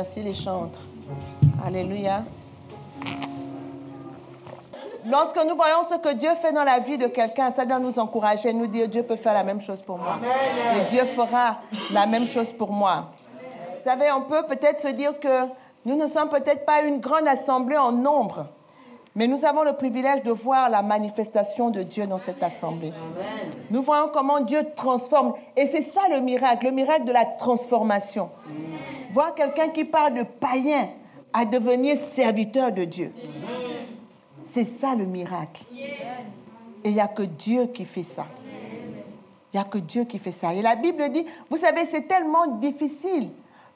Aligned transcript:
Merci 0.00 0.22
les 0.22 0.32
chantres. 0.32 0.80
Alléluia. 1.62 2.22
Lorsque 5.04 5.36
nous 5.44 5.54
voyons 5.54 5.84
ce 5.90 5.96
que 5.96 6.14
Dieu 6.14 6.30
fait 6.40 6.52
dans 6.52 6.64
la 6.64 6.78
vie 6.78 6.96
de 6.96 7.06
quelqu'un, 7.06 7.52
ça 7.52 7.66
doit 7.66 7.78
nous 7.78 7.98
encourager, 7.98 8.50
nous 8.54 8.66
dire 8.66 8.88
Dieu 8.88 9.02
peut 9.02 9.16
faire 9.16 9.34
la 9.34 9.44
même 9.44 9.60
chose 9.60 9.82
pour 9.82 9.98
moi. 9.98 10.16
Et 10.74 10.84
Dieu 10.88 11.04
fera 11.04 11.58
la 11.92 12.06
même 12.06 12.26
chose 12.26 12.50
pour 12.50 12.72
moi. 12.72 13.10
Vous 13.76 13.84
savez, 13.84 14.10
on 14.10 14.22
peut 14.22 14.42
peut-être 14.48 14.80
se 14.80 14.88
dire 14.88 15.20
que 15.20 15.44
nous 15.84 15.96
ne 15.96 16.06
sommes 16.06 16.30
peut-être 16.30 16.64
pas 16.64 16.80
une 16.80 17.00
grande 17.00 17.28
assemblée 17.28 17.76
en 17.76 17.92
nombre, 17.92 18.46
mais 19.16 19.26
nous 19.26 19.44
avons 19.44 19.64
le 19.64 19.72
privilège 19.72 20.22
de 20.22 20.30
voir 20.30 20.70
la 20.70 20.82
manifestation 20.82 21.70
de 21.70 21.82
Dieu 21.82 22.06
dans 22.06 22.18
cette 22.18 22.42
assemblée. 22.42 22.92
Nous 23.70 23.82
voyons 23.82 24.08
comment 24.12 24.40
Dieu 24.40 24.62
transforme. 24.76 25.34
Et 25.56 25.66
c'est 25.66 25.82
ça 25.82 26.02
le 26.10 26.20
miracle, 26.20 26.66
le 26.66 26.72
miracle 26.72 27.04
de 27.04 27.12
la 27.12 27.24
transformation. 27.24 28.30
Voir 29.10 29.34
quelqu'un 29.34 29.70
qui 29.70 29.84
part 29.84 30.12
de 30.12 30.22
païen 30.22 30.88
à 31.32 31.44
devenir 31.44 31.96
serviteur 31.96 32.70
de 32.70 32.84
Dieu. 32.84 33.12
C'est 34.46 34.64
ça 34.64 34.94
le 34.94 35.06
miracle. 35.06 35.62
Et 35.72 36.88
il 36.88 36.94
n'y 36.94 37.00
a 37.00 37.08
que 37.08 37.22
Dieu 37.22 37.66
qui 37.66 37.84
fait 37.84 38.04
ça. 38.04 38.26
Il 39.52 39.56
n'y 39.56 39.60
a 39.60 39.64
que 39.64 39.78
Dieu 39.78 40.04
qui 40.04 40.20
fait 40.20 40.32
ça. 40.32 40.54
Et 40.54 40.62
la 40.62 40.76
Bible 40.76 41.10
dit, 41.10 41.26
vous 41.50 41.56
savez, 41.56 41.84
c'est 41.84 42.06
tellement 42.06 42.46
difficile 42.58 43.30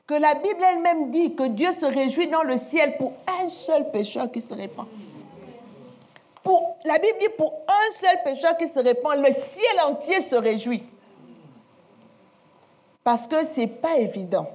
que 0.07 0.15
la 0.15 0.35
Bible 0.35 0.63
elle-même 0.63 1.11
dit 1.11 1.35
que 1.35 1.49
Dieu 1.49 1.73
se 1.73 1.87
réjouit 1.87 2.29
dans 2.29 2.45
le 2.45 2.57
ciel 2.57 2.97
pour 2.99 3.13
un 3.43 3.49
seul 3.49 3.91
pécheur 3.91 4.31
qui 4.31 4.41
se 4.41 4.55
répand. 4.55 4.87
La 6.85 6.99
Bible 6.99 7.19
dit 7.21 7.29
pour 7.39 7.53
un 7.67 7.99
seul 7.99 8.23
pécheur 8.23 8.57
qui 8.57 8.69
se 8.69 8.79
répand, 8.79 9.17
le 9.17 9.33
ciel 9.33 9.81
entier 9.87 10.21
se 10.21 10.37
réjouit. 10.37 10.85
Parce 13.03 13.27
que 13.27 13.45
ce 13.45 13.61
n'est 13.61 13.67
pas 13.67 13.97
évident 13.97 14.49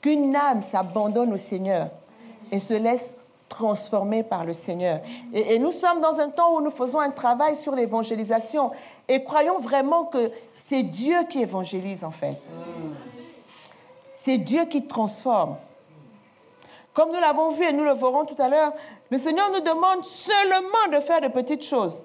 qu'une 0.00 0.36
âme 0.36 0.62
s'abandonne 0.62 1.32
au 1.32 1.38
Seigneur 1.38 1.88
et 2.52 2.60
se 2.60 2.74
laisse 2.74 3.16
transformer 3.48 4.22
par 4.22 4.44
le 4.44 4.52
Seigneur. 4.52 5.00
Et, 5.32 5.54
et, 5.54 5.58
nous 5.58 5.72
sommes 5.72 6.00
dans 6.00 6.18
un 6.20 6.28
temps 6.28 6.54
où 6.54 6.60
nous 6.60 6.70
faisons 6.70 6.98
un 6.98 7.10
travail 7.10 7.56
sur 7.56 7.74
l'évangélisation 7.74 8.72
et 9.08 9.22
croyons 9.22 9.60
vraiment 9.60 10.04
que 10.04 10.30
c'est 10.52 10.82
Dieu 10.82 11.16
qui 11.30 11.40
évangélise 11.40 12.04
en 12.04 12.10
fait. 12.10 12.36
C'est 14.14 14.38
Dieu 14.38 14.64
qui 14.64 14.86
transforme. 14.86 15.56
Comme 16.94 17.10
nous 17.10 17.20
l'avons 17.20 17.50
vu 17.50 17.64
et 17.64 17.72
nous 17.72 17.84
le 17.84 17.92
verrons 17.92 18.24
tout 18.24 18.40
à 18.40 18.48
l'heure, 18.48 18.72
le 19.10 19.18
Seigneur 19.18 19.50
nous 19.50 19.60
demande 19.60 20.04
seulement 20.04 20.88
de 20.92 21.00
faire 21.00 21.20
de 21.20 21.28
petites 21.28 21.64
choses. 21.64 22.04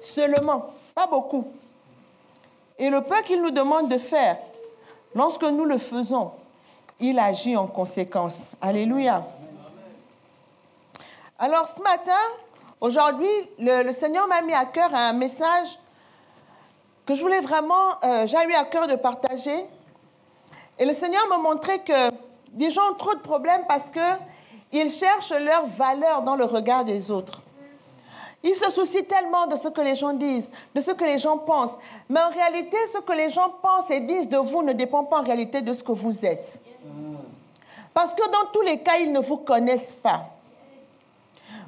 Seulement, 0.00 0.70
pas 0.94 1.06
beaucoup. 1.06 1.52
Et 2.78 2.90
le 2.90 3.00
peu 3.00 3.22
qu'il 3.22 3.42
nous 3.42 3.50
demande 3.50 3.88
de 3.88 3.98
faire, 3.98 4.36
lorsque 5.14 5.44
nous 5.44 5.64
le 5.64 5.78
faisons, 5.78 6.32
il 7.00 7.18
agit 7.18 7.56
en 7.56 7.66
conséquence. 7.66 8.38
Alléluia. 8.60 9.24
Alors 11.38 11.68
ce 11.68 11.82
matin, 11.82 12.12
aujourd'hui, 12.80 13.28
le, 13.58 13.92
Seigneur 13.92 14.26
m'a 14.26 14.42
mis 14.42 14.54
à 14.54 14.64
cœur 14.64 14.94
un 14.94 15.12
message 15.12 15.78
que 17.04 17.14
je 17.14 17.20
voulais 17.20 17.40
vraiment, 17.40 18.02
euh, 18.04 18.26
j'ai 18.26 18.36
eu 18.36 18.54
à 18.54 18.64
cœur 18.64 18.86
de 18.88 18.96
partager. 18.96 19.66
Et 20.78 20.84
le 20.84 20.92
Seigneur 20.92 21.26
m'a 21.28 21.38
montré 21.38 21.78
que 21.80 22.10
des 22.48 22.70
gens 22.70 22.90
ont 22.90 22.94
trop 22.94 23.14
de 23.14 23.20
problèmes 23.20 23.62
parce 23.68 23.90
qu'ils 24.70 24.90
cherchent 24.90 25.32
leur 25.32 25.66
valeur 25.66 26.22
dans 26.22 26.36
le 26.36 26.44
regard 26.44 26.84
des 26.84 27.10
autres. 27.10 27.40
Ils 28.42 28.54
se 28.54 28.70
soucient 28.70 29.02
tellement 29.02 29.46
de 29.46 29.56
ce 29.56 29.68
que 29.68 29.80
les 29.80 29.94
gens 29.94 30.12
disent, 30.12 30.50
de 30.74 30.80
ce 30.80 30.92
que 30.92 31.04
les 31.04 31.18
gens 31.18 31.38
pensent. 31.38 31.76
Mais 32.08 32.20
en 32.20 32.30
réalité, 32.30 32.76
ce 32.92 32.98
que 32.98 33.12
les 33.12 33.30
gens 33.30 33.50
pensent 33.60 33.90
et 33.90 34.00
disent 34.00 34.28
de 34.28 34.36
vous 34.36 34.62
ne 34.62 34.72
dépend 34.72 35.04
pas 35.04 35.20
en 35.20 35.24
réalité 35.24 35.62
de 35.62 35.72
ce 35.72 35.82
que 35.82 35.92
vous 35.92 36.24
êtes. 36.24 36.60
Parce 37.92 38.14
que 38.14 38.30
dans 38.30 38.50
tous 38.52 38.60
les 38.60 38.78
cas, 38.80 38.98
ils 38.98 39.10
ne 39.10 39.20
vous 39.20 39.38
connaissent 39.38 39.96
pas. 40.02 40.26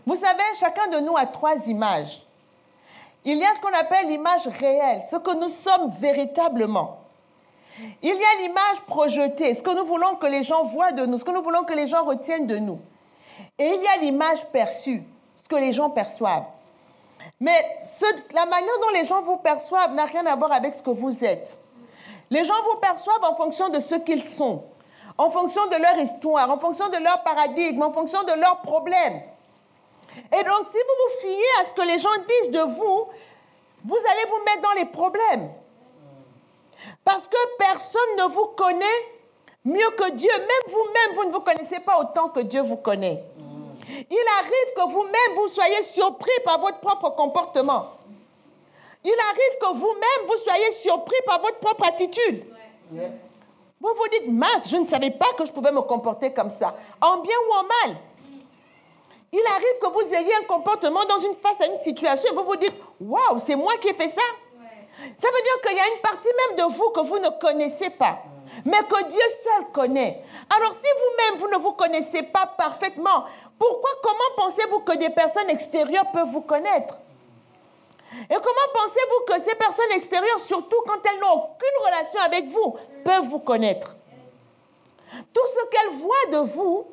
Vous 0.06 0.16
savez, 0.16 0.42
chacun 0.60 0.86
de 0.88 1.00
nous 1.00 1.16
a 1.16 1.26
trois 1.26 1.56
images. 1.66 2.22
Il 3.24 3.38
y 3.38 3.44
a 3.44 3.54
ce 3.54 3.60
qu'on 3.60 3.74
appelle 3.74 4.06
l'image 4.06 4.46
réelle, 4.46 5.02
ce 5.10 5.16
que 5.16 5.34
nous 5.34 5.48
sommes 5.48 5.92
véritablement. 5.98 7.00
Il 8.02 8.10
y 8.10 8.12
a 8.12 8.40
l'image 8.40 8.80
projetée, 8.86 9.54
ce 9.54 9.62
que 9.62 9.74
nous 9.74 9.84
voulons 9.84 10.16
que 10.16 10.26
les 10.26 10.44
gens 10.44 10.62
voient 10.64 10.92
de 10.92 11.06
nous, 11.06 11.18
ce 11.18 11.24
que 11.24 11.30
nous 11.30 11.42
voulons 11.42 11.64
que 11.64 11.74
les 11.74 11.88
gens 11.88 12.04
retiennent 12.04 12.46
de 12.46 12.56
nous. 12.56 12.80
Et 13.58 13.66
il 13.66 13.82
y 13.82 13.86
a 13.88 13.96
l'image 13.98 14.44
perçue, 14.46 15.02
ce 15.36 15.48
que 15.48 15.56
les 15.56 15.72
gens 15.72 15.90
perçoivent. 15.90 16.46
Mais 17.40 17.82
la 18.32 18.46
manière 18.46 18.78
dont 18.80 18.88
les 18.90 19.04
gens 19.04 19.22
vous 19.22 19.36
perçoivent 19.36 19.94
n'a 19.94 20.06
rien 20.06 20.26
à 20.26 20.36
voir 20.36 20.52
avec 20.52 20.74
ce 20.74 20.82
que 20.82 20.90
vous 20.90 21.24
êtes. 21.24 21.60
Les 22.30 22.44
gens 22.44 22.62
vous 22.70 22.78
perçoivent 22.78 23.24
en 23.24 23.34
fonction 23.36 23.68
de 23.68 23.80
ce 23.80 23.94
qu'ils 23.94 24.22
sont, 24.22 24.64
en 25.16 25.30
fonction 25.30 25.66
de 25.66 25.76
leur 25.76 25.96
histoire, 25.98 26.50
en 26.50 26.58
fonction 26.58 26.88
de 26.88 26.96
leur 26.98 27.22
paradigme, 27.22 27.82
en 27.82 27.92
fonction 27.92 28.22
de 28.24 28.32
leurs 28.32 28.60
problèmes. 28.60 29.22
Et 30.32 30.42
donc, 30.44 30.66
si 30.66 30.78
vous 30.78 30.96
vous 31.04 31.20
fiez 31.20 31.46
à 31.60 31.68
ce 31.68 31.74
que 31.74 31.82
les 31.82 31.98
gens 31.98 32.08
disent 32.28 32.50
de 32.50 32.60
vous, 32.60 33.08
vous 33.84 33.96
allez 34.10 34.24
vous 34.28 34.44
mettre 34.44 34.62
dans 34.62 34.74
les 34.74 34.84
problèmes. 34.86 35.50
Parce 37.04 37.28
que 37.28 37.36
personne 37.58 38.16
ne 38.18 38.24
vous 38.24 38.46
connaît 38.48 38.84
mieux 39.64 39.90
que 39.96 40.10
Dieu. 40.12 40.30
Même 40.32 40.72
vous-même, 40.72 41.16
vous 41.16 41.24
ne 41.24 41.32
vous 41.32 41.40
connaissez 41.40 41.80
pas 41.80 41.98
autant 42.00 42.28
que 42.28 42.40
Dieu 42.40 42.62
vous 42.62 42.76
connaît. 42.76 43.22
Il 43.88 44.24
arrive 44.38 44.74
que 44.76 44.92
vous-même, 44.92 45.34
vous 45.36 45.48
soyez 45.48 45.82
surpris 45.82 46.30
par 46.44 46.60
votre 46.60 46.78
propre 46.78 47.10
comportement. 47.10 47.92
Il 49.04 49.14
arrive 49.30 49.58
que 49.60 49.78
vous-même, 49.78 50.26
vous 50.26 50.36
soyez 50.36 50.72
surpris 50.72 51.16
par 51.24 51.40
votre 51.40 51.58
propre 51.58 51.86
attitude. 51.86 52.44
Vous 52.90 53.88
vous 53.94 54.08
dites, 54.12 54.28
mince, 54.28 54.68
je 54.68 54.76
ne 54.76 54.84
savais 54.84 55.10
pas 55.10 55.32
que 55.36 55.46
je 55.46 55.52
pouvais 55.52 55.70
me 55.72 55.82
comporter 55.82 56.32
comme 56.32 56.50
ça, 56.50 56.76
en 57.00 57.18
bien 57.18 57.36
ou 57.48 57.52
en 57.54 57.62
mal. 57.62 57.96
Il 59.32 59.42
arrive 59.54 59.78
que 59.80 59.88
vous 59.88 60.14
ayez 60.14 60.34
un 60.34 60.44
comportement 60.44 61.04
dans 61.04 61.18
une 61.18 61.36
face 61.36 61.60
à 61.60 61.66
une 61.66 61.76
situation 61.76 62.32
et 62.32 62.34
vous 62.34 62.44
vous 62.44 62.56
dites, 62.56 62.74
waouh, 63.00 63.38
c'est 63.46 63.56
moi 63.56 63.74
qui 63.80 63.88
ai 63.88 63.94
fait 63.94 64.08
ça. 64.08 64.22
Ça 64.98 65.28
veut 65.28 65.42
dire 65.42 65.60
qu'il 65.64 65.76
y 65.76 65.80
a 65.80 65.94
une 65.94 66.00
partie 66.00 66.28
même 66.48 66.56
de 66.66 66.74
vous 66.74 66.90
que 66.90 67.00
vous 67.00 67.18
ne 67.18 67.28
connaissez 67.40 67.90
pas, 67.90 68.18
mais 68.64 68.82
que 68.88 69.08
Dieu 69.08 69.20
seul 69.42 69.66
connaît. 69.72 70.22
Alors 70.56 70.74
si 70.74 70.86
vous-même, 70.86 71.38
vous 71.38 71.48
ne 71.48 71.58
vous 71.58 71.72
connaissez 71.72 72.22
pas 72.22 72.46
parfaitement, 72.46 73.24
pourquoi, 73.58 73.90
comment 74.02 74.48
pensez-vous 74.48 74.80
que 74.80 74.96
des 74.96 75.10
personnes 75.10 75.50
extérieures 75.50 76.10
peuvent 76.12 76.30
vous 76.30 76.42
connaître? 76.42 76.98
Et 78.30 78.34
comment 78.34 78.72
pensez-vous 78.74 79.24
que 79.26 79.42
ces 79.42 79.54
personnes 79.54 79.92
extérieures, 79.92 80.40
surtout 80.40 80.80
quand 80.86 80.98
elles 81.04 81.20
n'ont 81.20 81.32
aucune 81.32 81.84
relation 81.84 82.20
avec 82.20 82.48
vous, 82.48 82.76
peuvent 83.04 83.26
vous 83.26 83.40
connaître? 83.40 83.96
Tout 85.10 85.46
ce 85.46 85.66
qu'elles 85.70 85.98
voient 85.98 86.40
de 86.40 86.50
vous, 86.50 86.86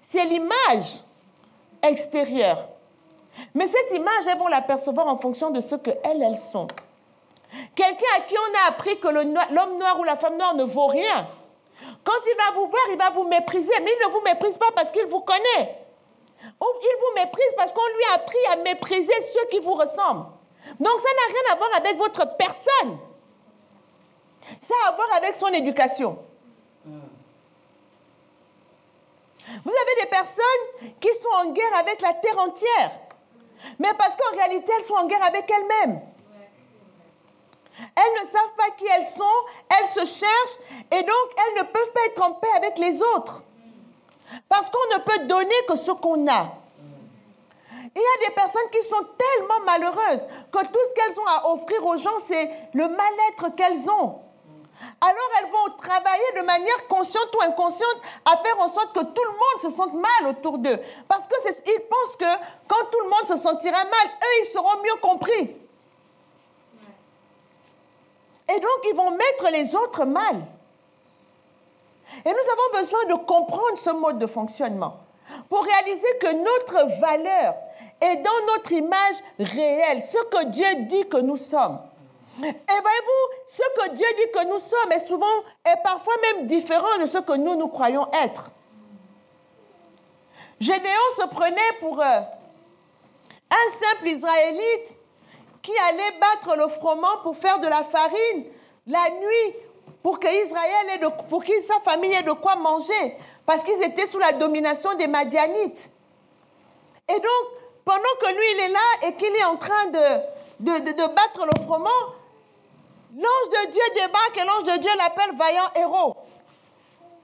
c'est 0.00 0.24
l'image 0.24 1.04
extérieure. 1.82 2.68
Mais 3.54 3.66
cette 3.66 3.92
image, 3.92 4.26
elles 4.28 4.38
vont 4.38 4.48
l'apercevoir 4.48 5.06
en 5.06 5.16
fonction 5.16 5.50
de 5.50 5.60
ce 5.60 5.74
qu'elles, 5.76 6.22
elles 6.22 6.36
sont. 6.36 6.68
Quelqu'un 7.74 8.06
à 8.16 8.20
qui 8.20 8.36
on 8.38 8.54
a 8.64 8.68
appris 8.68 8.98
que 8.98 9.08
l'homme 9.08 9.78
noir 9.78 9.98
ou 10.00 10.04
la 10.04 10.16
femme 10.16 10.36
noire 10.36 10.54
ne 10.54 10.64
vaut 10.64 10.86
rien, 10.86 11.26
quand 12.04 12.20
il 12.26 12.36
va 12.36 12.52
vous 12.54 12.66
voir, 12.66 12.82
il 12.90 12.96
va 12.96 13.10
vous 13.10 13.24
mépriser, 13.24 13.72
mais 13.80 13.92
il 13.92 14.06
ne 14.06 14.12
vous 14.12 14.22
méprise 14.22 14.56
pas 14.58 14.70
parce 14.74 14.90
qu'il 14.90 15.06
vous 15.06 15.20
connaît. 15.20 15.78
Il 16.44 16.96
vous 17.00 17.14
méprise 17.14 17.54
parce 17.56 17.72
qu'on 17.72 17.86
lui 17.86 18.04
a 18.10 18.14
appris 18.14 18.44
à 18.52 18.56
mépriser 18.56 19.12
ceux 19.34 19.46
qui 19.50 19.58
vous 19.60 19.74
ressemblent. 19.74 20.26
Donc 20.80 21.00
ça 21.00 21.08
n'a 21.14 21.26
rien 21.28 21.52
à 21.52 21.56
voir 21.56 21.70
avec 21.76 21.96
votre 21.96 22.36
personne. 22.36 22.98
Ça 24.60 24.74
a 24.84 24.88
à 24.88 24.92
voir 24.92 25.08
avec 25.16 25.36
son 25.36 25.48
éducation. 25.48 26.18
Vous 29.64 29.72
avez 29.72 29.94
des 30.02 30.08
personnes 30.08 30.92
qui 31.00 31.08
sont 31.14 31.46
en 31.46 31.50
guerre 31.52 31.76
avec 31.78 32.00
la 32.00 32.14
terre 32.14 32.38
entière, 32.38 32.90
mais 33.78 33.92
parce 33.98 34.16
qu'en 34.16 34.34
réalité, 34.36 34.72
elles 34.76 34.84
sont 34.84 34.94
en 34.94 35.06
guerre 35.06 35.24
avec 35.24 35.50
elles-mêmes. 35.50 36.00
Elles 37.78 38.24
ne 38.24 38.30
savent 38.30 38.54
pas 38.56 38.70
qui 38.76 38.86
elles 38.86 39.04
sont, 39.04 39.24
elles 39.70 39.86
se 39.86 40.06
cherchent 40.06 40.58
et 40.90 41.02
donc 41.02 41.26
elles 41.36 41.64
ne 41.64 41.68
peuvent 41.68 41.92
pas 41.92 42.06
être 42.06 42.22
en 42.22 42.32
paix 42.32 42.52
avec 42.56 42.78
les 42.78 43.00
autres. 43.02 43.42
Parce 44.48 44.70
qu'on 44.70 44.96
ne 44.96 45.02
peut 45.02 45.26
donner 45.26 45.54
que 45.68 45.76
ce 45.76 45.90
qu'on 45.90 46.26
a. 46.28 46.46
Il 47.94 48.00
y 48.00 48.24
a 48.24 48.28
des 48.28 48.34
personnes 48.34 48.70
qui 48.70 48.82
sont 48.82 49.04
tellement 49.18 49.60
malheureuses 49.66 50.26
que 50.50 50.58
tout 50.66 50.78
ce 50.88 50.94
qu'elles 50.94 51.20
ont 51.20 51.26
à 51.26 51.52
offrir 51.52 51.84
aux 51.84 51.96
gens, 51.96 52.18
c'est 52.26 52.50
le 52.72 52.88
mal-être 52.88 53.54
qu'elles 53.54 53.90
ont. 53.90 54.20
Alors 55.00 55.30
elles 55.38 55.50
vont 55.50 55.76
travailler 55.78 56.32
de 56.36 56.42
manière 56.42 56.86
consciente 56.88 57.28
ou 57.36 57.42
inconsciente 57.42 57.96
à 58.24 58.36
faire 58.38 58.58
en 58.60 58.68
sorte 58.68 58.92
que 58.94 59.04
tout 59.04 59.24
le 59.24 59.30
monde 59.30 59.62
se 59.62 59.76
sente 59.76 59.94
mal 59.94 60.30
autour 60.30 60.58
d'eux. 60.58 60.78
Parce 61.08 61.26
qu'ils 61.26 61.80
pensent 61.80 62.16
que 62.16 62.42
quand 62.68 62.84
tout 62.90 63.00
le 63.00 63.08
monde 63.10 63.26
se 63.28 63.36
sentira 63.36 63.84
mal, 63.84 64.06
eux, 64.06 64.44
ils 64.44 64.52
seront 64.52 64.82
mieux 64.82 65.00
compris. 65.00 65.56
Et 68.54 68.60
donc, 68.60 68.80
ils 68.84 68.94
vont 68.94 69.10
mettre 69.10 69.50
les 69.52 69.74
autres 69.74 70.04
mal. 70.04 70.36
Et 72.24 72.28
nous 72.28 72.30
avons 72.30 72.80
besoin 72.80 73.04
de 73.06 73.14
comprendre 73.24 73.76
ce 73.76 73.90
mode 73.90 74.18
de 74.18 74.26
fonctionnement 74.26 74.96
pour 75.48 75.64
réaliser 75.64 76.18
que 76.20 76.32
notre 76.32 77.00
valeur 77.00 77.54
est 78.00 78.16
dans 78.16 78.46
notre 78.54 78.72
image 78.72 79.14
réelle, 79.38 80.02
ce 80.02 80.22
que 80.24 80.44
Dieu 80.46 80.66
dit 80.88 81.08
que 81.08 81.18
nous 81.18 81.36
sommes. 81.36 81.78
Et 82.38 82.42
voyez-vous, 82.42 83.46
ce 83.46 83.62
que 83.80 83.94
Dieu 83.94 84.06
dit 84.16 84.32
que 84.32 84.46
nous 84.46 84.58
sommes 84.58 84.92
est 84.92 85.06
souvent, 85.06 85.26
est 85.64 85.82
parfois 85.82 86.14
même 86.22 86.46
différent 86.46 86.98
de 87.00 87.06
ce 87.06 87.18
que 87.18 87.36
nous, 87.36 87.56
nous 87.56 87.68
croyons 87.68 88.08
être. 88.12 88.50
Gédéon 90.60 91.08
se 91.18 91.26
prenait 91.26 91.60
pour 91.80 92.00
euh, 92.00 92.20
un 93.50 93.84
simple 93.84 94.08
Israélite 94.08 94.96
qui 95.62 95.72
allait 95.88 96.18
battre 96.20 96.56
le 96.56 96.68
froment 96.68 97.22
pour 97.22 97.36
faire 97.36 97.58
de 97.60 97.66
la 97.66 97.84
farine 97.84 98.44
la 98.86 99.10
nuit 99.10 99.56
pour 100.02 100.18
que 100.18 100.26
Israël 100.26 100.86
ait 100.94 100.98
de, 100.98 101.08
pour 101.28 101.44
que 101.44 101.52
sa 101.62 101.80
famille 101.88 102.12
ait 102.12 102.22
de 102.22 102.32
quoi 102.32 102.56
manger, 102.56 103.16
parce 103.46 103.62
qu'ils 103.62 103.82
étaient 103.82 104.06
sous 104.06 104.18
la 104.18 104.32
domination 104.32 104.94
des 104.94 105.06
Madianites. 105.06 105.92
Et 107.08 107.14
donc, 107.14 107.62
pendant 107.84 108.02
que 108.20 108.34
lui, 108.34 108.44
il 108.54 108.60
est 108.60 108.68
là 108.68 109.08
et 109.08 109.14
qu'il 109.14 109.34
est 109.34 109.44
en 109.44 109.56
train 109.56 109.86
de, 109.86 111.06
battre 111.06 111.46
le 111.46 111.62
froment, 111.62 111.88
l'ange 113.14 113.48
de 113.50 113.70
Dieu 113.70 113.82
débarque 113.94 114.38
et 114.38 114.44
l'ange 114.44 114.64
de 114.64 114.80
Dieu 114.80 114.90
l'appelle 114.98 115.36
vaillant 115.36 115.70
héros. 115.76 116.16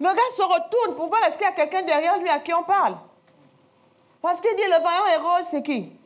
Le 0.01 0.07
gars 0.07 0.37
se 0.37 0.43
retourne 0.43 0.97
pour 0.97 1.09
voir 1.09 1.25
est-ce 1.25 1.33
qu'il 1.33 1.43
y 1.43 1.45
a 1.45 1.53
quelqu'un 1.53 1.83
derrière 1.83 2.19
lui 2.19 2.29
à 2.29 2.39
qui 2.39 2.55
on 2.55 2.63
parle. 2.63 2.97
Parce 4.23 4.41
qu'il 4.41 4.55
dit 4.55 4.63
le 4.63 4.83
vaillant 4.83 5.07
héros, 5.15 5.47
c'est 5.51 5.63
qui? 5.63 5.98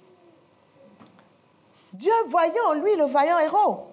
Dieu 1.92 2.12
voyait 2.28 2.60
en 2.60 2.74
lui 2.74 2.94
le 2.96 3.04
vaillant 3.04 3.38
héros. 3.38 3.86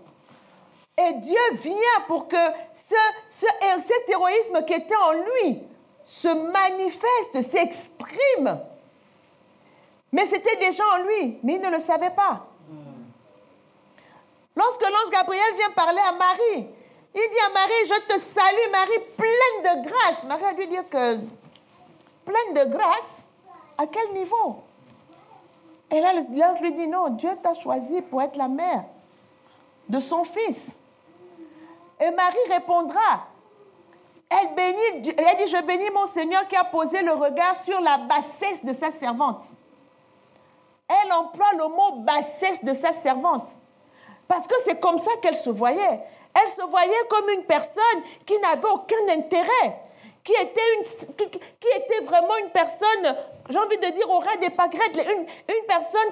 Et 0.98 1.14
Dieu 1.14 1.40
vient 1.54 2.02
pour 2.08 2.28
que 2.28 2.38
ce, 2.76 2.96
ce, 3.30 3.46
cet 3.88 4.10
héroïsme 4.10 4.64
qui 4.66 4.74
était 4.74 4.96
en 4.96 5.14
lui 5.14 5.64
se 6.06 6.28
manifeste, 6.28 7.50
s'exprime. 7.50 8.60
Mais 10.12 10.28
c'était 10.28 10.58
déjà 10.58 10.84
en 10.96 11.04
lui, 11.04 11.40
mais 11.44 11.56
il 11.56 11.62
ne 11.62 11.70
le 11.70 11.82
savait 11.82 12.10
pas. 12.10 12.48
Lorsque 14.56 14.82
l'ange 14.82 15.12
Gabriel 15.12 15.56
vient 15.56 15.70
parler 15.72 16.02
à 16.06 16.12
Marie, 16.12 16.68
il 17.16 17.30
dit 17.32 17.40
à 17.46 17.50
Marie, 17.54 17.86
je 17.86 18.14
te 18.14 18.20
salue 18.20 18.72
Marie, 18.72 19.00
pleine 19.16 19.84
de 19.84 19.88
grâce. 19.88 20.24
Marie 20.26 20.44
a 20.44 20.54
dû 20.54 20.68
dire 20.68 20.90
que 20.90 21.18
pleine 22.26 22.54
de 22.56 22.66
grâce, 22.72 23.26
à 23.78 23.88
quel 23.88 24.12
niveau? 24.14 24.64
Et 25.92 26.02
là, 26.02 26.14
l'ange 26.14 26.62
lui 26.62 26.74
dit, 26.74 26.88
non, 26.88 27.10
Dieu 27.10 27.32
t'a 27.42 27.54
choisi 27.54 28.02
pour 28.02 28.22
être 28.22 28.36
la 28.36 28.48
mère 28.48 28.86
de 29.88 30.00
son 30.00 30.24
fils. 30.24 30.78
Et 32.00 32.12
Marie 32.12 32.54
répondra. 32.54 33.28
Elle, 34.30 34.54
bénit, 34.54 35.16
elle 35.18 35.38
dit, 35.38 35.48
je 35.48 35.66
bénis 35.66 35.90
mon 35.90 36.06
Seigneur 36.06 36.48
qui 36.48 36.56
a 36.56 36.64
posé 36.64 37.02
le 37.02 37.14
regard 37.14 37.60
sur 37.62 37.82
la 37.82 37.98
bassesse 37.98 38.64
de 38.64 38.74
sa 38.74 38.92
servante. 38.92 39.44
Elle 40.88 41.12
emploie 41.12 41.54
le 41.58 41.68
mot 41.68 42.04
bassesse 42.04 42.64
de 42.64 42.74
sa 42.74 42.94
servante. 42.94 43.50
Parce 44.28 44.46
que 44.46 44.54
c'est 44.66 44.80
comme 44.80 45.00
ça 45.00 45.12
qu'elle 45.22 45.36
se 45.36 45.50
voyait. 45.50 46.02
Elle 46.34 46.50
se 46.52 46.62
voyait 46.70 47.08
comme 47.10 47.30
une 47.30 47.44
personne 47.44 48.04
qui 48.26 48.38
n'avait 48.40 48.70
aucun 48.70 49.10
intérêt, 49.10 49.82
qui 50.24 50.34
était, 50.34 52.06
vraiment 52.06 52.38
une 52.38 52.50
personne, 52.52 53.16
j'ai 53.50 53.58
envie 53.58 53.78
de 53.78 53.90
dire 53.94 54.10
au 54.10 54.22
des 54.40 54.50
pâquerettes, 54.50 54.96
une, 54.96 55.22
une 55.22 55.66
personne 55.68 56.12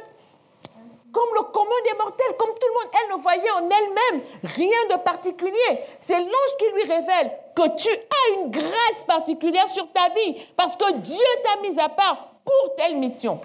comme 1.11 1.29
le 1.35 1.43
commun 1.51 1.81
des 1.85 1.97
mortels, 1.97 2.35
comme 2.37 2.51
tout 2.51 2.67
le 2.67 2.73
monde. 2.73 2.91
Elle 3.01 3.17
ne 3.17 3.21
voyait 3.21 3.51
en 3.51 3.69
elle-même 3.69 4.23
rien 4.43 4.97
de 4.97 5.01
particulier. 5.01 5.81
C'est 5.99 6.19
l'ange 6.19 6.57
qui 6.59 6.69
lui 6.73 6.83
révèle 6.83 7.31
que 7.55 7.75
tu 7.75 7.89
as 7.89 8.39
une 8.39 8.51
grâce 8.51 9.03
particulière 9.07 9.67
sur 9.67 9.91
ta 9.91 10.09
vie 10.09 10.45
parce 10.55 10.75
que 10.75 10.93
Dieu 10.97 11.25
t'a 11.43 11.59
mis 11.61 11.79
à 11.79 11.89
part 11.89 12.33
pour 12.43 12.75
telle 12.75 12.97
mission. 12.97 13.41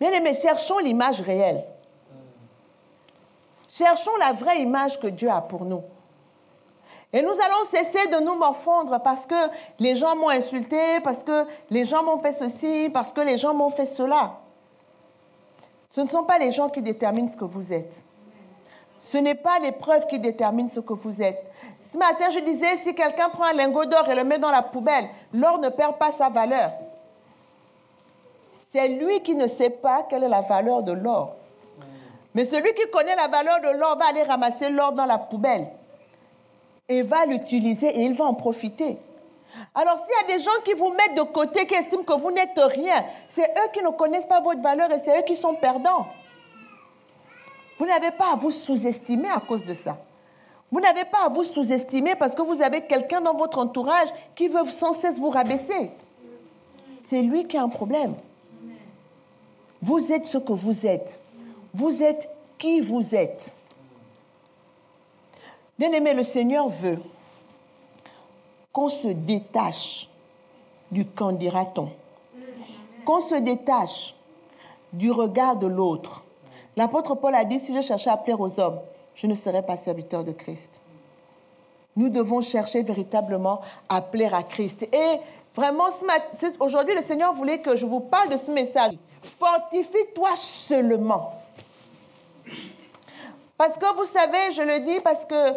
Bien 0.00 0.12
aimés, 0.12 0.34
cherchons 0.34 0.78
l'image 0.78 1.20
réelle. 1.20 1.64
Cherchons 3.68 4.16
la 4.16 4.32
vraie 4.32 4.60
image 4.60 4.98
que 5.00 5.08
Dieu 5.08 5.30
a 5.30 5.40
pour 5.40 5.64
nous. 5.64 5.82
Et 7.12 7.22
nous 7.22 7.30
allons 7.30 7.64
cesser 7.70 8.06
de 8.08 8.20
nous 8.22 8.34
morfondre 8.34 9.00
parce 9.02 9.26
que 9.26 9.34
les 9.78 9.96
gens 9.96 10.14
m'ont 10.14 10.28
insulté, 10.28 11.00
parce 11.02 11.24
que 11.24 11.46
les 11.70 11.84
gens 11.84 12.02
m'ont 12.02 12.18
fait 12.18 12.32
ceci, 12.32 12.90
parce 12.92 13.12
que 13.12 13.22
les 13.22 13.38
gens 13.38 13.54
m'ont 13.54 13.70
fait 13.70 13.86
cela. 13.86 14.34
Ce 15.90 16.02
ne 16.02 16.08
sont 16.08 16.24
pas 16.24 16.38
les 16.38 16.52
gens 16.52 16.68
qui 16.68 16.82
déterminent 16.82 17.28
ce 17.28 17.36
que 17.36 17.46
vous 17.46 17.72
êtes. 17.72 18.04
Ce 19.00 19.16
n'est 19.16 19.34
pas 19.34 19.58
les 19.58 19.72
preuves 19.72 20.06
qui 20.06 20.18
déterminent 20.18 20.68
ce 20.68 20.80
que 20.80 20.92
vous 20.92 21.22
êtes. 21.22 21.50
Ce 21.90 21.96
matin, 21.96 22.28
je 22.30 22.40
disais, 22.40 22.76
si 22.82 22.94
quelqu'un 22.94 23.30
prend 23.30 23.44
un 23.44 23.54
lingot 23.54 23.86
d'or 23.86 24.06
et 24.10 24.14
le 24.14 24.24
met 24.24 24.38
dans 24.38 24.50
la 24.50 24.62
poubelle, 24.62 25.08
l'or 25.32 25.58
ne 25.58 25.70
perd 25.70 25.96
pas 25.96 26.12
sa 26.12 26.28
valeur. 26.28 26.72
C'est 28.70 28.88
lui 28.88 29.22
qui 29.22 29.34
ne 29.34 29.46
sait 29.46 29.70
pas 29.70 30.02
quelle 30.02 30.24
est 30.24 30.28
la 30.28 30.42
valeur 30.42 30.82
de 30.82 30.92
l'or. 30.92 31.36
Mais 32.34 32.44
celui 32.44 32.74
qui 32.74 32.90
connaît 32.90 33.16
la 33.16 33.28
valeur 33.28 33.60
de 33.62 33.78
l'or 33.78 33.96
va 33.96 34.08
aller 34.10 34.24
ramasser 34.24 34.68
l'or 34.68 34.92
dans 34.92 35.06
la 35.06 35.16
poubelle 35.16 35.68
et 36.88 37.02
va 37.02 37.26
l'utiliser 37.26 37.88
et 37.88 38.02
il 38.02 38.14
va 38.14 38.24
en 38.24 38.34
profiter. 38.34 38.98
Alors 39.74 39.98
s'il 39.98 40.28
y 40.28 40.32
a 40.32 40.36
des 40.36 40.42
gens 40.42 40.50
qui 40.64 40.74
vous 40.74 40.90
mettent 40.90 41.16
de 41.16 41.22
côté, 41.22 41.66
qui 41.66 41.74
estiment 41.74 42.02
que 42.02 42.18
vous 42.18 42.30
n'êtes 42.30 42.58
rien, 42.58 43.04
c'est 43.28 43.42
eux 43.42 43.70
qui 43.72 43.82
ne 43.82 43.90
connaissent 43.90 44.26
pas 44.26 44.40
votre 44.40 44.62
valeur 44.62 44.90
et 44.92 44.98
c'est 44.98 45.18
eux 45.18 45.22
qui 45.22 45.36
sont 45.36 45.54
perdants. 45.54 46.06
Vous 47.78 47.86
n'avez 47.86 48.10
pas 48.10 48.32
à 48.32 48.36
vous 48.36 48.50
sous-estimer 48.50 49.28
à 49.28 49.40
cause 49.40 49.64
de 49.64 49.74
ça. 49.74 49.98
Vous 50.70 50.80
n'avez 50.80 51.04
pas 51.04 51.26
à 51.26 51.28
vous 51.28 51.44
sous-estimer 51.44 52.14
parce 52.16 52.34
que 52.34 52.42
vous 52.42 52.60
avez 52.60 52.82
quelqu'un 52.82 53.20
dans 53.20 53.34
votre 53.34 53.58
entourage 53.58 54.08
qui 54.34 54.48
veut 54.48 54.66
sans 54.66 54.92
cesse 54.92 55.18
vous 55.18 55.30
rabaisser. 55.30 55.90
C'est 57.04 57.22
lui 57.22 57.46
qui 57.46 57.56
a 57.56 57.62
un 57.62 57.68
problème. 57.68 58.14
Vous 59.80 60.12
êtes 60.12 60.26
ce 60.26 60.38
que 60.38 60.52
vous 60.52 60.86
êtes. 60.86 61.22
Vous 61.72 62.02
êtes 62.02 62.28
qui 62.58 62.80
vous 62.80 63.14
êtes. 63.14 63.54
Bien 65.78 65.92
aimé, 65.92 66.12
le 66.12 66.24
Seigneur 66.24 66.68
veut 66.68 66.98
qu'on 68.72 68.88
se 68.88 69.08
détache 69.08 70.08
du 70.90 71.04
qu'en 71.04 71.32
dira-t-on, 71.32 71.90
qu'on 73.04 73.20
se 73.20 73.36
détache 73.36 74.14
du 74.92 75.10
regard 75.10 75.56
de 75.56 75.66
l'autre. 75.66 76.24
L'apôtre 76.76 77.14
Paul 77.14 77.34
a 77.34 77.44
dit, 77.44 77.60
si 77.60 77.74
je 77.74 77.80
cherchais 77.80 78.10
à 78.10 78.16
plaire 78.16 78.40
aux 78.40 78.58
hommes, 78.58 78.80
je 79.14 79.26
ne 79.26 79.34
serais 79.34 79.62
pas 79.62 79.76
serviteur 79.76 80.24
de 80.24 80.32
Christ. 80.32 80.80
Nous 81.96 82.08
devons 82.08 82.40
chercher 82.40 82.82
véritablement 82.82 83.60
à 83.88 84.00
plaire 84.00 84.34
à 84.34 84.42
Christ. 84.42 84.82
Et 84.82 85.20
vraiment, 85.54 85.88
aujourd'hui, 86.60 86.94
le 86.94 87.02
Seigneur 87.02 87.34
voulait 87.34 87.60
que 87.60 87.76
je 87.76 87.86
vous 87.86 88.00
parle 88.00 88.30
de 88.30 88.36
ce 88.36 88.50
message. 88.50 88.94
Fortifie-toi 89.20 90.30
seulement. 90.36 91.32
Parce 93.58 93.76
que 93.76 93.96
vous 93.96 94.04
savez, 94.04 94.52
je 94.52 94.62
le 94.62 94.80
dis 94.80 95.00
parce 95.00 95.26
que 95.26 95.52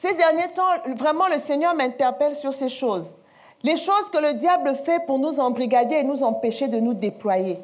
ces 0.00 0.12
derniers 0.14 0.52
temps, 0.52 0.94
vraiment, 0.94 1.26
le 1.26 1.38
Seigneur 1.38 1.74
m'interpelle 1.74 2.36
sur 2.36 2.52
ces 2.52 2.68
choses. 2.68 3.16
Les 3.62 3.78
choses 3.78 4.10
que 4.12 4.18
le 4.18 4.34
diable 4.34 4.76
fait 4.76 5.04
pour 5.06 5.18
nous 5.18 5.40
embrigader 5.40 5.96
et 5.96 6.04
nous 6.04 6.22
empêcher 6.22 6.68
de 6.68 6.78
nous 6.78 6.92
déployer. 6.92 7.58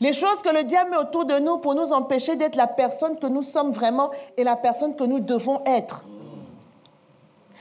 Les 0.00 0.14
choses 0.14 0.40
que 0.42 0.52
le 0.52 0.64
diable 0.64 0.90
met 0.90 0.96
autour 0.96 1.26
de 1.26 1.38
nous 1.38 1.58
pour 1.58 1.74
nous 1.74 1.92
empêcher 1.92 2.36
d'être 2.36 2.56
la 2.56 2.66
personne 2.66 3.18
que 3.18 3.26
nous 3.26 3.42
sommes 3.42 3.72
vraiment 3.72 4.10
et 4.36 4.44
la 4.44 4.56
personne 4.56 4.96
que 4.96 5.04
nous 5.04 5.20
devons 5.20 5.62
être. 5.66 6.04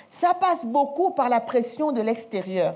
Ça 0.09 0.33
passe 0.33 0.63
beaucoup 0.63 1.11
par 1.11 1.27
la 1.27 1.41
pression 1.41 1.91
de 1.91 2.01
l'extérieur. 2.01 2.75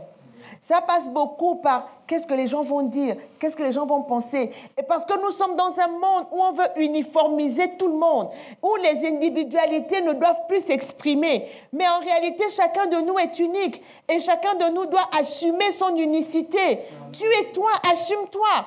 Ça 0.61 0.81
passe 0.81 1.07
beaucoup 1.09 1.55
par 1.55 1.87
qu'est-ce 2.07 2.25
que 2.25 2.33
les 2.33 2.47
gens 2.47 2.61
vont 2.61 2.83
dire, 2.83 3.15
qu'est-ce 3.39 3.55
que 3.55 3.63
les 3.63 3.71
gens 3.71 3.85
vont 3.85 4.03
penser. 4.03 4.51
Et 4.77 4.83
parce 4.83 5.05
que 5.05 5.19
nous 5.21 5.31
sommes 5.31 5.55
dans 5.55 5.79
un 5.79 5.87
monde 5.87 6.27
où 6.31 6.41
on 6.41 6.51
veut 6.51 6.67
uniformiser 6.77 7.75
tout 7.77 7.87
le 7.87 7.97
monde, 7.97 8.29
où 8.61 8.75
les 8.75 9.07
individualités 9.07 10.01
ne 10.01 10.13
doivent 10.13 10.47
plus 10.47 10.61
s'exprimer. 10.61 11.47
Mais 11.71 11.87
en 11.87 11.99
réalité, 11.99 12.45
chacun 12.49 12.87
de 12.87 12.97
nous 12.97 13.17
est 13.17 13.39
unique 13.39 13.81
et 14.07 14.19
chacun 14.19 14.55
de 14.55 14.73
nous 14.73 14.85
doit 14.85 15.09
assumer 15.19 15.71
son 15.71 15.95
unicité. 15.95 16.79
Tu 17.11 17.25
es 17.25 17.51
toi, 17.51 17.71
assume-toi. 17.91 18.65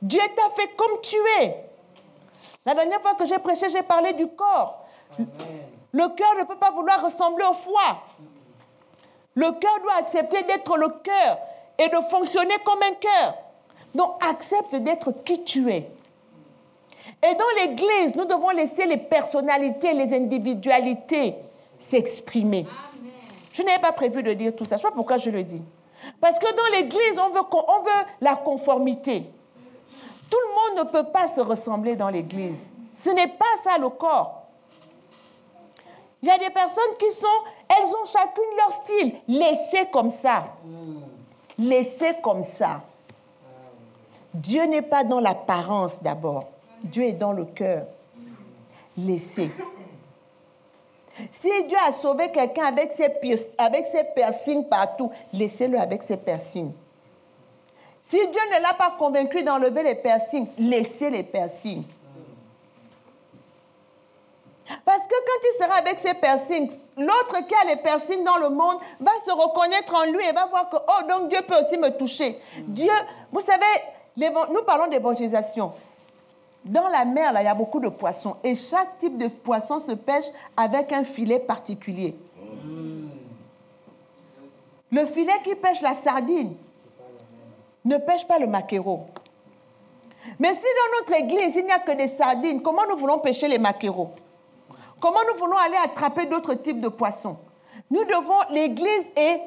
Dieu 0.00 0.20
t'a 0.36 0.50
fait 0.54 0.74
comme 0.76 1.00
tu 1.00 1.16
es. 1.40 1.54
La 2.66 2.74
dernière 2.74 3.00
fois 3.00 3.14
que 3.14 3.26
j'ai 3.26 3.38
prêché, 3.38 3.68
j'ai 3.68 3.82
parlé 3.82 4.12
du 4.12 4.26
corps. 4.28 4.84
Le 5.92 6.08
cœur 6.08 6.34
ne 6.38 6.44
peut 6.44 6.56
pas 6.56 6.70
vouloir 6.70 7.04
ressembler 7.04 7.44
au 7.48 7.54
foie. 7.54 8.02
Le 9.34 9.50
cœur 9.52 9.80
doit 9.82 9.96
accepter 9.98 10.42
d'être 10.44 10.76
le 10.76 10.88
cœur 10.88 11.38
et 11.78 11.88
de 11.88 11.96
fonctionner 12.08 12.56
comme 12.64 12.82
un 12.82 12.94
cœur. 12.94 13.34
Donc 13.94 14.24
accepte 14.24 14.76
d'être 14.76 15.12
qui 15.24 15.42
tu 15.42 15.70
es. 15.70 15.90
Et 17.22 17.34
dans 17.34 17.44
l'Église, 17.62 18.16
nous 18.16 18.24
devons 18.24 18.50
laisser 18.50 18.86
les 18.86 18.96
personnalités, 18.96 19.92
les 19.92 20.14
individualités 20.14 21.36
s'exprimer. 21.78 22.66
Je 23.52 23.62
n'avais 23.62 23.80
pas 23.80 23.92
prévu 23.92 24.22
de 24.22 24.32
dire 24.32 24.54
tout 24.54 24.64
ça. 24.64 24.70
Je 24.70 24.74
ne 24.74 24.78
sais 24.78 24.88
pas 24.88 24.94
pourquoi 24.94 25.18
je 25.18 25.30
le 25.30 25.42
dis. 25.42 25.62
Parce 26.20 26.38
que 26.38 26.54
dans 26.54 26.76
l'Église, 26.76 27.18
on 27.18 27.30
veut, 27.30 27.44
on 27.52 27.80
veut 27.82 28.06
la 28.20 28.36
conformité. 28.36 29.30
Tout 30.30 30.38
le 30.48 30.76
monde 30.76 30.86
ne 30.86 30.90
peut 30.90 31.10
pas 31.10 31.28
se 31.28 31.40
ressembler 31.40 31.96
dans 31.96 32.08
l'Église. 32.08 32.68
Ce 32.94 33.10
n'est 33.10 33.28
pas 33.28 33.44
ça 33.62 33.78
le 33.78 33.88
corps. 33.88 34.42
Il 36.22 36.28
y 36.28 36.30
a 36.30 36.38
des 36.38 36.50
personnes 36.50 36.96
qui 36.98 37.12
sont, 37.12 37.26
elles 37.76 37.88
ont 37.88 38.04
chacune 38.06 38.56
leur 38.56 38.72
style. 38.72 39.14
Laissez 39.28 39.86
comme 39.92 40.10
ça. 40.10 40.44
Laissez 41.58 42.14
comme 42.22 42.44
ça. 42.44 42.82
Dieu 44.32 44.64
n'est 44.64 44.82
pas 44.82 45.04
dans 45.04 45.20
l'apparence 45.20 46.02
d'abord. 46.02 46.48
Dieu 46.82 47.04
est 47.04 47.12
dans 47.12 47.32
le 47.32 47.44
cœur. 47.44 47.86
Laissez. 48.96 49.50
Si 51.30 51.48
Dieu 51.68 51.76
a 51.86 51.92
sauvé 51.92 52.30
quelqu'un 52.32 52.64
avec 52.64 52.92
ses, 52.92 53.08
avec 53.58 53.86
piercings 54.14 54.64
partout, 54.64 55.10
laissez-le 55.32 55.78
avec 55.78 56.02
ses 56.02 56.16
piercings. 56.16 56.72
Si 58.02 58.16
Dieu 58.16 58.40
ne 58.52 58.60
l'a 58.60 58.74
pas 58.74 58.96
convaincu 58.98 59.42
d'enlever 59.42 59.82
les 59.82 59.94
piercings, 59.94 60.48
laissez 60.58 61.10
les 61.10 61.22
piercings. 61.22 61.84
Parce 64.84 65.06
que 65.06 65.14
quand 65.14 65.40
il 65.42 65.62
sera 65.62 65.74
avec 65.78 65.98
ses 66.00 66.14
piercings, 66.14 66.70
l'autre 66.96 67.46
qui 67.46 67.54
a 67.54 67.64
les 67.68 67.76
piercings 67.76 68.24
dans 68.24 68.38
le 68.38 68.48
monde 68.48 68.78
va 69.00 69.12
se 69.24 69.30
reconnaître 69.30 69.94
en 69.94 70.10
lui 70.10 70.24
et 70.24 70.32
va 70.32 70.46
voir 70.46 70.68
que, 70.68 70.76
oh, 70.76 71.02
donc 71.08 71.28
Dieu 71.28 71.40
peut 71.46 71.56
aussi 71.64 71.76
me 71.76 71.90
toucher. 71.90 72.38
Dieu, 72.58 72.92
vous 73.30 73.40
savez, 73.40 73.64
nous 74.16 74.62
parlons 74.66 74.86
d'évangélisation. 74.86 75.72
Dans 76.64 76.88
la 76.88 77.04
mer, 77.04 77.32
là, 77.32 77.42
il 77.42 77.44
y 77.44 77.48
a 77.48 77.54
beaucoup 77.54 77.80
de 77.80 77.88
poissons. 77.88 78.36
Et 78.42 78.54
chaque 78.54 78.98
type 78.98 79.18
de 79.18 79.28
poisson 79.28 79.78
se 79.78 79.92
pêche 79.92 80.24
avec 80.56 80.92
un 80.92 81.04
filet 81.04 81.38
particulier. 81.38 82.16
Le 84.90 85.06
filet 85.06 85.42
qui 85.42 85.54
pêche 85.56 85.82
la 85.82 85.94
sardine 85.94 86.54
ne 87.84 87.96
pêche 87.98 88.26
pas 88.26 88.38
le 88.38 88.46
maquereau. 88.46 89.06
Mais 90.38 90.54
si 90.54 90.62
dans 90.62 91.00
notre 91.00 91.20
église, 91.20 91.54
il 91.56 91.66
n'y 91.66 91.72
a 91.72 91.80
que 91.80 91.92
des 91.92 92.08
sardines, 92.08 92.62
comment 92.62 92.86
nous 92.88 92.96
voulons 92.96 93.18
pêcher 93.18 93.46
les 93.46 93.58
maquereaux? 93.58 94.12
Comment 95.04 95.20
nous 95.30 95.38
voulons 95.38 95.58
aller 95.58 95.76
attraper 95.76 96.24
d'autres 96.24 96.54
types 96.54 96.80
de 96.80 96.88
poissons? 96.88 97.36
Nous 97.90 98.06
devons, 98.06 98.38
l'église 98.48 99.04
est 99.14 99.38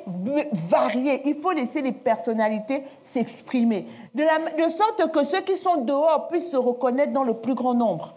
variée. 0.54 1.24
Il 1.26 1.42
faut 1.42 1.50
laisser 1.50 1.82
les 1.82 1.94
personnalités 1.94 2.84
s'exprimer. 3.04 3.88
De, 4.14 4.22
de 4.22 4.70
sorte 4.70 5.12
que 5.12 5.24
ceux 5.24 5.42
qui 5.42 5.56
sont 5.56 5.78
dehors 5.78 6.28
puissent 6.28 6.52
se 6.52 6.58
reconnaître 6.58 7.12
dans 7.12 7.24
le 7.24 7.34
plus 7.34 7.56
grand 7.56 7.74
nombre. 7.74 8.14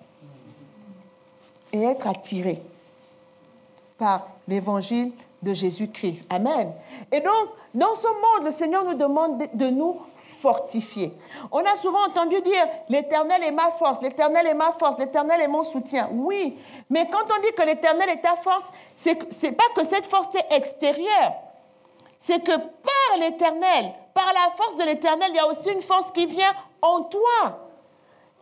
Et 1.73 1.83
être 1.83 2.07
attirés 2.07 2.61
par 3.97 4.29
l'évangile 4.47 5.13
de 5.43 5.55
Jésus-Christ. 5.55 6.21
Amen. 6.29 6.73
Et 7.11 7.21
donc, 7.21 7.49
dans 7.75 7.95
ce 7.95 8.07
monde, 8.07 8.45
le 8.45 8.51
Seigneur 8.51 8.85
nous 8.85 8.95
demande 8.95 9.43
de 9.55 9.67
nous 9.67 10.01
fortifier. 10.41 11.15
On 11.53 11.61
a 11.61 11.77
souvent 11.77 12.05
entendu 12.07 12.41
dire, 12.43 12.67
l'Éternel 12.89 13.43
est 13.45 13.53
ma 13.53 13.71
force, 13.71 14.03
l'Éternel 14.03 14.47
est 14.47 14.55
ma 14.55 14.73
force, 14.73 14.99
l'Éternel 14.99 15.41
est 15.41 15.49
mon 15.49 15.63
soutien. 15.63 16.09
Oui, 16.13 16.59
mais 16.89 17.09
quand 17.11 17.25
on 17.35 17.41
dit 17.41 17.53
que 17.57 17.63
l'Éternel 17.63 18.11
est 18.11 18.21
ta 18.21 18.37
force, 18.37 18.71
c'est 18.97 19.43
n'est 19.43 19.53
pas 19.53 19.65
que 19.75 19.85
cette 19.85 20.07
force 20.07 20.35
est 20.35 20.55
extérieure. 20.55 21.35
C'est 22.19 22.43
que 22.43 22.57
par 22.57 23.19
l'Éternel, 23.19 23.93
par 24.13 24.33
la 24.35 24.51
force 24.57 24.77
de 24.77 24.85
l'Éternel, 24.85 25.31
il 25.31 25.37
y 25.37 25.41
a 25.41 25.47
aussi 25.47 25.71
une 25.71 25.83
force 25.83 26.11
qui 26.13 26.27
vient 26.27 26.53
en 26.83 27.03
toi. 27.05 27.71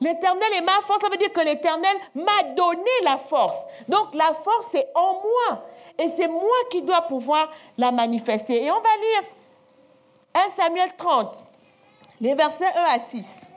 L'Éternel 0.00 0.49
est 0.55 0.62
ma 0.62 0.81
force, 0.87 1.00
ça 1.02 1.11
veut 1.11 1.17
dire 1.17 1.33
que 1.33 1.40
l'Éternel 1.40 1.97
m'a 2.14 2.43
donné 2.57 2.90
la 3.05 3.19
force. 3.19 3.67
Donc 3.88 4.14
la 4.14 4.33
force 4.33 4.75
est 4.75 4.88
en 4.95 5.14
moi. 5.14 5.64
Et 5.99 6.09
c'est 6.17 6.28
moi 6.28 6.57
qui 6.71 6.83
dois 6.83 7.02
pouvoir 7.02 7.50
la 7.76 7.90
manifester. 7.90 8.64
Et 8.64 8.71
on 8.71 8.81
va 8.81 8.97
lire 9.00 9.23
1 10.35 10.62
Samuel 10.62 10.90
30, 10.97 11.45
les 12.21 12.35
versets 12.35 12.73
1 12.76 12.85
à 12.85 12.99
6. 13.00 13.50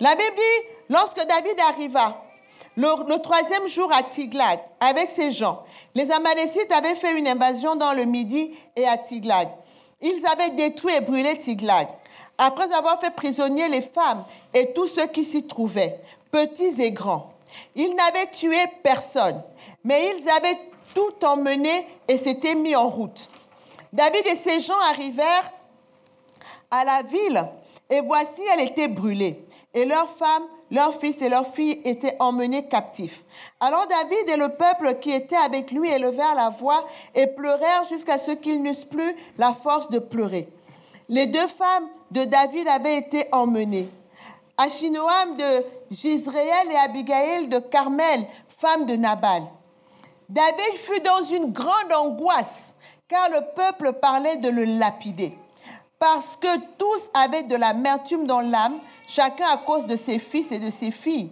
La 0.00 0.14
Bible 0.14 0.36
dit, 0.36 0.68
lorsque 0.90 1.24
David 1.26 1.58
arriva, 1.60 2.22
le, 2.76 3.18
troisième 3.18 3.68
jour 3.68 3.92
à 3.92 4.02
Tiglag, 4.02 4.58
avec 4.80 5.10
ses 5.10 5.30
gens, 5.30 5.62
les 5.94 6.10
Amalécites 6.10 6.72
avaient 6.72 6.94
fait 6.94 7.18
une 7.18 7.28
invasion 7.28 7.76
dans 7.76 7.92
le 7.92 8.04
Midi 8.04 8.52
et 8.76 8.86
à 8.86 8.96
Tiglag. 8.96 9.48
Ils 10.00 10.24
avaient 10.26 10.50
détruit 10.50 10.94
et 10.94 11.00
brûlé 11.00 11.38
Tiglag. 11.38 11.88
Après 12.38 12.72
avoir 12.74 12.98
fait 13.00 13.14
prisonnier 13.14 13.68
les 13.68 13.82
femmes 13.82 14.24
et 14.54 14.72
tous 14.72 14.88
ceux 14.88 15.06
qui 15.06 15.24
s'y 15.24 15.46
trouvaient, 15.46 16.00
petits 16.30 16.80
et 16.80 16.90
grands, 16.90 17.30
ils 17.76 17.94
n'avaient 17.94 18.30
tué 18.30 18.56
personne, 18.82 19.42
mais 19.84 20.14
ils 20.16 20.28
avaient 20.30 20.58
tout 20.94 21.24
emmené 21.24 21.86
et 22.08 22.16
s'étaient 22.16 22.54
mis 22.54 22.76
en 22.76 22.88
route. 22.88 23.28
David 23.92 24.26
et 24.26 24.36
ses 24.36 24.60
gens 24.60 24.80
arrivèrent 24.90 25.52
à 26.70 26.84
la 26.84 27.02
ville 27.02 27.44
et 27.90 28.00
voici, 28.00 28.42
elle 28.52 28.66
était 28.66 28.88
brûlée. 28.88 29.44
Et 29.74 29.84
leurs 29.84 30.10
femmes, 30.10 30.44
leurs 30.70 30.98
fils 30.98 31.20
et 31.22 31.28
leurs 31.28 31.52
filles 31.54 31.80
étaient 31.84 32.16
emmenés 32.18 32.66
captifs. 32.68 33.22
Alors 33.60 33.86
David 33.86 34.30
et 34.30 34.36
le 34.36 34.48
peuple 34.48 34.98
qui 35.00 35.12
était 35.12 35.36
avec 35.36 35.70
lui 35.70 35.90
élevèrent 35.90 36.34
la 36.34 36.50
voix 36.50 36.86
et 37.14 37.26
pleurèrent 37.26 37.84
jusqu'à 37.88 38.18
ce 38.18 38.30
qu'ils 38.30 38.62
n'eussent 38.62 38.84
plus 38.84 39.14
la 39.38 39.52
force 39.52 39.88
de 39.90 39.98
pleurer. 39.98 40.48
Les 41.08 41.26
deux 41.26 41.46
femmes 41.48 41.88
de 42.10 42.24
David 42.24 42.68
avaient 42.68 42.96
été 42.96 43.26
emmenées. 43.32 43.88
Achinoam 44.56 45.36
de 45.36 45.64
Gisraël 45.90 46.70
et 46.70 46.76
Abigail 46.76 47.48
de 47.48 47.58
Carmel, 47.58 48.26
femme 48.48 48.86
de 48.86 48.96
Nabal. 48.96 49.42
David 50.32 50.76
fut 50.78 51.00
dans 51.00 51.22
une 51.22 51.52
grande 51.52 51.92
angoisse, 51.94 52.74
car 53.08 53.28
le 53.30 53.54
peuple 53.54 53.92
parlait 53.92 54.38
de 54.38 54.48
le 54.48 54.64
lapider 54.64 55.36
parce 56.02 56.36
que 56.36 56.58
tous 56.78 57.00
avaient 57.14 57.44
de 57.44 57.54
l'amertume 57.54 58.26
dans 58.26 58.40
l'âme, 58.40 58.80
chacun 59.06 59.46
à 59.52 59.56
cause 59.56 59.86
de 59.86 59.94
ses 59.94 60.18
fils 60.18 60.50
et 60.50 60.58
de 60.58 60.68
ses 60.68 60.90
filles. 60.90 61.30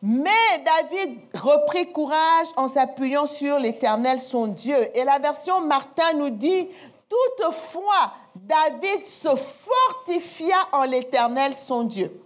Mais 0.00 0.30
David 0.64 1.18
reprit 1.34 1.92
courage 1.92 2.46
en 2.56 2.66
s'appuyant 2.66 3.26
sur 3.26 3.58
l'Éternel 3.58 4.20
son 4.20 4.46
Dieu. 4.46 4.88
Et 4.96 5.04
la 5.04 5.18
version 5.18 5.60
Martin 5.60 6.14
nous 6.14 6.30
dit, 6.30 6.66
toutefois, 7.10 8.14
David 8.34 9.04
se 9.04 9.36
fortifia 9.36 10.56
en 10.72 10.84
l'Éternel 10.84 11.54
son 11.54 11.82
Dieu. 11.82 12.22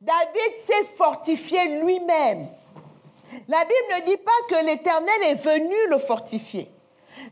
David 0.00 0.56
s'est 0.66 0.96
fortifié 0.96 1.78
lui-même. 1.82 2.48
La 3.48 3.64
Bible 3.64 4.00
ne 4.00 4.06
dit 4.06 4.16
pas 4.16 4.30
que 4.48 4.64
l'Éternel 4.64 5.22
est 5.24 5.34
venu 5.34 5.76
le 5.90 5.98
fortifier. 5.98 6.70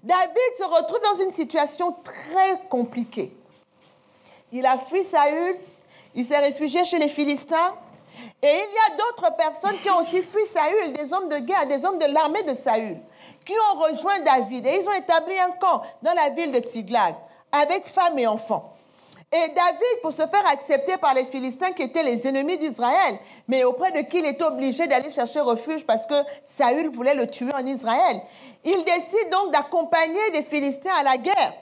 David 0.03 0.55
se 0.59 0.65
retrouve 0.65 1.01
dans 1.03 1.25
une 1.25 1.33
situation 1.33 1.97
très 2.05 2.61
compliquée. 2.69 3.37
Il 4.53 4.67
a 4.67 4.79
fui 4.79 5.05
Saül, 5.05 5.57
il 6.15 6.25
s'est 6.25 6.39
réfugié 6.39 6.85
chez 6.85 6.99
les 6.99 7.09
Philistins, 7.09 7.75
et 8.43 8.47
il 8.47 8.53
y 8.53 8.93
a 8.93 8.97
d'autres 8.97 9.37
personnes 9.37 9.77
qui 9.83 9.91
ont 9.91 9.99
aussi 9.99 10.23
fui 10.23 10.45
Saül, 10.47 10.93
des 10.93 11.13
hommes 11.13 11.29
de 11.29 11.39
guerre, 11.39 11.67
des 11.67 11.85
hommes 11.85 11.99
de 11.99 12.07
l'armée 12.07 12.43
de 12.43 12.55
Saül, 12.55 12.99
qui 13.45 13.53
ont 13.53 13.81
rejoint 13.81 14.21
David, 14.21 14.67
et 14.67 14.81
ils 14.81 14.89
ont 14.89 14.93
établi 14.93 15.39
un 15.39 15.51
camp 15.53 15.83
dans 16.03 16.15
la 16.15 16.31
ville 16.31 16.53
de 16.53 16.61
Tiglag, 16.61 17.15
avec 17.53 17.87
femmes 17.87 18.19
et 18.19 18.27
enfants. 18.27 18.76
Et 19.33 19.49
David, 19.49 20.01
pour 20.03 20.13
se 20.13 20.19
faire 20.19 20.47
accepter 20.47 20.97
par 20.99 21.13
les 21.13 21.25
Philistins 21.25 21.73
qui 21.73 21.83
étaient 21.83 22.05
les 22.05 22.29
ennemis 22.29 22.59
d'Israël, 22.59 23.19
mais 23.49 23.65
auprès 23.65 23.91
de 23.91 24.09
qui 24.09 24.19
il 24.19 24.27
était 24.27 24.45
obligé 24.45 24.87
d'aller 24.87 25.11
chercher 25.11 25.41
refuge 25.41 25.85
parce 25.85 26.07
que 26.07 26.15
Saül 26.45 26.91
voulait 26.91 27.15
le 27.15 27.27
tuer 27.27 27.53
en 27.53 27.67
Israël, 27.67 28.21
il 28.65 28.85
décide 28.85 29.31
donc 29.33 29.53
d'accompagner 29.53 30.31
les 30.33 30.45
Philistins 30.45 30.95
à 30.97 31.03
la 31.03 31.17
guerre. 31.17 31.55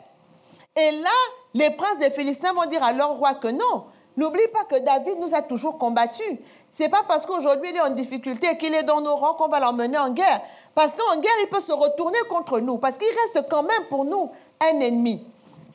Et 0.76 0.90
là, 0.90 1.10
les 1.54 1.70
princes 1.70 1.98
des 1.98 2.10
Philistins 2.10 2.52
vont 2.52 2.66
dire 2.66 2.82
à 2.82 2.92
leur 2.92 3.16
roi 3.16 3.34
que 3.34 3.48
non. 3.48 3.84
N'oublie 4.16 4.46
pas 4.52 4.64
que 4.64 4.78
David 4.78 5.18
nous 5.18 5.34
a 5.34 5.40
toujours 5.40 5.78
combattus. 5.78 6.38
C'est 6.72 6.88
pas 6.88 7.02
parce 7.06 7.24
qu'aujourd'hui 7.24 7.70
il 7.70 7.76
est 7.76 7.80
en 7.80 7.90
difficulté 7.90 8.58
qu'il 8.58 8.74
est 8.74 8.82
dans 8.82 9.00
nos 9.00 9.16
rangs 9.16 9.34
qu'on 9.34 9.48
va 9.48 9.58
l'emmener 9.58 9.98
en 9.98 10.10
guerre. 10.10 10.42
Parce 10.74 10.94
qu'en 10.94 11.18
guerre, 11.18 11.32
il 11.42 11.48
peut 11.48 11.60
se 11.60 11.72
retourner 11.72 12.18
contre 12.28 12.60
nous. 12.60 12.78
Parce 12.78 12.98
qu'il 12.98 13.08
reste 13.08 13.48
quand 13.48 13.62
même 13.62 13.84
pour 13.88 14.04
nous 14.04 14.30
un 14.60 14.80
ennemi. 14.80 15.24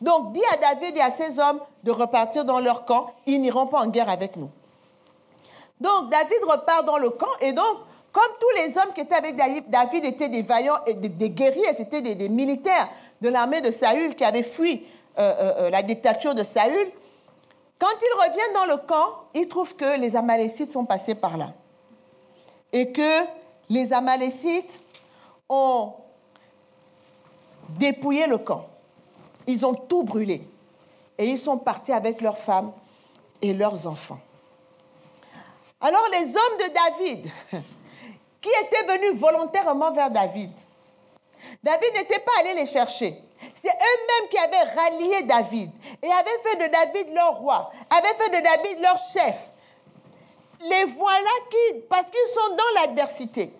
Donc, 0.01 0.31
dis 0.33 0.41
à 0.53 0.57
David 0.57 0.97
et 0.97 1.01
à 1.01 1.11
ses 1.11 1.39
hommes 1.39 1.59
de 1.83 1.91
repartir 1.91 2.45
dans 2.45 2.59
leur 2.59 2.85
camp. 2.85 3.13
Ils 3.25 3.41
n'iront 3.41 3.67
pas 3.67 3.79
en 3.79 3.87
guerre 3.87 4.09
avec 4.09 4.35
nous. 4.35 4.49
Donc, 5.79 6.09
David 6.09 6.43
repart 6.47 6.85
dans 6.85 6.97
le 6.97 7.09
camp 7.09 7.27
et 7.41 7.53
donc, 7.53 7.77
comme 8.11 8.31
tous 8.39 8.61
les 8.61 8.77
hommes 8.77 8.91
qui 8.93 9.01
étaient 9.01 9.15
avec 9.15 9.35
David 9.69 10.05
étaient 10.05 10.29
des 10.29 10.41
vaillants 10.41 10.79
et 10.87 10.95
des, 10.95 11.29
guerriers, 11.29 11.73
c'était 11.77 12.01
des, 12.01 12.29
militaires 12.29 12.89
de 13.21 13.29
l'armée 13.29 13.61
de 13.61 13.69
Saül 13.71 14.15
qui 14.15 14.23
avaient 14.23 14.43
fui 14.43 14.83
euh, 15.17 15.21
euh, 15.21 15.53
euh, 15.57 15.69
la 15.69 15.83
dictature 15.83 16.33
de 16.33 16.43
Saül, 16.43 16.91
quand 17.77 17.87
ils 18.01 18.27
reviennent 18.27 18.53
dans 18.53 18.65
le 18.65 18.77
camp, 18.77 19.25
ils 19.33 19.47
trouvent 19.47 19.75
que 19.75 19.99
les 19.99 20.15
Amalécites 20.15 20.71
sont 20.71 20.85
passés 20.85 21.15
par 21.15 21.37
là. 21.37 21.53
Et 22.73 22.91
que 22.91 23.25
les 23.69 23.93
Amalécites 23.93 24.83
ont 25.47 25.93
dépouillé 27.69 28.27
le 28.27 28.37
camp. 28.37 28.68
Ils 29.49 29.65
ont 29.65 29.73
tout 29.73 30.03
brûlé. 30.03 30.43
Et 31.17 31.25
ils 31.25 31.39
sont 31.39 31.57
partis 31.57 31.91
avec 31.91 32.21
leurs 32.21 32.37
femmes 32.37 32.71
et 33.41 33.51
leurs 33.51 33.87
enfants. 33.87 34.19
Alors 35.81 36.05
les 36.11 36.27
hommes 36.27 36.57
de 36.59 36.71
David, 36.71 37.31
qui 38.41 38.49
étaient 38.63 38.85
venus 38.85 39.19
volontairement 39.19 39.91
vers 39.91 40.11
David. 40.11 40.51
David 41.63 41.93
n'était 41.95 42.19
pas 42.19 42.31
allé 42.41 42.53
les 42.53 42.67
chercher. 42.67 43.23
C'est 43.55 43.69
eux-mêmes 43.69 44.29
qui 44.29 44.37
avaient 44.37 44.71
rallié 44.79 45.23
David 45.23 45.71
et 46.03 46.11
avaient 46.11 46.39
fait 46.43 46.67
de 46.67 46.71
David 46.71 47.15
leur 47.15 47.39
roi, 47.39 47.71
avaient 47.89 48.23
fait 48.23 48.29
de 48.29 48.43
David 48.43 48.79
leur 48.81 48.97
chef. 49.11 49.49
Les 50.61 50.83
voilà 50.83 51.29
qui, 51.49 51.79
parce 51.89 52.05
qu'ils 52.11 52.33
sont 52.35 52.55
dans 52.55 52.81
l'adversité, 52.81 53.51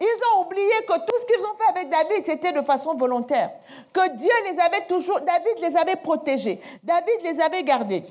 ils 0.00 0.20
ont 0.34 0.42
oublié 0.42 0.72
que 0.86 0.94
tout 0.94 1.14
ce 1.20 1.26
qu'ils 1.26 1.44
ont 1.44 1.54
fait 1.58 1.68
avec 1.68 1.90
David, 1.90 2.24
c'était 2.24 2.52
de 2.52 2.62
façon 2.62 2.94
volontaire. 2.94 3.50
Que 3.92 4.08
Dieu 4.16 4.30
les 4.44 4.58
avait 4.58 4.86
toujours, 4.86 5.20
David 5.20 5.58
les 5.60 5.76
avait 5.76 5.96
protégés, 5.96 6.60
David 6.82 7.22
les 7.22 7.40
avait 7.40 7.62
gardés. 7.62 8.04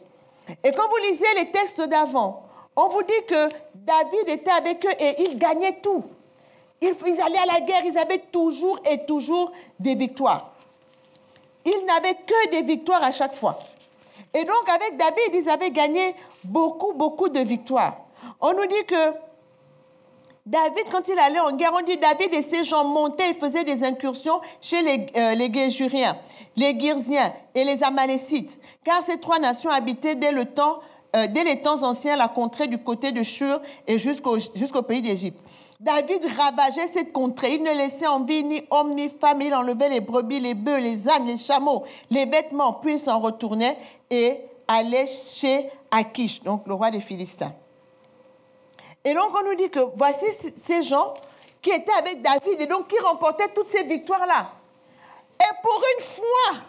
Et 0.64 0.72
quand 0.72 0.88
vous 0.88 0.98
lisez 0.98 1.26
les 1.38 1.52
textes 1.52 1.82
d'avant, 1.82 2.44
on 2.76 2.88
vous 2.90 3.04
dit 3.04 3.26
que 3.28 3.50
David 3.74 4.28
était 4.28 4.52
avec 4.52 4.86
eux 4.86 4.94
et 5.00 5.24
il 5.24 5.38
gagnait 5.38 5.80
tout. 5.82 6.04
Ils, 6.82 6.94
ils 7.06 7.22
allaient 7.22 7.38
à 7.38 7.54
la 7.54 7.62
guerre, 7.62 7.86
ils 7.86 7.98
avaient 7.98 8.24
toujours 8.32 8.80
et 8.90 9.06
toujours 9.06 9.52
des 9.80 9.96
victoires. 9.96 10.52
Ils 11.64 11.86
n'avaient 11.86 12.16
que 12.16 12.50
des 12.52 12.62
victoires 12.62 13.04
à 13.04 13.12
chaque 13.12 13.36
fois. 13.36 13.58
Et 14.34 14.44
donc 14.44 14.70
avec 14.70 14.98
David, 14.98 15.34
ils 15.34 15.50
avaient 15.50 15.72
gagné 15.72 16.16
beaucoup, 16.44 16.94
beaucoup 16.94 17.30
de 17.30 17.40
victoires. 17.40 17.96
On 18.42 18.54
nous 18.54 18.68
dit 18.68 18.86
que 18.86 19.14
David, 20.46 20.86
quand 20.92 21.08
il 21.08 21.18
allait 21.18 21.40
en 21.40 21.54
guerre, 21.54 21.72
on 21.76 21.84
dit 21.84 21.98
David 21.98 22.32
et 22.32 22.44
ses 22.44 22.64
gens 22.64 22.86
montaient 22.86 23.32
et 23.32 23.34
faisaient 23.34 23.64
des 23.64 23.84
incursions 23.84 24.42
chez 24.62 24.84
les, 24.84 25.08
euh, 25.18 25.34
les 25.34 25.52
Géjuriens, 25.52 26.18
les 26.56 26.80
Girziens 26.80 27.34
et 27.56 27.64
les 27.64 27.82
Amalécites, 27.84 28.60
car 28.84 29.02
ces 29.02 29.20
trois 29.20 29.40
nations 29.40 29.72
habitaient 29.72 30.16
euh, 30.16 31.28
dès 31.28 31.44
les 31.44 31.62
temps 31.64 31.82
anciens 31.82 32.16
la 32.16 32.28
contrée 32.28 32.68
du 32.68 32.78
côté 32.78 33.12
de 33.12 33.24
Shur 33.24 33.60
et 33.88 33.98
jusqu'au 33.98 34.82
pays 34.84 35.02
d'Égypte. 35.02 35.40
David 35.80 36.22
ravageait 36.38 36.88
cette 36.94 37.12
contrée. 37.12 37.56
Il 37.56 37.64
ne 37.64 37.72
laissait 37.72 38.08
en 38.08 38.22
vie 38.22 38.44
ni 38.44 38.62
homme 38.70 38.94
ni 38.94 39.10
femme. 39.10 39.42
Il 39.42 39.54
enlevait 39.54 39.90
les 39.90 40.00
brebis, 40.00 40.40
les 40.40 40.54
bœufs, 40.54 40.80
les 40.80 41.10
ânes, 41.10 41.26
les 41.26 41.38
chameaux, 41.38 41.84
les 42.12 42.26
vêtements, 42.26 42.74
puis 42.74 43.00
s'en 43.00 43.20
retournait 43.20 43.78
et 44.12 44.42
allait 44.68 45.08
chez 45.08 45.72
Akish, 45.90 46.42
donc 46.44 46.68
le 46.68 46.76
roi 46.76 46.92
des 46.92 47.02
Philistins. 47.02 47.54
Et 49.06 49.14
donc 49.14 49.32
on 49.40 49.46
nous 49.46 49.56
dit 49.56 49.70
que 49.70 49.80
voici 49.96 50.26
ces 50.58 50.82
gens 50.84 51.14
qui 51.62 51.70
étaient 51.70 51.94
avec 51.94 52.22
David 52.22 52.60
et 52.62 52.66
donc 52.66 52.88
qui 52.88 53.00
remportaient 53.00 53.50
toutes 53.54 53.70
ces 53.70 53.84
victoires-là. 53.84 54.52
Et 55.40 55.54
pour 55.62 55.82
une 55.96 56.04
fois, 56.04 56.62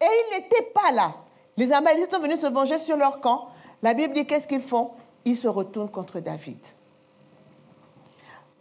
et 0.00 0.04
ils 0.04 0.36
n'étaient 0.36 0.70
pas 0.74 0.90
là. 0.92 1.14
Les 1.56 1.72
Amalécites 1.72 2.12
sont 2.12 2.20
venus 2.20 2.40
se 2.40 2.46
venger 2.46 2.78
sur 2.78 2.96
leur 2.96 3.20
camp. 3.20 3.48
La 3.82 3.94
Bible 3.94 4.12
dit 4.12 4.26
qu'est-ce 4.26 4.48
qu'ils 4.48 4.60
font? 4.60 4.90
Ils 5.24 5.36
se 5.36 5.48
retournent 5.48 5.90
contre 5.90 6.20
David. 6.20 6.58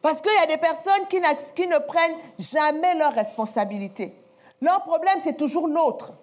Parce 0.01 0.21
qu'il 0.21 0.31
y 0.33 0.43
a 0.43 0.45
des 0.45 0.57
personnes 0.57 1.07
qui, 1.09 1.19
ne 1.19 1.79
prennent 1.79 2.17
jamais 2.37 2.93
leurs 2.93 3.13
responsabilités. 3.13 4.13
Leur 4.61 4.83
problème, 4.83 5.19
c'est 5.23 5.35
toujours 5.35 5.67
l'autre. 5.67 6.13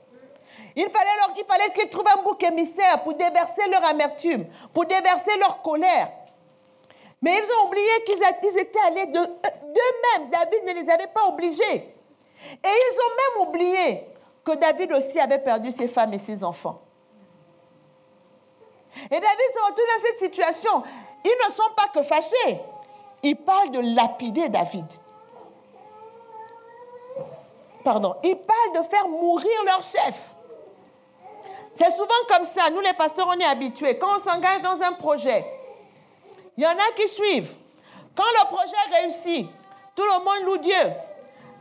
Il 0.77 0.85
fallait, 0.85 1.35
il 1.37 1.45
fallait 1.45 1.73
qu'ils 1.75 1.91
trouvent 1.91 2.07
un 2.17 2.23
bouc 2.23 2.43
émissaire 2.45 3.03
pour 3.03 3.15
déverser 3.15 3.69
leur 3.71 3.85
amertume, 3.85 4.47
pour 4.73 4.87
déverser 4.87 5.37
leur 5.41 5.61
colère. 5.63 6.11
Mais 7.23 7.39
ils 7.39 7.53
ont 7.55 7.69
oublié 7.69 7.91
qu'ils 8.05 8.59
étaient 8.59 8.79
allés 8.87 9.07
d'eux-mêmes. 9.07 10.31
David 10.31 10.65
ne 10.67 10.83
les 10.83 10.91
avait 10.91 11.07
pas 11.07 11.29
obligés. 11.29 11.63
Et 11.65 12.69
ils 12.69 12.99
ont 12.99 13.41
même 13.41 13.49
oublié 13.49 14.07
que 14.45 14.57
David 14.57 14.93
aussi 14.93 15.21
avait 15.21 15.39
perdu 15.39 15.71
ses 15.71 15.89
femmes 15.89 16.13
et 16.13 16.19
ses 16.19 16.43
enfants. 16.43 16.83
Et 19.07 19.21
David 19.21 19.51
se 19.55 19.61
retrouve 19.61 19.77
dans 19.77 20.05
cette 20.05 20.19
situation. 20.19 20.83
Ils 21.25 21.47
ne 21.47 21.53
sont 21.53 21.71
pas 21.77 21.89
que 21.95 22.03
fâchés 22.03 22.61
il 23.23 23.37
parle 23.37 23.71
de 23.71 23.81
lapider 23.81 24.49
David. 24.49 24.87
Pardon, 27.85 28.15
il 28.23 28.37
parle 28.37 28.83
de 28.83 28.89
faire 28.89 29.09
mourir 29.09 29.65
leur 29.65 29.83
chef. 29.83 30.35
C'est 31.75 31.91
souvent 31.91 32.07
comme 32.29 32.45
ça. 32.45 32.71
Nous, 32.71 32.81
les 32.81 32.93
pasteurs, 32.93 33.29
on 33.29 33.39
est 33.39 33.45
habitués. 33.45 33.99
Quand 33.99 34.17
on 34.17 34.19
s'engage 34.19 34.61
dans 34.63 34.81
un 34.83 34.93
projet, 34.93 35.45
il 36.57 36.65
y 36.65 36.67
en 36.67 36.71
a 36.71 36.93
qui 36.97 37.09
suivent. 37.09 37.55
Quand 38.15 38.25
le 38.25 38.47
projet 38.49 39.01
réussit, 39.01 39.49
tout 39.95 40.03
le 40.03 40.25
monde 40.25 40.47
loue 40.47 40.59
Dieu. 40.59 40.93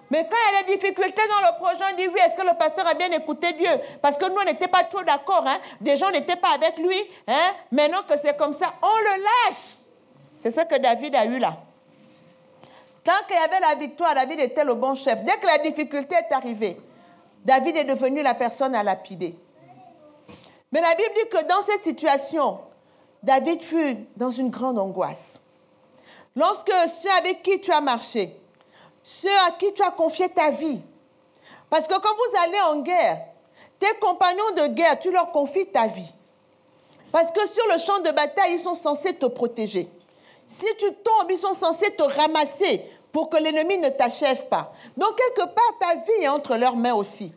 Mais 0.09 0.27
quand 0.29 0.35
il 0.35 0.55
y 0.55 0.59
a 0.59 0.63
des 0.63 0.75
difficultés 0.75 1.21
dans 1.29 1.47
le 1.47 1.57
projet, 1.57 1.83
on 1.89 1.95
dit 1.95 2.07
oui, 2.09 2.19
est-ce 2.25 2.35
que 2.35 2.45
le 2.45 2.57
pasteur 2.57 2.85
a 2.85 2.93
bien 2.93 3.09
écouté 3.11 3.53
Dieu? 3.53 3.69
Parce 4.01 4.17
que 4.17 4.25
nous, 4.25 4.35
on 4.41 4.43
n'était 4.43 4.67
pas 4.67 4.83
trop 4.83 5.03
d'accord. 5.03 5.43
Hein? 5.47 5.59
Des 5.79 5.95
gens 5.95 6.11
n'étaient 6.11 6.35
pas 6.35 6.49
avec 6.55 6.77
lui. 6.77 6.99
Hein? 7.27 7.53
Maintenant 7.71 8.03
que 8.07 8.17
c'est 8.21 8.35
comme 8.35 8.53
ça, 8.53 8.73
on 8.81 8.97
le 8.97 9.23
lâche. 9.23 9.77
C'est 10.41 10.51
ce 10.51 10.61
que 10.61 10.77
David 10.77 11.15
a 11.15 11.23
eu 11.25 11.39
là. 11.39 11.55
Tant 13.05 13.25
qu'il 13.25 13.37
y 13.37 13.39
avait 13.39 13.61
la 13.61 13.75
victoire, 13.75 14.13
David 14.13 14.41
était 14.41 14.65
le 14.65 14.73
bon 14.75 14.95
chef. 14.95 15.23
Dès 15.23 15.37
que 15.37 15.47
la 15.47 15.59
difficulté 15.59 16.15
est 16.15 16.33
arrivée, 16.33 16.77
David 17.45 17.77
est 17.77 17.83
devenu 17.85 18.21
la 18.21 18.33
personne 18.33 18.75
à 18.75 18.83
lapider. 18.83 19.35
Mais 20.73 20.81
la 20.81 20.93
Bible 20.95 21.11
dit 21.15 21.29
que 21.29 21.43
dans 21.47 21.61
cette 21.63 21.83
situation, 21.83 22.59
David 23.23 23.61
fut 23.61 23.97
dans 24.15 24.31
une 24.31 24.49
grande 24.49 24.79
angoisse. 24.79 25.39
Lorsque 26.35 26.71
ceux 27.01 27.11
avec 27.17 27.43
qui 27.43 27.59
tu 27.59 27.71
as 27.71 27.81
marché, 27.81 28.35
ceux 29.03 29.29
à 29.47 29.51
qui 29.51 29.73
tu 29.73 29.83
as 29.83 29.91
confié 29.91 30.29
ta 30.29 30.49
vie, 30.49 30.81
parce 31.69 31.87
que 31.87 31.93
quand 31.93 32.15
vous 32.15 32.37
allez 32.43 32.61
en 32.61 32.81
guerre, 32.81 33.25
tes 33.79 33.93
compagnons 33.99 34.51
de 34.57 34.67
guerre, 34.67 34.99
tu 34.99 35.11
leur 35.11 35.31
confies 35.31 35.67
ta 35.67 35.87
vie. 35.87 36.13
Parce 37.11 37.31
que 37.31 37.47
sur 37.47 37.63
le 37.71 37.77
champ 37.79 37.99
de 37.99 38.11
bataille, 38.11 38.53
ils 38.53 38.59
sont 38.59 38.75
censés 38.75 39.15
te 39.15 39.25
protéger. 39.25 39.89
Si 40.47 40.67
tu 40.79 40.85
tombes, 40.85 41.29
ils 41.29 41.37
sont 41.37 41.53
censés 41.53 41.95
te 41.95 42.03
ramasser 42.03 42.83
pour 43.11 43.29
que 43.29 43.37
l'ennemi 43.37 43.77
ne 43.77 43.89
t'achève 43.89 44.47
pas. 44.47 44.73
Donc, 44.95 45.15
quelque 45.17 45.47
part, 45.47 45.77
ta 45.79 45.95
vie 45.95 46.23
est 46.23 46.27
entre 46.27 46.55
leurs 46.55 46.75
mains 46.75 46.93
aussi. 46.93 47.33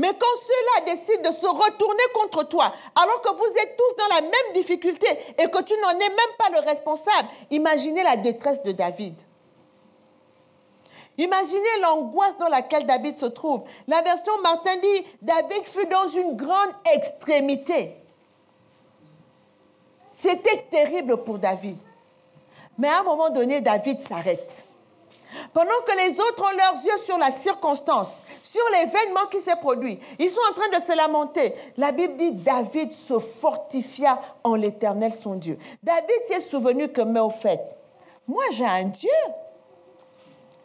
Mais 0.00 0.14
quand 0.18 0.36
ceux-là 0.46 0.94
décident 0.94 1.30
de 1.30 1.34
se 1.34 1.46
retourner 1.46 2.02
contre 2.14 2.44
toi, 2.44 2.72
alors 2.94 3.20
que 3.20 3.36
vous 3.36 3.58
êtes 3.58 3.76
tous 3.76 3.96
dans 3.96 4.14
la 4.14 4.22
même 4.22 4.54
difficulté 4.54 5.06
et 5.36 5.50
que 5.50 5.62
tu 5.62 5.74
n'en 5.78 5.90
es 5.90 6.08
même 6.08 6.34
pas 6.38 6.48
le 6.54 6.66
responsable, 6.66 7.28
imaginez 7.50 8.02
la 8.02 8.16
détresse 8.16 8.62
de 8.62 8.72
David. 8.72 9.20
Imaginez 11.18 11.80
l'angoisse 11.82 12.34
dans 12.38 12.48
laquelle 12.48 12.86
David 12.86 13.18
se 13.18 13.26
trouve. 13.26 13.64
La 13.88 14.00
version 14.00 14.32
Martin 14.42 14.76
dit, 14.78 15.06
David 15.20 15.64
fut 15.64 15.84
dans 15.84 16.06
une 16.06 16.34
grande 16.34 16.72
extrémité. 16.94 17.94
C'était 20.14 20.64
terrible 20.70 21.18
pour 21.24 21.38
David. 21.38 21.76
Mais 22.78 22.88
à 22.88 23.00
un 23.00 23.02
moment 23.02 23.28
donné, 23.28 23.60
David 23.60 24.00
s'arrête. 24.00 24.66
Pendant 25.52 25.80
que 25.86 25.96
les 25.96 26.18
autres 26.20 26.42
ont 26.42 26.56
leurs 26.56 26.84
yeux 26.84 26.98
sur 26.98 27.18
la 27.18 27.30
circonstance, 27.30 28.20
sur 28.42 28.62
l'événement 28.72 29.26
qui 29.30 29.40
s'est 29.40 29.56
produit, 29.56 30.00
ils 30.18 30.30
sont 30.30 30.40
en 30.50 30.54
train 30.54 30.68
de 30.68 30.82
se 30.82 30.96
lamenter. 30.96 31.54
La 31.76 31.92
Bible 31.92 32.16
dit 32.16 32.32
David 32.32 32.92
se 32.92 33.18
fortifia 33.18 34.20
en 34.42 34.54
l'Éternel 34.54 35.12
son 35.12 35.34
Dieu. 35.34 35.58
David 35.82 36.26
s'est 36.26 36.40
souvenu 36.40 36.90
que, 36.92 37.02
mais 37.02 37.20
au 37.20 37.30
fait, 37.30 37.76
moi 38.26 38.44
j'ai 38.52 38.64
un 38.64 38.84
Dieu. 38.84 39.08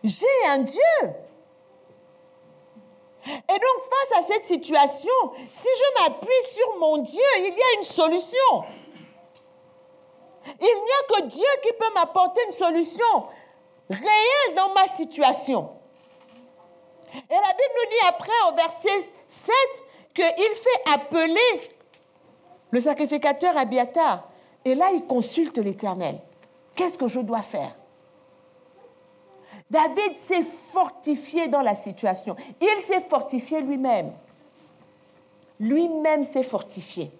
J'ai 0.04 0.47
un 0.47 0.60
Dieu. 0.60 0.82
Et 3.28 3.54
donc 3.54 3.82
face 4.10 4.19
à 4.19 4.23
cette 4.23 4.45
situation, 4.45 5.13
si 5.51 5.67
je 5.67 6.04
m'appuie 6.04 6.43
sur 6.54 6.80
mon 6.80 6.97
Dieu, 6.97 7.23
il 7.38 7.45
y 7.45 7.62
a 7.62 7.80
une 7.80 7.84
solution. 7.84 8.63
Il 10.45 10.65
n'y 10.65 10.71
a 10.71 11.21
que 11.21 11.25
Dieu 11.28 11.47
qui 11.63 11.73
peut 11.73 11.91
m'apporter 11.95 12.41
une 12.47 12.54
solution 12.54 13.25
réelle 13.89 14.56
dans 14.56 14.74
ma 14.74 14.88
situation. 14.88 15.69
Et 17.13 17.34
la 17.34 17.54
Bible 17.54 17.74
nous 17.76 17.89
dit 17.89 18.08
après 18.08 18.52
au 18.52 18.56
verset 18.56 19.10
7 19.28 19.56
qu'il 20.13 20.26
fait 20.26 20.93
appeler 20.93 21.71
le 22.71 22.82
sacrificateur 22.82 23.58
Abiatar. 23.58 24.30
Et 24.65 24.76
là, 24.76 24.91
il 24.91 25.04
consulte 25.04 25.58
l'Éternel. 25.58 26.19
Qu'est-ce 26.76 26.98
que 26.98 27.08
je 27.08 27.19
dois 27.19 27.41
faire? 27.41 27.76
David 29.69 30.19
s'est 30.19 30.43
fortifié 30.43 31.48
dans 31.48 31.62
la 31.62 31.76
situation. 31.76 32.36
Il 32.62 32.82
s'est 32.82 33.02
fortifié 33.02 33.62
lui-même. 33.62 34.12
Lui-même 35.60 36.24
s'est 36.24 36.43
fortifié. 36.43 37.12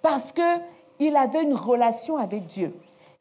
Parce 0.00 0.32
que 0.32 0.60
il 1.00 1.16
avait 1.16 1.42
une 1.42 1.54
relation 1.54 2.16
avec 2.16 2.46
Dieu. 2.46 2.74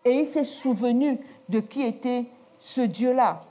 Et 0.06 0.20
il 0.20 0.26
s'est 0.26 0.44
souvenu 0.44 1.20
de 1.50 1.60
qui 1.60 1.84
était 1.84 2.26
ce 2.60 2.82
Dieu-là. 2.82 3.42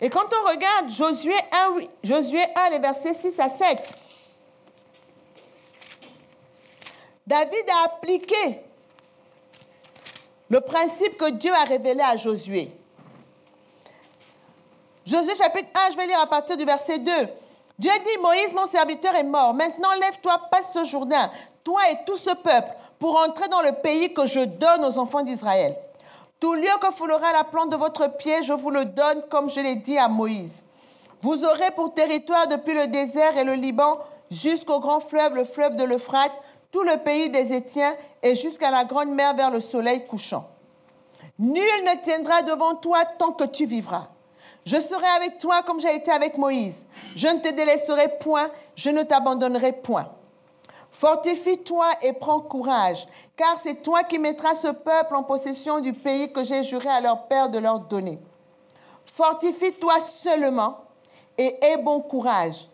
Et 0.00 0.10
quand 0.10 0.26
on 0.34 0.48
regarde 0.48 0.90
Josué 0.90 1.34
1, 1.52 1.76
Josué 2.02 2.42
1, 2.54 2.70
les 2.70 2.78
versets 2.78 3.14
6 3.14 3.38
à 3.40 3.48
7, 3.48 3.98
David 7.26 7.64
a 7.70 7.84
appliqué 7.86 8.60
le 10.48 10.60
principe 10.60 11.16
que 11.18 11.30
Dieu 11.30 11.52
a 11.52 11.64
révélé 11.64 12.00
à 12.00 12.16
Josué. 12.16 12.72
Josué 15.04 15.34
chapitre 15.36 15.68
1, 15.74 15.92
je 15.92 15.96
vais 15.96 16.06
lire 16.06 16.20
à 16.20 16.26
partir 16.26 16.56
du 16.56 16.64
verset 16.64 16.98
2. 16.98 17.12
Dieu 17.78 17.90
dit, 18.04 18.20
Moïse, 18.20 18.52
mon 18.54 18.66
serviteur, 18.66 19.14
est 19.14 19.24
mort. 19.24 19.54
Maintenant, 19.54 19.94
lève-toi, 20.00 20.38
passe 20.50 20.72
ce 20.72 20.84
Jourdain, 20.84 21.30
toi 21.62 21.80
et 21.90 22.04
tout 22.04 22.16
ce 22.16 22.30
peuple 22.30 22.74
pour 22.98 23.16
entrer 23.18 23.48
dans 23.48 23.62
le 23.62 23.72
pays 23.72 24.12
que 24.12 24.26
je 24.26 24.40
donne 24.40 24.84
aux 24.84 24.98
enfants 24.98 25.22
d'Israël. 25.22 25.76
Tout 26.40 26.54
lieu 26.54 26.70
que 26.80 26.92
foulera 26.92 27.32
la 27.32 27.44
plante 27.44 27.70
de 27.70 27.76
votre 27.76 28.16
pied, 28.16 28.42
je 28.42 28.52
vous 28.52 28.70
le 28.70 28.84
donne 28.84 29.22
comme 29.28 29.50
je 29.50 29.60
l'ai 29.60 29.76
dit 29.76 29.98
à 29.98 30.08
Moïse. 30.08 30.62
Vous 31.20 31.44
aurez 31.44 31.70
pour 31.72 31.94
territoire 31.94 32.46
depuis 32.46 32.74
le 32.74 32.86
désert 32.86 33.36
et 33.36 33.44
le 33.44 33.54
Liban 33.54 33.98
jusqu'au 34.30 34.78
grand 34.78 35.00
fleuve, 35.00 35.34
le 35.34 35.44
fleuve 35.44 35.74
de 35.74 35.84
l'Euphrate, 35.84 36.32
tout 36.70 36.82
le 36.82 36.98
pays 36.98 37.30
des 37.30 37.52
Étiens 37.52 37.94
et 38.22 38.36
jusqu'à 38.36 38.70
la 38.70 38.84
grande 38.84 39.10
mer 39.10 39.34
vers 39.34 39.50
le 39.50 39.60
soleil 39.60 40.06
couchant. 40.06 40.48
Nul 41.38 41.62
ne 41.84 42.02
tiendra 42.02 42.42
devant 42.42 42.74
toi 42.74 43.04
tant 43.18 43.32
que 43.32 43.44
tu 43.44 43.66
vivras. 43.66 44.08
Je 44.64 44.76
serai 44.76 45.06
avec 45.16 45.38
toi 45.38 45.62
comme 45.62 45.80
j'ai 45.80 45.94
été 45.94 46.10
avec 46.10 46.36
Moïse. 46.36 46.86
Je 47.16 47.26
ne 47.28 47.38
te 47.38 47.52
délaisserai 47.52 48.18
point, 48.20 48.50
je 48.76 48.90
ne 48.90 49.02
t'abandonnerai 49.02 49.72
point. 49.72 50.10
Fortifie-toi 50.98 51.90
et 52.02 52.12
prends 52.12 52.40
courage, 52.40 53.06
car 53.36 53.56
c'est 53.60 53.82
toi 53.82 54.02
qui 54.02 54.18
mettras 54.18 54.56
ce 54.56 54.66
peuple 54.66 55.14
en 55.14 55.22
possession 55.22 55.78
du 55.78 55.92
pays 55.92 56.32
que 56.32 56.42
j'ai 56.42 56.64
juré 56.64 56.88
à 56.88 57.00
leur 57.00 57.28
père 57.28 57.48
de 57.48 57.60
leur 57.60 57.78
donner. 57.78 58.18
Fortifie-toi 59.06 60.00
seulement 60.00 60.78
et 61.38 61.56
aie 61.62 61.76
bon 61.76 62.00
courage 62.00 62.68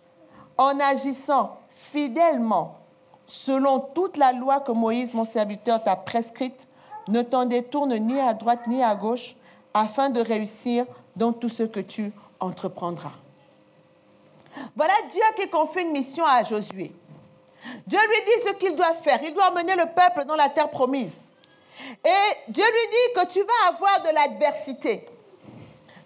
en 0.56 0.80
agissant 0.80 1.58
fidèlement 1.92 2.78
selon 3.26 3.78
toute 3.78 4.16
la 4.16 4.32
loi 4.32 4.60
que 4.60 4.72
Moïse, 4.72 5.12
mon 5.12 5.26
serviteur, 5.26 5.84
t'a 5.84 5.94
prescrite. 5.94 6.66
Ne 7.08 7.20
t'en 7.20 7.44
détourne 7.44 7.94
ni 7.94 8.18
à 8.18 8.32
droite 8.32 8.66
ni 8.66 8.82
à 8.82 8.94
gauche 8.94 9.36
afin 9.74 10.08
de 10.08 10.22
réussir 10.22 10.86
dans 11.14 11.34
tout 11.34 11.50
ce 11.50 11.64
que 11.64 11.80
tu 11.80 12.10
entreprendras. 12.40 13.12
Voilà 14.74 14.94
Dieu 15.10 15.22
qui 15.36 15.46
confie 15.50 15.82
une 15.82 15.92
mission 15.92 16.24
à 16.24 16.42
Josué. 16.42 16.94
Dieu 17.86 17.98
lui 17.98 18.24
dit 18.26 18.42
ce 18.44 18.52
qu'il 18.54 18.76
doit 18.76 18.94
faire. 18.94 19.20
Il 19.22 19.34
doit 19.34 19.50
mener 19.50 19.74
le 19.74 19.86
peuple 19.86 20.24
dans 20.26 20.36
la 20.36 20.48
terre 20.48 20.70
promise. 20.70 21.22
Et 22.04 22.48
Dieu 22.48 22.64
lui 22.64 22.88
dit 22.90 23.20
que 23.20 23.32
tu 23.32 23.40
vas 23.40 23.68
avoir 23.68 24.02
de 24.02 24.10
l'adversité. 24.10 25.08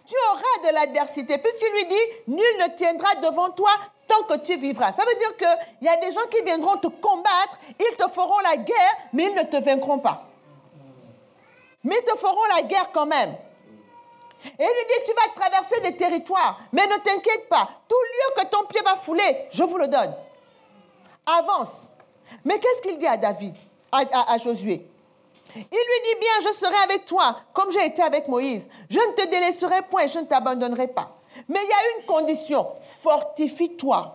Tu 0.07 0.15
auras 0.31 0.69
de 0.71 0.75
l'adversité, 0.75 1.37
puisqu'il 1.37 1.71
lui 1.73 1.87
dit, 1.87 1.95
nul 2.29 2.57
ne 2.61 2.75
tiendra 2.75 3.15
devant 3.17 3.51
toi 3.51 3.71
tant 4.07 4.23
que 4.23 4.39
tu 4.39 4.57
vivras. 4.57 4.93
Ça 4.93 5.05
veut 5.05 5.19
dire 5.19 5.37
qu'il 5.37 5.87
y 5.87 5.89
a 5.89 5.97
des 5.97 6.11
gens 6.13 6.27
qui 6.31 6.43
viendront 6.43 6.79
te 6.79 6.89
combattre, 6.89 7.59
ils 7.79 7.97
te 7.97 8.09
feront 8.09 8.39
la 8.39 8.57
guerre, 8.57 8.97
mais 9.13 9.25
ils 9.25 9.35
ne 9.35 9.43
te 9.43 9.63
vaincront 9.63 9.99
pas. 9.99 10.25
Mais 11.85 11.97
ils 12.01 12.11
te 12.11 12.17
feront 12.17 12.45
la 12.57 12.63
guerre 12.63 12.91
quand 12.93 13.05
même. 13.07 13.37
Et 14.45 14.65
il 14.65 14.67
lui 14.67 14.87
dit, 14.89 15.05
tu 15.05 15.13
vas 15.13 15.41
traverser 15.41 15.81
des 15.83 15.97
territoires, 15.97 16.59
mais 16.73 16.87
ne 16.87 16.97
t'inquiète 16.97 17.49
pas, 17.49 17.69
tout 17.87 17.97
lieu 17.97 18.43
que 18.43 18.49
ton 18.49 18.65
pied 18.65 18.81
va 18.83 18.97
fouler, 18.97 19.47
je 19.51 19.65
vous 19.65 19.77
le 19.77 19.89
donne. 19.89 20.15
Avance. 21.39 21.89
Mais 22.45 22.59
qu'est-ce 22.59 22.83
qu'il 22.83 22.99
dit 22.99 23.07
à 23.07 23.17
David, 23.17 23.55
à, 23.93 24.39
Josué? 24.39 24.87
Il 25.55 25.61
lui 25.61 25.65
dit 25.65 26.21
bien, 26.21 26.51
je 26.51 26.57
serai 26.57 26.77
avec 26.85 27.05
toi, 27.07 27.41
comme 27.53 27.73
j'ai 27.73 27.87
été 27.87 28.03
avec 28.03 28.29
Moïse. 28.29 28.69
Je 28.91 28.99
ne 28.99 29.15
te 29.15 29.29
délaisserai 29.29 29.83
point, 29.83 30.07
je 30.07 30.19
ne 30.19 30.25
t'abandonnerai 30.25 30.89
pas. 30.89 31.17
Mais 31.49 31.61
il 31.63 31.69
y 31.69 31.73
a 31.73 31.99
une 31.99 32.07
condition, 32.07 32.67
fortifie-toi. 32.81 34.15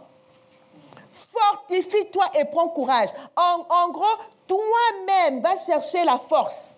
Fortifie-toi 1.12 2.26
et 2.40 2.46
prends 2.46 2.70
courage. 2.70 3.10
En, 3.36 3.66
en 3.70 3.90
gros, 3.90 4.18
toi-même 4.48 5.42
va 5.42 5.56
chercher 5.58 6.04
la 6.06 6.20
force. 6.20 6.76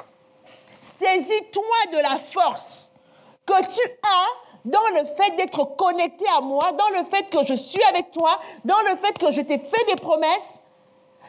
Saisis-toi 0.99 1.91
de 1.91 1.97
la 1.97 2.19
force 2.19 2.91
que 3.45 3.61
tu 3.61 3.81
as 4.03 4.44
dans 4.65 4.87
le 4.89 5.05
fait 5.05 5.35
d'être 5.37 5.63
connecté 5.77 6.25
à 6.35 6.41
moi, 6.41 6.71
dans 6.73 6.89
le 6.89 7.03
fait 7.05 7.29
que 7.29 7.45
je 7.45 7.53
suis 7.53 7.83
avec 7.83 8.11
toi, 8.11 8.39
dans 8.65 8.81
le 8.81 8.95
fait 8.95 9.17
que 9.17 9.31
je 9.31 9.41
t'ai 9.41 9.59
fait 9.59 9.85
des 9.87 9.95
promesses, 9.95 10.59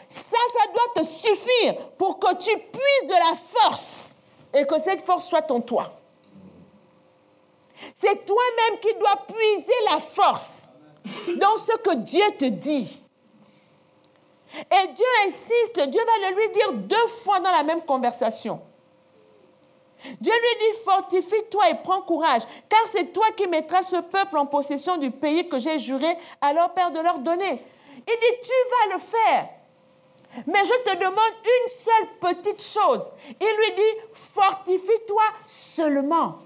ça, 0.08 0.36
ça 0.58 0.72
doit 0.72 1.02
te 1.02 1.06
suffire 1.06 1.76
pour 1.98 2.18
que 2.18 2.34
tu 2.36 2.50
puisses 2.50 3.06
de 3.06 3.12
la 3.12 3.36
force 3.36 4.16
et 4.54 4.66
que 4.66 4.78
cette 4.80 5.04
force 5.04 5.28
soit 5.28 5.50
en 5.50 5.60
toi. 5.60 5.92
C'est 7.96 8.24
toi-même 8.24 8.80
qui 8.80 8.94
dois 8.94 9.16
puiser 9.28 9.74
la 9.90 10.00
force 10.00 10.70
dans 11.36 11.58
ce 11.58 11.76
que 11.78 11.94
Dieu 11.96 12.24
te 12.38 12.46
dit. 12.46 13.02
Et 14.58 14.86
Dieu 14.88 15.06
insiste, 15.26 15.88
Dieu 15.90 16.00
va 16.00 16.30
le 16.30 16.36
lui 16.36 16.48
dire 16.50 16.72
deux 16.72 17.08
fois 17.22 17.40
dans 17.40 17.50
la 17.50 17.62
même 17.62 17.82
conversation. 17.82 18.60
Dieu 20.20 20.32
lui 20.32 20.58
dit, 20.60 20.78
fortifie-toi 20.84 21.70
et 21.70 21.74
prends 21.82 22.02
courage, 22.02 22.42
car 22.68 22.80
c'est 22.92 23.12
toi 23.12 23.26
qui 23.36 23.46
mettras 23.46 23.82
ce 23.82 23.96
peuple 23.96 24.38
en 24.38 24.46
possession 24.46 24.96
du 24.96 25.10
pays 25.10 25.48
que 25.48 25.58
j'ai 25.58 25.78
juré 25.78 26.16
à 26.40 26.52
leur 26.52 26.72
père 26.72 26.90
de 26.90 27.00
leur 27.00 27.18
donner. 27.18 27.62
Il 28.06 28.14
dit, 28.20 28.40
tu 28.42 28.52
vas 28.70 28.94
le 28.94 29.00
faire. 29.00 29.48
Mais 30.46 30.64
je 30.64 30.90
te 30.90 30.96
demande 30.96 31.32
une 31.44 31.70
seule 31.70 32.08
petite 32.20 32.62
chose. 32.62 33.10
Il 33.40 33.56
lui 33.56 33.74
dit, 33.74 34.20
fortifie-toi 34.34 35.22
seulement. 35.46 36.38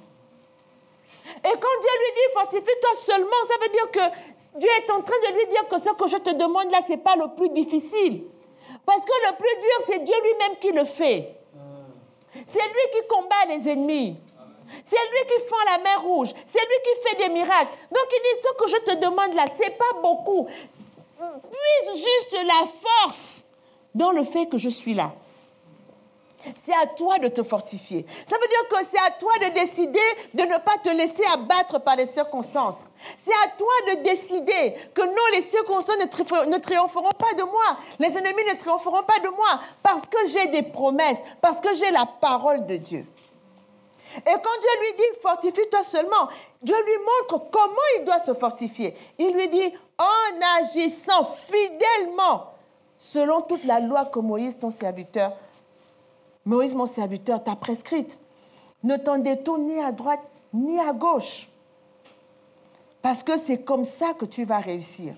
Et 1.44 1.48
quand 1.48 1.80
Dieu 1.80 1.90
lui 1.98 2.12
dit, 2.14 2.32
fortifie-toi 2.34 2.94
seulement, 2.94 3.30
ça 3.48 3.54
veut 3.62 3.72
dire 3.72 3.90
que 3.90 4.58
Dieu 4.58 4.68
est 4.78 4.90
en 4.90 5.02
train 5.02 5.18
de 5.28 5.38
lui 5.38 5.46
dire 5.46 5.68
que 5.68 5.78
ce 5.78 5.90
que 5.90 6.08
je 6.08 6.16
te 6.16 6.34
demande 6.34 6.70
là, 6.70 6.78
ce 6.86 6.92
n'est 6.92 6.98
pas 6.98 7.16
le 7.16 7.34
plus 7.34 7.50
difficile. 7.50 8.24
Parce 8.86 9.04
que 9.04 9.12
le 9.28 9.36
plus 9.36 9.60
dur, 9.60 9.86
c'est 9.86 10.04
Dieu 10.04 10.14
lui-même 10.22 10.58
qui 10.60 10.72
le 10.72 10.84
fait. 10.84 11.39
C'est 12.52 12.58
lui 12.58 12.84
qui 12.92 13.06
combat 13.06 13.44
les 13.48 13.68
ennemis. 13.68 14.16
C'est 14.84 14.96
lui 14.96 15.26
qui 15.28 15.46
fend 15.48 15.56
la 15.66 15.78
mer 15.78 16.02
rouge. 16.02 16.30
C'est 16.46 16.60
lui 16.60 16.76
qui 16.84 17.08
fait 17.08 17.26
des 17.26 17.32
miracles. 17.32 17.72
Donc 17.92 18.06
il 18.12 18.22
dit, 18.22 18.42
ce 18.42 18.52
que 18.54 18.70
je 18.70 18.76
te 18.92 18.96
demande 19.04 19.34
là, 19.34 19.44
ce 19.56 19.62
n'est 19.62 19.76
pas 19.76 20.00
beaucoup. 20.02 20.48
Puise 21.16 21.94
juste 21.94 22.44
la 22.44 22.66
force 22.66 23.44
dans 23.94 24.10
le 24.10 24.24
fait 24.24 24.46
que 24.46 24.58
je 24.58 24.68
suis 24.68 24.94
là. 24.94 25.12
C'est 26.56 26.74
à 26.74 26.86
toi 26.86 27.18
de 27.18 27.28
te 27.28 27.42
fortifier. 27.42 28.06
Ça 28.26 28.36
veut 28.36 28.48
dire 28.48 28.68
que 28.70 28.86
c'est 28.86 28.98
à 28.98 29.10
toi 29.10 29.32
de 29.38 29.54
décider 29.54 29.98
de 30.34 30.42
ne 30.42 30.58
pas 30.58 30.78
te 30.82 30.88
laisser 30.88 31.22
abattre 31.32 31.80
par 31.80 31.96
les 31.96 32.06
circonstances. 32.06 32.90
C'est 33.18 33.34
à 33.44 33.48
toi 33.56 33.94
de 33.94 34.02
décider 34.02 34.76
que 34.94 35.02
non, 35.02 35.22
les 35.32 35.42
circonstances 35.42 35.98
ne 35.98 36.58
triompheront 36.58 37.10
pas 37.10 37.34
de 37.34 37.42
moi. 37.42 37.78
Les 37.98 38.16
ennemis 38.16 38.44
ne 38.48 38.58
triompheront 38.58 39.02
pas 39.02 39.18
de 39.18 39.28
moi 39.28 39.60
parce 39.82 40.02
que 40.02 40.26
j'ai 40.28 40.46
des 40.46 40.62
promesses, 40.62 41.18
parce 41.40 41.60
que 41.60 41.74
j'ai 41.74 41.90
la 41.90 42.06
parole 42.06 42.66
de 42.66 42.76
Dieu. 42.76 43.06
Et 44.16 44.32
quand 44.32 44.60
Dieu 44.60 44.80
lui 44.80 44.96
dit, 44.96 45.20
fortifie-toi 45.22 45.82
seulement, 45.84 46.28
Dieu 46.62 46.76
lui 46.84 46.96
montre 46.98 47.48
comment 47.50 47.74
il 47.98 48.04
doit 48.04 48.18
se 48.18 48.34
fortifier. 48.34 48.96
Il 49.18 49.32
lui 49.34 49.48
dit, 49.48 49.72
en 49.98 50.60
agissant 50.60 51.24
fidèlement 51.24 52.54
selon 52.98 53.42
toute 53.42 53.64
la 53.64 53.80
loi 53.80 54.06
que 54.06 54.18
Moïse, 54.18 54.58
ton 54.58 54.70
serviteur, 54.70 55.32
Moïse, 56.44 56.74
mon 56.74 56.86
serviteur, 56.86 57.42
t'a 57.44 57.56
prescrite. 57.56 58.18
Ne 58.82 58.96
t'en 58.96 59.18
détourne 59.18 59.66
ni 59.66 59.78
à 59.80 59.92
droite 59.92 60.22
ni 60.52 60.78
à 60.80 60.92
gauche. 60.92 61.48
Parce 63.02 63.22
que 63.22 63.38
c'est 63.38 63.62
comme 63.62 63.84
ça 63.84 64.14
que 64.14 64.24
tu 64.24 64.44
vas 64.44 64.58
réussir. 64.58 65.14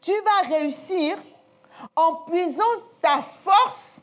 Tu 0.00 0.12
vas 0.12 0.48
réussir 0.48 1.16
en 1.94 2.14
puisant 2.28 2.64
ta 3.00 3.20
force 3.20 4.00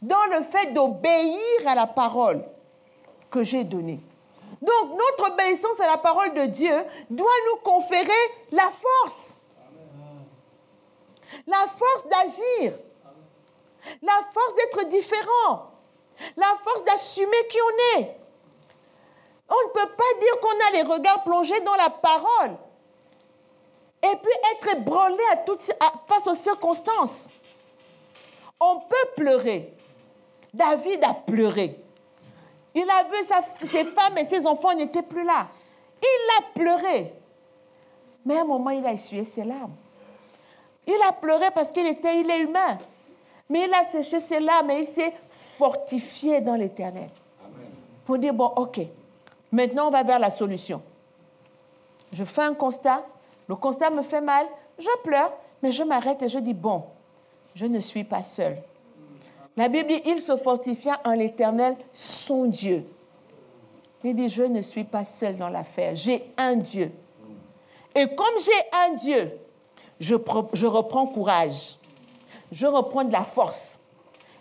dans 0.00 0.24
le 0.30 0.44
fait 0.44 0.72
d'obéir 0.72 1.38
à 1.66 1.74
la 1.74 1.86
parole 1.86 2.44
que 3.30 3.42
j'ai 3.42 3.64
donnée. 3.64 4.00
Donc 4.62 4.98
notre 4.98 5.32
obéissance 5.32 5.80
à 5.80 5.86
la 5.86 5.98
parole 5.98 6.32
de 6.34 6.46
Dieu 6.46 6.74
doit 7.10 7.26
nous 7.52 7.60
conférer 7.62 8.12
la 8.52 8.70
force. 8.70 9.36
La 11.46 11.66
force 11.68 12.08
d'agir 12.08 12.78
la 14.02 14.20
force 14.32 14.54
d'être 14.56 14.88
différent, 14.88 15.70
la 16.36 16.56
force 16.62 16.84
d'assumer 16.84 17.46
qui 17.48 17.58
on 17.60 18.00
est. 18.00 18.16
On 19.48 19.68
ne 19.68 19.72
peut 19.72 19.92
pas 19.94 20.20
dire 20.20 20.40
qu'on 20.40 20.68
a 20.68 20.72
les 20.72 20.82
regards 20.82 21.22
plongés 21.22 21.60
dans 21.60 21.74
la 21.74 21.90
parole 21.90 22.56
et 24.02 24.16
puis 24.16 24.32
être 24.52 24.76
ébranlé 24.76 25.22
à 25.32 25.36
toutes, 25.38 25.60
face 26.06 26.26
aux 26.26 26.34
circonstances. 26.34 27.28
On 28.60 28.80
peut 28.80 29.10
pleurer. 29.16 29.72
David 30.52 31.04
a 31.04 31.14
pleuré. 31.14 31.80
Il 32.74 32.88
a 32.90 33.04
vu 33.04 33.16
ses 33.70 33.84
femmes 33.84 34.18
et 34.18 34.24
ses 34.26 34.46
enfants 34.46 34.74
n'étaient 34.74 35.02
plus 35.02 35.24
là. 35.24 35.48
Il 36.02 36.38
a 36.38 36.42
pleuré. 36.54 37.14
Mais 38.24 38.38
à 38.38 38.42
un 38.42 38.44
moment, 38.44 38.70
il 38.70 38.84
a 38.84 38.92
essuyé 38.92 39.24
ses 39.24 39.44
larmes. 39.44 39.74
Il 40.86 40.98
a 41.06 41.12
pleuré 41.12 41.50
parce 41.54 41.72
qu'il 41.72 41.86
était, 41.86 42.20
il 42.20 42.30
est 42.30 42.40
humain. 42.40 42.78
Mais 43.48 43.66
il 43.66 43.74
a 43.74 43.84
séché 43.84 44.40
larmes 44.40 44.70
et 44.70 44.80
il 44.80 44.86
s'est 44.86 45.12
fortifié 45.30 46.40
dans 46.40 46.54
l'éternel. 46.54 47.10
Pour 48.04 48.18
dire, 48.18 48.34
bon, 48.34 48.50
ok, 48.56 48.80
maintenant 49.52 49.88
on 49.88 49.90
va 49.90 50.02
vers 50.02 50.18
la 50.18 50.30
solution. 50.30 50.82
Je 52.12 52.24
fais 52.24 52.42
un 52.42 52.54
constat, 52.54 53.04
le 53.48 53.56
constat 53.56 53.90
me 53.90 54.02
fait 54.02 54.20
mal, 54.20 54.46
je 54.78 54.88
pleure, 55.02 55.32
mais 55.62 55.72
je 55.72 55.82
m'arrête 55.82 56.22
et 56.22 56.28
je 56.28 56.38
dis, 56.38 56.54
bon, 56.54 56.84
je 57.54 57.66
ne 57.66 57.80
suis 57.80 58.04
pas 58.04 58.22
seul. 58.22 58.56
La 59.56 59.68
Bible 59.68 59.88
dit, 59.88 60.02
il 60.06 60.20
se 60.20 60.36
fortifia 60.36 61.00
en 61.04 61.12
l'éternel, 61.12 61.76
son 61.92 62.46
Dieu. 62.46 62.86
Il 64.02 64.14
dit, 64.14 64.28
je 64.28 64.42
ne 64.42 64.60
suis 64.60 64.84
pas 64.84 65.04
seul 65.04 65.36
dans 65.36 65.48
l'affaire, 65.48 65.94
j'ai 65.94 66.32
un 66.36 66.56
Dieu. 66.56 66.92
Et 67.94 68.06
comme 68.14 68.38
j'ai 68.38 68.78
un 68.78 68.94
Dieu, 68.94 69.38
je 70.00 70.66
reprends 70.66 71.06
courage 71.06 71.78
je 72.54 72.66
reprends 72.66 73.02
de 73.02 73.12
la 73.12 73.24
force 73.24 73.80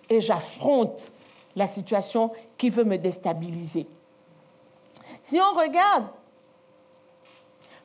et 0.07 0.21
j'affronte 0.21 1.11
la 1.55 1.65
situation 1.65 2.31
qui 2.57 2.69
veut 2.69 2.83
me 2.83 2.97
déstabiliser. 2.97 3.87
Si 5.23 5.39
on 5.39 5.57
regarde 5.57 6.05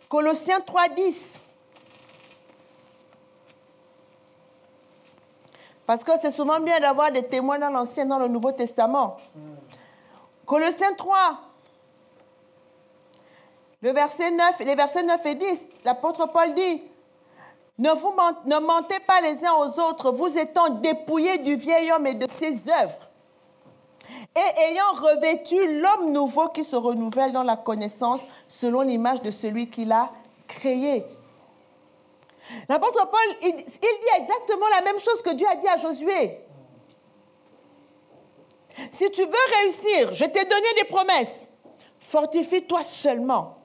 Colossiens 0.08 0.58
3.10, 0.58 1.40
parce 5.86 6.04
que 6.04 6.12
c'est 6.20 6.30
souvent 6.30 6.60
bien 6.60 6.78
d'avoir 6.78 7.10
des 7.10 7.26
témoins 7.26 7.58
dans 7.58 7.70
l'Ancien 7.70 8.04
dans 8.04 8.18
le 8.18 8.28
Nouveau 8.28 8.52
Testament. 8.52 9.16
Colossiens 10.44 10.92
3, 10.92 11.16
le 13.80 13.92
verset 13.92 14.30
9, 14.30 14.58
les 14.60 14.74
versets 14.74 15.02
9 15.02 15.24
et 15.24 15.34
10, 15.36 15.60
l'apôtre 15.84 16.26
Paul 16.26 16.52
dit, 16.52 16.82
Ne, 17.78 18.58
mentez 18.58 18.98
pas 19.00 19.20
les 19.20 19.44
uns 19.44 19.54
aux 19.54 19.80
autres, 19.80 20.10
vous 20.10 20.36
étant 20.36 20.68
dépouillés 20.68 21.38
du 21.38 21.54
vieil 21.54 21.92
homme 21.92 22.06
et 22.06 22.14
de 22.14 22.26
ses 22.36 22.68
œuvres, 22.68 23.08
et 24.34 24.60
ayant 24.62 24.92
revêtu 24.94 25.80
l'homme 25.80 26.12
nouveau 26.12 26.48
qui 26.48 26.64
se 26.64 26.74
renouvelle 26.74 27.32
dans 27.32 27.44
la 27.44 27.56
connaissance 27.56 28.20
selon 28.48 28.80
l'image 28.80 29.22
de 29.22 29.30
celui 29.30 29.70
qui 29.70 29.84
l'a 29.84 30.10
créé. 30.48 31.06
L'apôtre 32.68 33.08
Paul, 33.08 33.36
il, 33.42 33.54
dit 33.54 34.16
exactement 34.16 34.66
la 34.74 34.82
même 34.82 34.98
chose 34.98 35.22
que 35.22 35.30
Dieu 35.30 35.46
a 35.48 35.56
dit 35.56 35.68
à 35.68 35.76
Josué. 35.76 36.40
Si 38.90 39.10
tu 39.10 39.22
veux 39.22 39.62
réussir, 39.62 40.12
je 40.12 40.24
t'ai 40.24 40.44
donné 40.44 40.66
des 40.78 40.84
promesses. 40.84 41.48
Fortifie-toi 42.00 42.82
seulement 42.82 43.57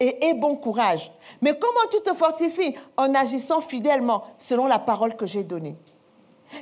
et 0.00 0.34
bon 0.34 0.56
courage. 0.56 1.12
Mais 1.42 1.58
comment 1.58 1.88
tu 1.90 2.00
te 2.00 2.14
fortifies 2.14 2.74
En 2.96 3.14
agissant 3.14 3.60
fidèlement 3.60 4.24
selon 4.38 4.66
la 4.66 4.78
parole 4.78 5.16
que 5.16 5.26
j'ai 5.26 5.44
donnée? 5.44 5.76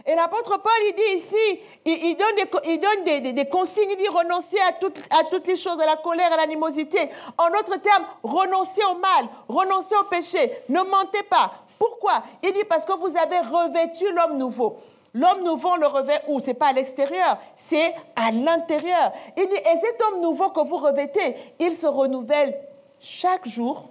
Et 0.06 0.14
l'apôtre 0.14 0.60
Paul, 0.60 0.72
il 0.86 0.94
dit 0.94 1.24
ici, 1.24 1.60
il, 1.84 2.16
donne, 2.16 3.04
des, 3.34 3.48
consignes, 3.48 3.90
il 3.90 3.96
dit 3.96 4.08
renoncer 4.08 4.58
à, 4.60 5.18
à 5.18 5.24
toutes 5.24 5.46
les 5.46 5.56
choses, 5.56 5.80
à 5.80 5.86
la 5.86 5.96
colère, 5.96 6.32
à 6.32 6.36
l'animosité. 6.36 7.10
En 7.38 7.48
d'autres 7.48 7.80
termes, 7.80 8.04
renoncer 8.22 8.82
au 8.90 8.98
mal, 8.98 9.28
renoncer 9.48 9.94
au 9.96 10.04
péché. 10.04 10.52
Ne 10.68 10.80
mentez 10.80 11.22
pas. 11.22 11.52
Pourquoi? 11.78 12.22
Il 12.42 12.52
dit 12.52 12.64
parce 12.68 12.84
que 12.84 12.92
vous 12.92 13.16
avez 13.16 13.38
revêtu 13.38 14.04
l'homme 14.12 14.36
nouveau. 14.36 14.76
L'homme 15.14 15.42
nouveau, 15.42 15.70
on 15.70 15.76
le 15.76 15.86
revêt 15.86 16.22
où? 16.28 16.38
C'est 16.38 16.54
pas 16.54 16.68
à 16.68 16.72
l'extérieur, 16.74 17.38
c'est 17.56 17.94
à 18.14 18.30
l'intérieur. 18.30 19.12
Il 19.36 19.48
dit, 19.48 19.54
et 19.54 19.76
cet 19.80 20.02
homme 20.02 20.20
nouveau 20.20 20.50
que 20.50 20.60
vous 20.60 20.76
revêtez, 20.76 21.34
il 21.58 21.74
se 21.74 21.86
renouvelle 21.86 22.54
chaque 23.00 23.46
jour 23.46 23.90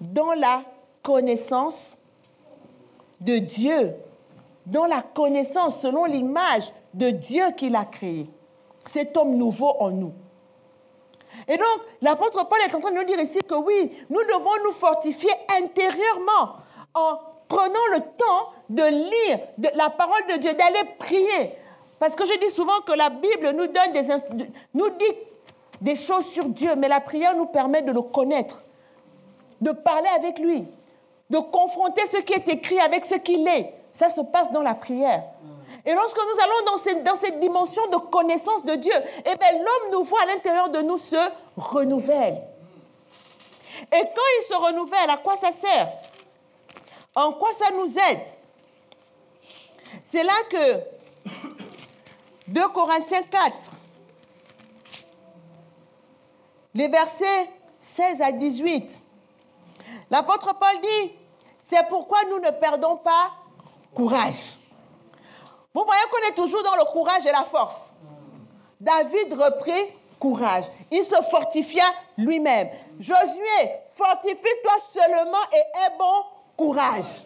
dans 0.00 0.32
la 0.32 0.62
connaissance 1.02 1.96
de 3.20 3.38
Dieu, 3.38 3.94
dans 4.66 4.86
la 4.86 5.02
connaissance 5.02 5.80
selon 5.80 6.04
l'image 6.04 6.72
de 6.92 7.10
Dieu 7.10 7.44
qu'il 7.56 7.76
a 7.76 7.84
créé. 7.84 8.28
Cet 8.86 9.16
homme 9.16 9.36
nouveau 9.36 9.70
en 9.80 9.90
nous. 9.90 10.12
Et 11.48 11.56
donc, 11.56 11.80
l'apôtre 12.00 12.46
Paul 12.48 12.58
est 12.66 12.74
en 12.74 12.80
train 12.80 12.92
de 12.92 12.96
nous 12.96 13.04
dire 13.04 13.20
ici 13.20 13.40
que 13.40 13.54
oui, 13.54 13.92
nous 14.08 14.22
devons 14.24 14.64
nous 14.64 14.72
fortifier 14.72 15.32
intérieurement 15.58 16.56
en 16.94 17.18
prenant 17.48 17.86
le 17.92 18.00
temps 18.00 18.52
de 18.68 18.82
lire 18.82 19.40
la 19.74 19.90
parole 19.90 20.26
de 20.32 20.36
Dieu, 20.38 20.52
d'aller 20.54 20.88
prier. 20.98 21.52
Parce 21.98 22.14
que 22.14 22.26
je 22.26 22.38
dis 22.38 22.50
souvent 22.50 22.80
que 22.86 22.92
la 22.92 23.10
Bible 23.10 23.50
nous, 23.50 23.66
donne 23.66 23.92
des, 23.92 24.06
nous 24.74 24.90
dit 24.90 25.14
des 25.84 25.96
choses 25.96 26.24
sur 26.24 26.46
Dieu, 26.46 26.74
mais 26.76 26.88
la 26.88 27.00
prière 27.00 27.36
nous 27.36 27.44
permet 27.44 27.82
de 27.82 27.92
le 27.92 28.00
connaître, 28.00 28.62
de 29.60 29.70
parler 29.70 30.08
avec 30.16 30.38
lui, 30.38 30.66
de 31.28 31.36
confronter 31.36 32.06
ce 32.06 32.16
qui 32.22 32.32
est 32.32 32.48
écrit 32.48 32.80
avec 32.80 33.04
ce 33.04 33.16
qu'il 33.16 33.46
est. 33.46 33.74
Ça 33.92 34.08
se 34.08 34.22
passe 34.22 34.50
dans 34.50 34.62
la 34.62 34.74
prière. 34.74 35.22
Et 35.84 35.92
lorsque 35.94 36.16
nous 36.16 36.40
allons 36.42 37.02
dans 37.04 37.16
cette, 37.16 37.38
dimension 37.38 37.86
de 37.88 37.96
connaissance 37.96 38.64
de 38.64 38.76
Dieu, 38.76 38.94
eh 39.18 39.36
bien, 39.36 39.52
l'homme 39.52 39.92
nouveau 39.92 40.16
à 40.22 40.26
l'intérieur 40.26 40.70
de 40.70 40.80
nous 40.80 40.96
se 40.96 41.16
renouvelle. 41.58 42.40
Et 43.92 44.00
quand 44.00 44.30
il 44.40 44.46
se 44.48 44.54
renouvelle, 44.54 45.10
à 45.10 45.18
quoi 45.18 45.36
ça 45.36 45.52
sert? 45.52 45.88
En 47.14 47.32
quoi 47.32 47.50
ça 47.52 47.66
nous 47.76 47.92
aide? 47.98 48.22
C'est 50.04 50.24
là 50.24 50.32
que 50.48 51.30
2 52.48 52.68
Corinthiens 52.68 53.22
4, 53.30 53.54
les 56.74 56.88
versets 56.88 57.50
16 57.80 58.20
à 58.20 58.32
18, 58.32 59.02
l'apôtre 60.10 60.54
Paul 60.58 60.80
dit, 60.82 61.12
c'est 61.64 61.86
pourquoi 61.88 62.18
nous 62.30 62.40
ne 62.40 62.50
perdons 62.50 62.96
pas 62.96 63.32
courage. 63.94 64.58
Vous 65.72 65.84
voyez 65.84 66.02
qu'on 66.10 66.28
est 66.28 66.34
toujours 66.34 66.62
dans 66.62 66.76
le 66.76 66.84
courage 66.84 67.26
et 67.26 67.32
la 67.32 67.44
force. 67.44 67.92
David 68.80 69.32
reprit 69.32 69.92
courage. 70.20 70.64
Il 70.90 71.02
se 71.04 71.16
fortifia 71.30 71.84
lui-même. 72.16 72.70
Josué, 72.98 73.70
fortifie-toi 73.94 74.72
seulement 74.92 75.42
et 75.52 75.56
aie 75.56 75.96
bon 75.98 76.24
courage. 76.56 77.24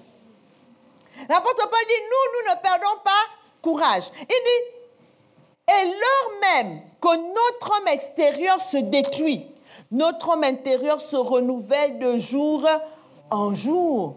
L'apôtre 1.28 1.68
Paul 1.68 1.86
dit, 1.88 2.02
nous, 2.04 2.32
nous 2.34 2.54
ne 2.54 2.60
perdons 2.60 3.00
pas 3.04 3.24
courage. 3.60 4.04
Il 4.20 4.26
dit, 4.26 4.77
et 5.68 5.84
l'heure 5.86 6.40
même 6.40 6.80
que 7.00 7.16
notre 7.16 7.78
homme 7.78 7.88
extérieur 7.88 8.60
se 8.60 8.78
détruit, 8.78 9.46
notre 9.90 10.30
homme 10.30 10.44
intérieur 10.44 11.00
se 11.00 11.16
renouvelle 11.16 11.98
de 11.98 12.18
jour 12.18 12.66
en 13.30 13.54
jour. 13.54 14.16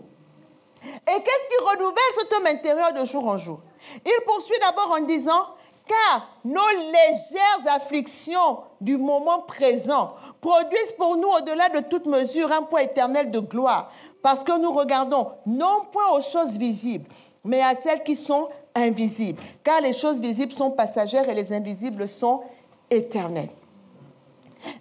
Et 0.84 1.22
qu'est-ce 1.22 1.48
qui 1.58 1.64
renouvelle 1.64 2.14
cet 2.18 2.34
homme 2.34 2.48
intérieur 2.48 2.94
de 2.94 3.06
jour 3.06 3.28
en 3.28 3.38
jour? 3.38 3.60
Il 4.06 4.24
poursuit 4.26 4.58
d'abord 4.62 4.96
en 4.98 5.02
disant, 5.02 5.46
car 5.88 6.28
nos 6.44 6.70
légères 6.78 7.76
afflictions 7.76 8.60
du 8.80 8.98
moment 8.98 9.40
présent 9.42 10.14
produisent 10.40 10.94
pour 10.98 11.18
nous, 11.18 11.28
au-delà 11.28 11.70
de 11.70 11.80
toute 11.82 12.08
mesure, 12.08 12.52
un 12.52 12.64
poids 12.64 12.84
éternel 12.84 13.30
de 13.30 13.40
gloire, 13.40 13.92
parce 14.22 14.44
que 14.44 14.58
nous 14.58 14.72
regardons 14.72 15.32
non 15.46 15.86
point 15.92 16.10
aux 16.14 16.22
choses 16.22 16.58
visibles, 16.58 17.10
mais 17.44 17.62
à 17.62 17.76
celles 17.76 18.04
qui 18.04 18.16
sont 18.16 18.50
invisibles, 18.76 19.42
car 19.64 19.82
les 19.82 19.94
choses 19.94 20.20
visibles 20.20 20.54
sont 20.54 20.72
passagères 20.72 21.28
et 21.30 21.34
les 21.34 21.54
invisibles 21.54 22.08
sont 22.08 22.42
éternelles. 22.90 23.50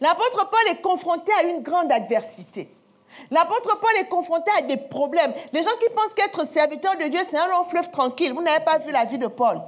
L'apôtre 0.00 0.48
Paul 0.50 0.72
est 0.72 0.80
confronté 0.80 1.32
à 1.32 1.44
une 1.44 1.62
grande 1.62 1.90
adversité. 1.90 2.70
L'apôtre 3.30 3.78
Paul 3.80 3.90
est 3.98 4.08
confronté 4.08 4.50
à 4.58 4.62
des 4.62 4.76
problèmes. 4.76 5.32
Les 5.52 5.62
gens 5.62 5.76
qui 5.80 5.88
pensent 5.90 6.14
qu'être 6.14 6.46
serviteur 6.46 6.96
de 6.96 7.04
Dieu, 7.04 7.20
c'est 7.28 7.38
un 7.38 7.48
long 7.48 7.64
fleuve 7.64 7.90
tranquille. 7.90 8.32
Vous 8.32 8.42
n'avez 8.42 8.64
pas 8.64 8.78
vu 8.78 8.92
la 8.92 9.04
vie 9.04 9.18
de 9.18 9.26
Paul. 9.26 9.60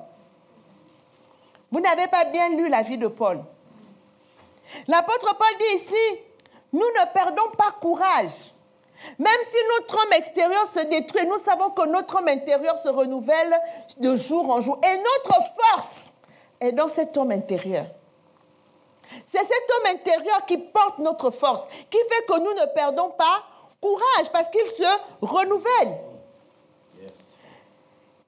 Vous 1.71 1.81
n'avez 1.81 2.07
pas 2.07 2.25
bien 2.25 2.51
lu 2.51 2.69
la 2.69 2.83
vie 2.83 2.99
de 2.99 3.09
Paul. 3.09 3.43
L'apôtre 4.87 5.37
Paul 5.37 5.59
dit 5.59 5.77
ici, 5.77 6.21
nous 6.73 6.81
ne 6.81 7.13
perdons 7.13 7.51
pas 7.57 7.73
courage. 7.81 8.53
Même 9.19 9.41
si 9.51 9.57
notre 9.79 9.95
homme 9.95 10.13
extérieur 10.13 10.67
se 10.67 10.81
détruit, 10.81 11.27
nous 11.27 11.39
savons 11.39 11.71
que 11.71 11.87
notre 11.87 12.19
homme 12.19 12.29
intérieur 12.29 12.79
se 12.79 12.89
renouvelle 12.89 13.55
de 13.99 14.17
jour 14.17 14.51
en 14.51 14.61
jour. 14.61 14.81
Et 14.83 14.97
notre 14.97 15.41
force 15.73 16.13
est 16.61 16.73
dans 16.73 16.89
cet 16.89 17.17
homme 17.17 17.31
intérieur. 17.31 17.87
C'est 19.27 19.45
cet 19.45 19.71
homme 19.77 19.95
intérieur 19.95 20.47
qui 20.47 20.57
porte 20.57 20.99
notre 20.99 21.31
force, 21.31 21.67
qui 21.91 21.99
fait 21.99 22.25
que 22.27 22.39
nous 22.39 22.55
ne 22.55 22.67
perdons 22.75 23.11
pas 23.11 23.45
courage 23.81 24.31
parce 24.33 24.49
qu'il 24.51 24.67
se 24.67 24.83
renouvelle. 25.21 25.99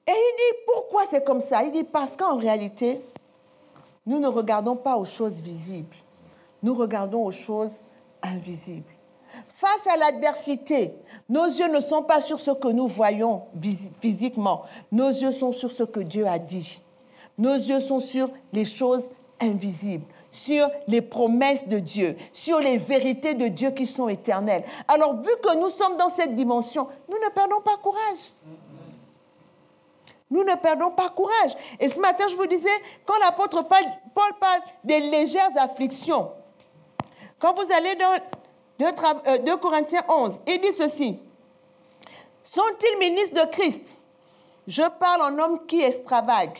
Et 0.07 0.11
il 0.11 0.35
dit, 0.37 0.59
pourquoi 0.67 1.05
c'est 1.09 1.23
comme 1.23 1.41
ça? 1.41 1.63
Il 1.63 1.71
dit, 1.71 1.83
parce 1.83 2.15
qu'en 2.15 2.37
réalité, 2.37 3.01
nous 4.05 4.19
ne 4.19 4.27
regardons 4.27 4.75
pas 4.75 4.97
aux 4.97 5.05
choses 5.05 5.39
visibles, 5.41 5.95
nous 6.61 6.75
regardons 6.75 7.25
aux 7.25 7.31
choses 7.31 7.73
invisibles. 8.21 8.94
Face 9.55 9.87
à 9.87 9.95
l'adversité, 9.95 10.93
nos 11.29 11.45
yeux 11.45 11.69
ne 11.69 11.79
sont 11.79 12.03
pas 12.03 12.19
sur 12.19 12.39
ce 12.39 12.51
que 12.51 12.67
nous 12.67 12.87
voyons 12.87 13.43
physiquement, 14.01 14.63
nos 14.91 15.07
yeux 15.07 15.31
sont 15.31 15.53
sur 15.53 15.71
ce 15.71 15.83
que 15.83 16.01
Dieu 16.01 16.27
a 16.27 16.39
dit. 16.39 16.83
Nos 17.37 17.55
yeux 17.55 17.79
sont 17.79 18.01
sur 18.01 18.29
les 18.51 18.65
choses 18.65 19.09
invisibles 19.39 20.05
sur 20.35 20.69
les 20.87 21.01
promesses 21.01 21.65
de 21.65 21.79
Dieu, 21.79 22.17
sur 22.33 22.59
les 22.59 22.77
vérités 22.77 23.35
de 23.35 23.47
Dieu 23.47 23.71
qui 23.71 23.85
sont 23.85 24.09
éternelles. 24.09 24.65
Alors, 24.85 25.15
vu 25.21 25.31
que 25.41 25.55
nous 25.55 25.69
sommes 25.69 25.95
dans 25.95 26.09
cette 26.09 26.35
dimension, 26.35 26.89
nous 27.07 27.17
ne 27.17 27.29
perdons 27.29 27.61
pas 27.61 27.77
courage. 27.77 28.33
Nous 30.29 30.43
ne 30.43 30.55
perdons 30.55 30.91
pas 30.91 31.07
courage. 31.09 31.55
Et 31.79 31.87
ce 31.87 31.99
matin, 32.01 32.25
je 32.27 32.35
vous 32.35 32.47
disais, 32.47 32.67
quand 33.05 33.17
l'apôtre 33.23 33.63
Paul 33.63 34.33
parle 34.41 34.59
des 34.83 34.99
légères 34.99 35.51
afflictions, 35.57 36.31
quand 37.39 37.53
vous 37.53 37.71
allez 37.73 37.95
dans 37.95 38.19
2, 38.79 38.85
euh, 38.85 39.57
Corinthiens 39.57 40.03
11, 40.07 40.41
il 40.47 40.59
dit 40.59 40.73
ceci, 40.73 41.19
sont-ils 42.43 42.99
ministres 42.99 43.43
de 43.45 43.49
Christ? 43.49 43.97
Je 44.67 44.83
parle 44.99 45.21
en 45.21 45.39
homme 45.39 45.65
qui 45.65 45.81
extravague. 45.81 46.57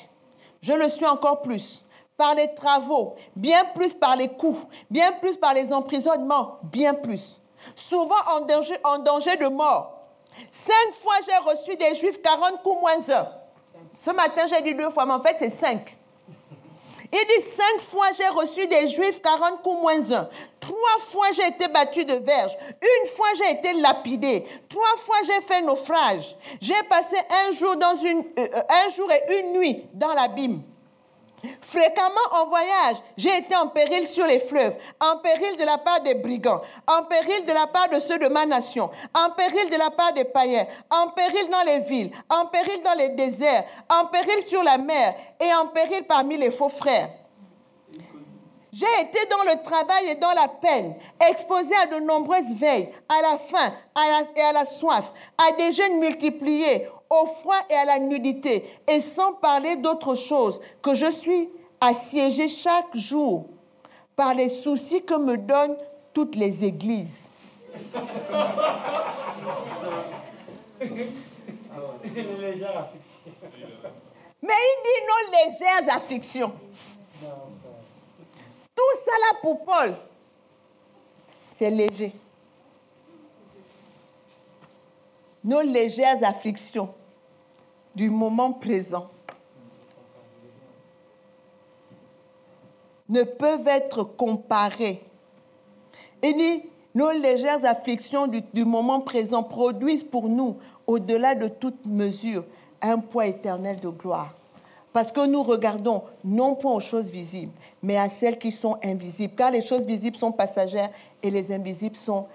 Je 0.61 0.73
le 0.73 0.89
suis 0.89 1.05
encore 1.05 1.41
plus 1.41 1.83
par 2.17 2.33
les 2.33 2.53
travaux, 2.55 3.15
bien 3.35 3.65
plus 3.75 3.93
par 3.93 4.15
les 4.15 4.29
coups, 4.29 4.65
bien 4.89 5.11
plus 5.13 5.37
par 5.37 5.53
les 5.53 5.73
emprisonnements, 5.73 6.59
bien 6.63 6.93
plus. 6.93 7.41
Souvent 7.75 8.15
en 8.33 8.41
danger, 8.41 8.77
en 8.83 8.99
danger 8.99 9.35
de 9.37 9.47
mort. 9.47 9.91
Cinq 10.51 10.93
fois 11.01 11.15
j'ai 11.25 11.49
reçu 11.49 11.75
des 11.75 11.95
juifs 11.95 12.21
40 12.21 12.61
coups 12.63 12.79
moins 12.79 13.09
un. 13.09 13.27
Ce 13.91 14.11
matin 14.11 14.43
j'ai 14.47 14.61
dit 14.61 14.75
deux 14.75 14.89
fois, 14.89 15.05
mais 15.05 15.13
en 15.13 15.21
fait 15.21 15.35
c'est 15.39 15.49
cinq. 15.49 15.97
Il 17.11 17.25
dit 17.27 17.45
cinq 17.45 17.81
fois 17.81 18.07
j'ai 18.17 18.27
reçu 18.29 18.67
des 18.67 18.87
juifs 18.87 19.21
40 19.21 19.61
coups 19.61 19.81
moins 19.81 20.11
un. 20.11 20.29
Trois 20.59 20.99
fois 20.99 21.27
j'ai 21.35 21.47
été 21.47 21.67
battu 21.67 22.05
de 22.05 22.15
verge. 22.15 22.51
Une 22.81 23.09
fois 23.09 23.27
j'ai 23.37 23.51
été 23.51 23.73
lapidé. 23.73 24.45
Trois 24.69 24.97
fois 24.97 25.17
j'ai 25.25 25.41
fait 25.41 25.61
naufrage. 25.61 26.35
J'ai 26.61 26.81
passé 26.89 27.17
un 27.47 27.51
jour, 27.51 27.75
euh, 27.75 28.47
un 28.85 28.89
jour 28.89 29.09
et 29.11 29.39
une 29.39 29.53
nuit 29.53 29.83
dans 29.93 30.13
l'abîme. 30.13 30.61
Fréquemment 31.61 32.27
en 32.31 32.47
voyage, 32.47 32.97
j'ai 33.17 33.37
été 33.37 33.55
en 33.55 33.67
péril 33.67 34.07
sur 34.07 34.25
les 34.25 34.39
fleuves, 34.39 34.75
en 34.99 35.17
péril 35.17 35.57
de 35.57 35.63
la 35.63 35.77
part 35.77 36.01
des 36.01 36.15
brigands, 36.15 36.61
en 36.87 37.03
péril 37.03 37.45
de 37.45 37.53
la 37.53 37.67
part 37.67 37.89
de 37.89 37.99
ceux 37.99 38.17
de 38.17 38.27
ma 38.27 38.45
nation, 38.45 38.89
en 39.13 39.31
péril 39.31 39.69
de 39.69 39.77
la 39.77 39.91
part 39.91 40.13
des 40.13 40.25
païens, 40.25 40.67
en 40.89 41.09
péril 41.09 41.49
dans 41.49 41.63
les 41.63 41.79
villes, 41.79 42.11
en 42.29 42.45
péril 42.45 42.81
dans 42.83 42.95
les 42.95 43.09
déserts, 43.09 43.65
en 43.89 44.05
péril 44.05 44.45
sur 44.47 44.63
la 44.63 44.77
mer 44.77 45.15
et 45.39 45.53
en 45.55 45.67
péril 45.67 46.03
parmi 46.03 46.37
les 46.37 46.51
faux 46.51 46.69
frères. 46.69 47.09
J'ai 48.75 49.01
été 49.01 49.19
dans 49.29 49.49
le 49.49 49.63
travail 49.63 50.09
et 50.09 50.15
dans 50.15 50.33
la 50.33 50.49
peine, 50.49 50.95
exposé 51.29 51.73
à 51.81 51.85
de 51.85 52.03
nombreuses 52.03 52.53
veilles, 52.55 52.89
à 53.07 53.21
la 53.21 53.37
faim 53.37 53.73
et 54.35 54.41
à 54.41 54.51
la 54.51 54.65
soif, 54.65 55.13
à 55.37 55.53
des 55.53 55.71
jeûnes 55.71 55.97
multipliés, 55.97 56.89
au 57.09 57.25
froid 57.27 57.59
et 57.69 57.75
à 57.75 57.85
la 57.85 57.99
nudité, 57.99 58.69
et 58.87 58.99
sans 58.99 59.33
parler 59.33 59.75
d'autre 59.75 60.15
chose, 60.15 60.59
que 60.81 60.93
je 60.93 61.11
suis 61.11 61.49
assiégé 61.79 62.47
chaque 62.47 62.95
jour 62.95 63.47
par 64.15 64.33
les 64.33 64.49
soucis 64.49 65.03
que 65.03 65.17
me 65.17 65.37
donnent 65.37 65.77
toutes 66.13 66.35
les 66.35 66.63
églises. 66.63 67.29
Mais 74.41 74.53
il 74.61 74.77
dit 74.83 75.01
nos 75.07 75.23
légères 75.31 75.95
afflictions. 75.95 76.53
Tout 78.75 78.93
ça 79.05 79.11
là 79.11 79.37
pour 79.41 79.63
Paul, 79.65 79.95
c'est 81.57 81.69
léger. 81.69 82.13
Nos 85.45 85.61
légères 85.61 86.23
afflictions 86.23 86.89
du 87.93 88.09
moment 88.09 88.51
présent 88.51 89.05
ne 93.07 93.21
peuvent 93.21 93.67
être 93.67 94.03
comparées. 94.03 95.03
Et 96.23 96.63
nos 96.95 97.11
légères 97.11 97.63
afflictions 97.63 98.25
du, 98.25 98.41
du 98.55 98.65
moment 98.65 99.01
présent 99.01 99.43
produisent 99.43 100.03
pour 100.03 100.27
nous, 100.27 100.57
au-delà 100.87 101.35
de 101.35 101.47
toute 101.47 101.85
mesure, 101.85 102.43
un 102.81 102.97
poids 102.97 103.27
éternel 103.27 103.79
de 103.79 103.89
gloire. 103.89 104.33
Parce 104.93 105.11
que 105.11 105.27
nous 105.27 105.43
regardons 105.43 106.01
non 106.23 106.55
point 106.55 106.73
aux 106.73 106.79
choses 106.79 107.11
visibles, 107.11 107.53
mais 107.83 107.97
à 107.97 108.09
celles 108.09 108.39
qui 108.39 108.51
sont 108.51 108.79
invisibles. 108.83 109.35
Car 109.35 109.51
les 109.51 109.61
choses 109.63 109.85
visibles 109.85 110.17
sont 110.17 110.31
passagères 110.31 110.89
et 111.21 111.29
les 111.29 111.51
invisibles 111.51 111.97
sont 111.97 112.25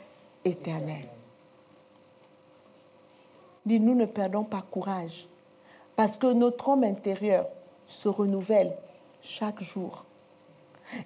éternelles. 0.44 1.08
Dit, 3.66 3.80
nous 3.80 3.94
ne 3.94 4.06
perdons 4.06 4.44
pas 4.44 4.62
courage. 4.62 5.28
Parce 5.96 6.16
que 6.16 6.32
notre 6.32 6.68
homme 6.68 6.84
intérieur 6.84 7.46
se 7.86 8.08
renouvelle 8.08 8.76
chaque 9.20 9.60
jour. 9.62 10.04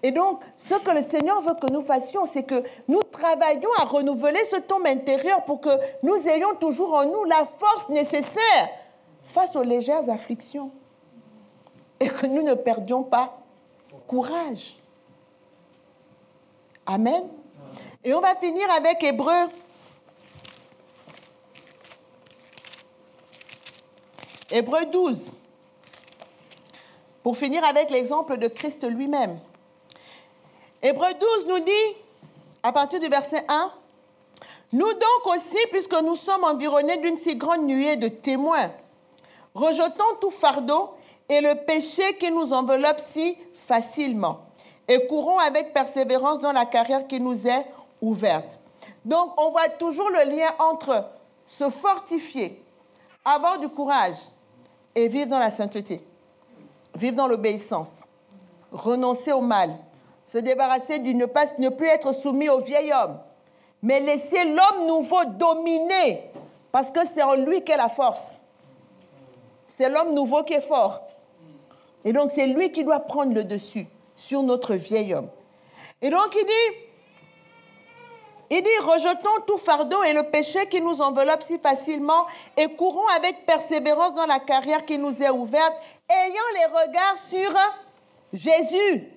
Et 0.03 0.13
donc, 0.13 0.41
ce 0.57 0.75
que 0.75 0.91
le 0.91 1.03
Seigneur 1.03 1.43
veut 1.43 1.55
que 1.55 1.71
nous 1.71 1.83
fassions, 1.83 2.27
c'est 2.27 2.45
que 2.45 2.63
nous 2.89 3.03
travaillions 3.03 3.71
à 3.79 3.85
renouveler 3.85 4.41
ce 4.47 4.57
homme 4.73 4.87
intérieur 4.87 5.45
pour 5.45 5.61
que 5.61 5.71
nous 6.03 6.17
ayons 6.29 6.55
toujours 6.55 6.95
en 6.95 7.05
nous 7.05 7.25
la 7.25 7.47
force 7.59 7.89
nécessaire 7.89 8.69
face 9.23 9.55
aux 9.57 9.63
légères 9.63 10.09
afflictions. 10.09 10.71
Et 12.01 12.09
que 12.09 12.27
nous 12.27 12.43
ne 12.43 12.55
perdions 12.55 13.03
pas 13.03 13.39
courage. 14.07 14.77
Amen. 16.87 17.25
Et 18.03 18.13
on 18.13 18.21
va 18.21 18.35
finir 18.37 18.67
avec 18.77 19.03
Hébreu 19.03 19.49
Hébreu 24.57 24.85
12. 24.85 25.35
Pour 27.25 27.37
finir 27.37 27.65
avec 27.65 27.91
l'exemple 27.91 28.37
de 28.37 28.47
Christ 28.47 28.89
lui-même. 28.89 29.41
Hébreu 30.81 31.09
12 31.13 31.47
nous 31.49 31.59
dit, 31.59 31.97
à 32.63 32.71
partir 32.71 33.01
du 33.01 33.09
verset 33.09 33.45
1, 33.49 33.73
Nous 34.73 34.93
donc 34.93 35.35
aussi, 35.35 35.59
puisque 35.73 36.01
nous 36.01 36.15
sommes 36.15 36.45
environnés 36.45 36.99
d'une 36.99 37.17
si 37.17 37.35
grande 37.35 37.67
nuée 37.67 37.97
de 37.97 38.07
témoins, 38.07 38.71
rejetons 39.57 40.15
tout 40.21 40.31
fardeau 40.31 40.91
et 41.29 41.41
le 41.41 41.57
péché 41.65 42.17
qui 42.19 42.31
nous 42.31 42.53
enveloppe 42.53 43.01
si 43.01 43.37
facilement, 43.67 44.43
et 44.87 45.05
courons 45.09 45.41
avec 45.41 45.73
persévérance 45.73 46.39
dans 46.39 46.53
la 46.53 46.65
carrière 46.65 47.09
qui 47.09 47.19
nous 47.19 47.49
est 47.49 47.67
ouverte. 48.01 48.57
Donc, 49.05 49.33
on 49.37 49.51
voit 49.51 49.69
toujours 49.71 50.11
le 50.11 50.31
lien 50.31 50.55
entre 50.61 51.07
se 51.45 51.69
fortifier, 51.71 52.63
avoir 53.25 53.59
du 53.59 53.69
courage 53.69 54.15
et 54.95 55.09
vivre 55.09 55.31
dans 55.31 55.39
la 55.39 55.51
sainteté, 55.51 56.05
vivre 56.95 57.17
dans 57.17 57.29
l'obéissance, 57.29 58.05
renoncer 58.73 59.33
au 59.33 59.41
mal, 59.41 59.77
se 60.25 60.39
débarrasser 60.39 60.99
du 60.99 61.15
ne, 61.15 61.27
pas, 61.27 61.47
ne 61.59 61.69
plus 61.69 61.87
être 61.89 62.15
soumis 62.15 62.49
au 62.49 62.59
vieil 62.59 62.93
homme, 62.93 63.19
mais 63.83 64.01
laisser 64.01 64.45
l'homme 64.45 64.87
nouveau 64.87 65.25
dominer, 65.25 66.31
parce 66.73 66.91
que 66.91 67.07
c'est 67.07 67.23
en 67.23 67.35
lui 67.35 67.63
qu'est 67.63 67.77
la 67.77 67.89
force. 67.89 68.41
C'est 69.65 69.89
l'homme 69.89 70.15
nouveau 70.15 70.43
qui 70.43 70.55
est 70.55 70.67
fort. 70.67 71.03
Et 72.05 72.13
donc 72.13 72.31
c'est 72.33 72.47
lui 72.47 72.71
qui 72.73 72.85
doit 72.85 73.01
prendre 73.01 73.35
le 73.35 73.45
dessus 73.45 73.87
sur 74.15 74.43
notre 74.43 74.75
vieil 74.75 75.15
homme. 75.15 75.29
Et 76.01 76.11
donc 76.11 76.35
il 76.35 76.45
dit, 76.45 76.84
il 78.51 78.63
dit, 78.63 78.79
rejetons 78.81 79.41
tout 79.47 79.59
fardeau 79.59 80.03
et 80.03 80.13
le 80.13 80.25
péché 80.25 80.67
qui 80.67 80.81
nous 80.81 81.01
enveloppe 81.01 81.43
si 81.43 81.59
facilement 81.59 82.27
et 82.57 82.69
courons 82.77 83.07
avec 83.17 83.47
persévérance 83.47 84.15
dans 84.15 84.27
la 84.27 84.39
carrière 84.39 84.85
qui 84.85 84.99
nous 84.99 85.23
est 85.23 85.31
ouverte, 85.31 85.75
ayant 86.09 86.43
les 86.55 86.67
regards 86.67 87.19
sur 87.19 87.55
Jésus, 88.33 89.09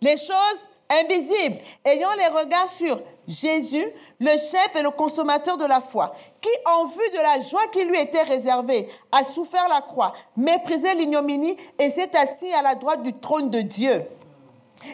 les 0.00 0.16
choses 0.16 0.66
invisibles, 0.90 1.58
ayant 1.84 2.14
les 2.14 2.26
regards 2.26 2.70
sur 2.70 3.00
Jésus, 3.28 3.86
le 4.18 4.30
chef 4.30 4.74
et 4.74 4.82
le 4.82 4.90
consommateur 4.90 5.56
de 5.56 5.66
la 5.66 5.80
foi, 5.80 6.14
qui, 6.40 6.48
en 6.64 6.86
vue 6.86 7.10
de 7.10 7.20
la 7.20 7.40
joie 7.40 7.68
qui 7.72 7.84
lui 7.84 7.98
était 7.98 8.22
réservée, 8.22 8.88
a 9.12 9.22
souffert 9.22 9.68
la 9.68 9.82
croix, 9.82 10.14
méprisé 10.36 10.94
l'ignominie 10.94 11.56
et 11.78 11.90
s'est 11.90 12.16
assis 12.16 12.52
à 12.52 12.62
la 12.62 12.74
droite 12.74 13.02
du 13.02 13.12
trône 13.12 13.50
de 13.50 13.60
Dieu. 13.60 14.04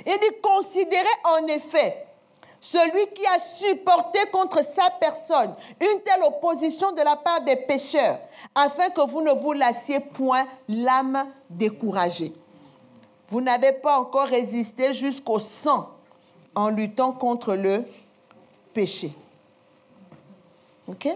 Il 0.05 0.19
dit, 0.19 0.41
considérez 0.43 1.07
en 1.25 1.47
effet 1.47 2.07
celui 2.65 3.07
qui 3.09 3.27
a 3.27 3.39
supporté 3.39 4.19
contre 4.33 4.65
sa 4.75 4.89
personne 4.99 5.55
une 5.83 6.01
telle 6.01 6.23
opposition 6.23 6.93
de 6.93 7.03
la 7.03 7.15
part 7.15 7.43
des 7.43 7.57
pécheurs, 7.57 8.19
afin 8.55 8.89
que 8.89 9.03
vous 9.03 9.21
ne 9.21 9.33
vous 9.33 9.53
lassiez 9.53 10.01
point 10.01 10.47
l'âme 10.67 11.27
découragée. 11.51 12.33
Vous 13.29 13.43
n'avez 13.43 13.73
pas 13.73 13.99
encore 13.99 14.29
résisté 14.29 14.95
jusqu'au 14.95 15.39
sang 15.39 15.91
en 16.55 16.71
luttant 16.71 17.13
contre 17.13 17.55
le 17.55 17.85
péché. 18.73 19.13
OK? 20.89 21.09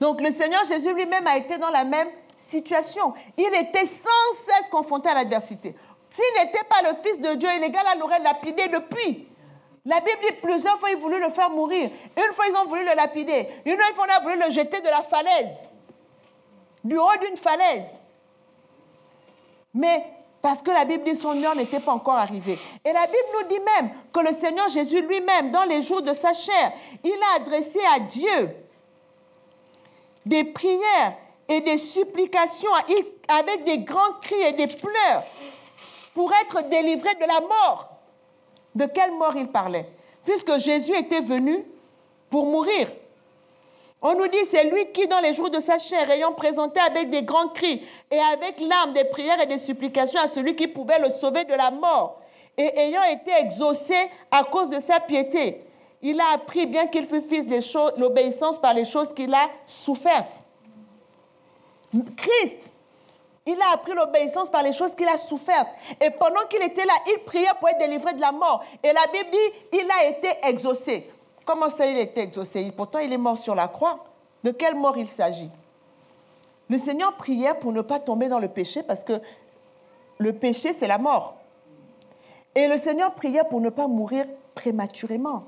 Donc 0.00 0.22
le 0.22 0.32
Seigneur 0.32 0.64
Jésus 0.64 0.94
lui-même 0.94 1.26
a 1.26 1.36
été 1.36 1.58
dans 1.58 1.70
la 1.70 1.84
même 1.84 2.08
situation. 2.48 3.12
Il 3.36 3.54
était 3.54 3.86
sans 3.86 4.44
cesse 4.46 4.70
confronté 4.70 5.10
à 5.10 5.14
l'adversité. 5.14 5.76
S'il 6.08 6.44
n'était 6.44 6.64
pas 6.64 6.80
le 6.90 6.96
Fils 7.02 7.20
de 7.20 7.34
Dieu, 7.34 7.48
il 7.54 7.98
l'aurait 8.00 8.20
lapidé 8.20 8.68
depuis. 8.68 9.28
La 9.86 10.00
Bible 10.00 10.18
dit 10.20 10.32
plusieurs 10.42 10.78
fois, 10.80 10.90
ils 10.90 10.96
voulu 10.96 11.20
le 11.20 11.30
faire 11.30 11.48
mourir. 11.48 11.88
Une 12.16 12.34
fois, 12.34 12.44
ils 12.48 12.56
ont 12.56 12.66
voulu 12.66 12.84
le 12.84 12.96
lapider. 12.96 13.48
Une 13.64 13.78
fois, 13.94 14.06
on 14.08 14.16
a 14.16 14.20
voulu 14.20 14.34
le 14.44 14.50
jeter 14.50 14.80
de 14.80 14.88
la 14.88 15.02
falaise, 15.04 15.56
du 16.82 16.98
haut 16.98 17.18
d'une 17.20 17.36
falaise. 17.36 18.02
Mais 19.72 20.04
parce 20.42 20.60
que 20.60 20.72
la 20.72 20.84
Bible 20.84 21.04
dit 21.04 21.14
son 21.14 21.40
heure 21.40 21.54
n'était 21.54 21.78
pas 21.78 21.92
encore 21.92 22.16
arrivée. 22.16 22.58
Et 22.84 22.92
la 22.92 23.06
Bible 23.06 23.28
nous 23.40 23.48
dit 23.48 23.60
même 23.60 23.90
que 24.12 24.20
le 24.20 24.32
Seigneur 24.32 24.68
Jésus 24.68 25.02
lui-même, 25.02 25.52
dans 25.52 25.64
les 25.64 25.82
jours 25.82 26.02
de 26.02 26.14
sa 26.14 26.34
chair, 26.34 26.72
il 27.04 27.18
a 27.32 27.36
adressé 27.36 27.78
à 27.94 28.00
Dieu 28.00 28.56
des 30.24 30.42
prières 30.44 31.14
et 31.48 31.60
des 31.60 31.78
supplications 31.78 32.72
avec 33.28 33.62
des 33.64 33.78
grands 33.78 34.14
cris 34.20 34.42
et 34.42 34.52
des 34.52 34.66
pleurs 34.66 35.22
pour 36.12 36.32
être 36.42 36.68
délivré 36.68 37.14
de 37.14 37.20
la 37.24 37.40
mort. 37.40 37.95
De 38.76 38.84
quelle 38.84 39.12
mort 39.12 39.34
il 39.36 39.48
parlait 39.48 39.88
Puisque 40.22 40.58
Jésus 40.58 40.94
était 40.94 41.22
venu 41.22 41.64
pour 42.28 42.44
mourir. 42.44 42.88
On 44.02 44.14
nous 44.14 44.28
dit, 44.28 44.44
c'est 44.50 44.64
lui 44.64 44.92
qui, 44.92 45.08
dans 45.08 45.20
les 45.20 45.32
jours 45.32 45.48
de 45.48 45.60
sa 45.60 45.78
chair, 45.78 46.10
ayant 46.10 46.32
présenté 46.32 46.78
avec 46.78 47.08
des 47.08 47.22
grands 47.22 47.48
cris 47.48 47.82
et 48.10 48.18
avec 48.18 48.60
l'âme 48.60 48.92
des 48.92 49.04
prières 49.04 49.40
et 49.40 49.46
des 49.46 49.56
supplications 49.56 50.20
à 50.20 50.28
celui 50.28 50.54
qui 50.54 50.68
pouvait 50.68 50.98
le 50.98 51.08
sauver 51.08 51.44
de 51.44 51.54
la 51.54 51.70
mort, 51.70 52.20
et 52.58 52.70
ayant 52.78 53.04
été 53.04 53.30
exaucé 53.40 53.94
à 54.30 54.44
cause 54.44 54.68
de 54.68 54.78
sa 54.78 55.00
piété, 55.00 55.64
il 56.02 56.20
a 56.20 56.34
appris, 56.34 56.66
bien 56.66 56.86
qu'il 56.86 57.06
fût 57.06 57.22
fils 57.22 57.46
l'obéissance 57.96 58.60
par 58.60 58.74
les 58.74 58.84
choses 58.84 59.14
qu'il 59.14 59.32
a 59.32 59.48
souffertes. 59.66 60.42
Christ 62.14 62.74
il 63.46 63.56
a 63.62 63.74
appris 63.74 63.92
l'obéissance 63.94 64.50
par 64.50 64.62
les 64.62 64.72
choses 64.72 64.94
qu'il 64.94 65.06
a 65.06 65.16
souffertes. 65.16 65.68
Et 66.00 66.10
pendant 66.10 66.46
qu'il 66.50 66.62
était 66.62 66.84
là, 66.84 66.94
il 67.06 67.20
priait 67.24 67.46
pour 67.58 67.68
être 67.68 67.78
délivré 67.78 68.12
de 68.14 68.20
la 68.20 68.32
mort. 68.32 68.64
Et 68.82 68.92
la 68.92 69.06
Bible 69.12 69.30
dit, 69.30 69.78
il 69.80 69.88
a 69.90 70.08
été 70.08 70.28
exaucé. 70.42 71.10
Comment 71.44 71.70
ça, 71.70 71.86
il 71.86 71.96
a 71.96 72.00
été 72.00 72.22
exaucé 72.22 72.72
Pourtant, 72.76 72.98
il 72.98 73.12
est 73.12 73.18
mort 73.18 73.38
sur 73.38 73.54
la 73.54 73.68
croix. 73.68 74.04
De 74.42 74.50
quelle 74.50 74.74
mort 74.74 74.98
il 74.98 75.08
s'agit? 75.08 75.50
Le 76.68 76.78
Seigneur 76.78 77.14
priait 77.14 77.54
pour 77.54 77.72
ne 77.72 77.82
pas 77.82 78.00
tomber 78.00 78.28
dans 78.28 78.40
le 78.40 78.48
péché 78.48 78.82
parce 78.82 79.04
que 79.04 79.20
le 80.18 80.32
péché, 80.32 80.72
c'est 80.72 80.88
la 80.88 80.98
mort. 80.98 81.36
Et 82.56 82.66
le 82.66 82.76
Seigneur 82.76 83.14
priait 83.14 83.44
pour 83.48 83.60
ne 83.60 83.68
pas 83.68 83.86
mourir 83.86 84.26
prématurément. 84.54 85.44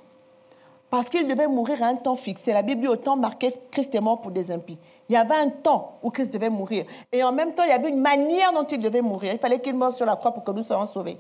Parce 0.91 1.11
qu'il 1.11 1.29
devait 1.29 1.49
mourir 1.49 1.83
à 1.83 1.87
un 1.87 1.97
temps 1.97 2.17
fixé. 2.17 2.53
La 2.53 2.63
Bible 2.63 2.81
dit 2.81 2.89
autant 2.89 3.17
marqué 3.17 3.55
Christ 3.71 3.95
est 3.95 4.01
mort 4.01 4.21
pour 4.21 4.31
des 4.31 4.51
impies. 4.51 4.79
Il 5.09 5.15
y 5.15 5.17
avait 5.17 5.35
un 5.35 5.51
temps 5.51 5.99
où 6.03 6.11
Christ 6.11 6.33
devait 6.33 6.51
mourir. 6.51 6.85
Et 7.13 7.23
en 7.23 7.33
même 7.33 7.55
temps, 7.55 7.63
il 7.65 7.71
y 7.71 7.73
avait 7.73 7.89
une 7.91 8.01
manière 8.01 8.53
dont 8.53 8.65
il 8.65 8.81
devait 8.81 9.03
mourir. 9.03 9.33
Il 9.33 9.39
fallait 9.39 9.61
qu'il 9.61 9.75
meure 9.75 9.93
sur 9.93 10.07
la 10.07 10.17
croix 10.17 10.33
pour 10.33 10.45
que 10.45 10.51
nous 10.51 10.63
soyons 10.63 10.87
sauvés. 10.87 11.19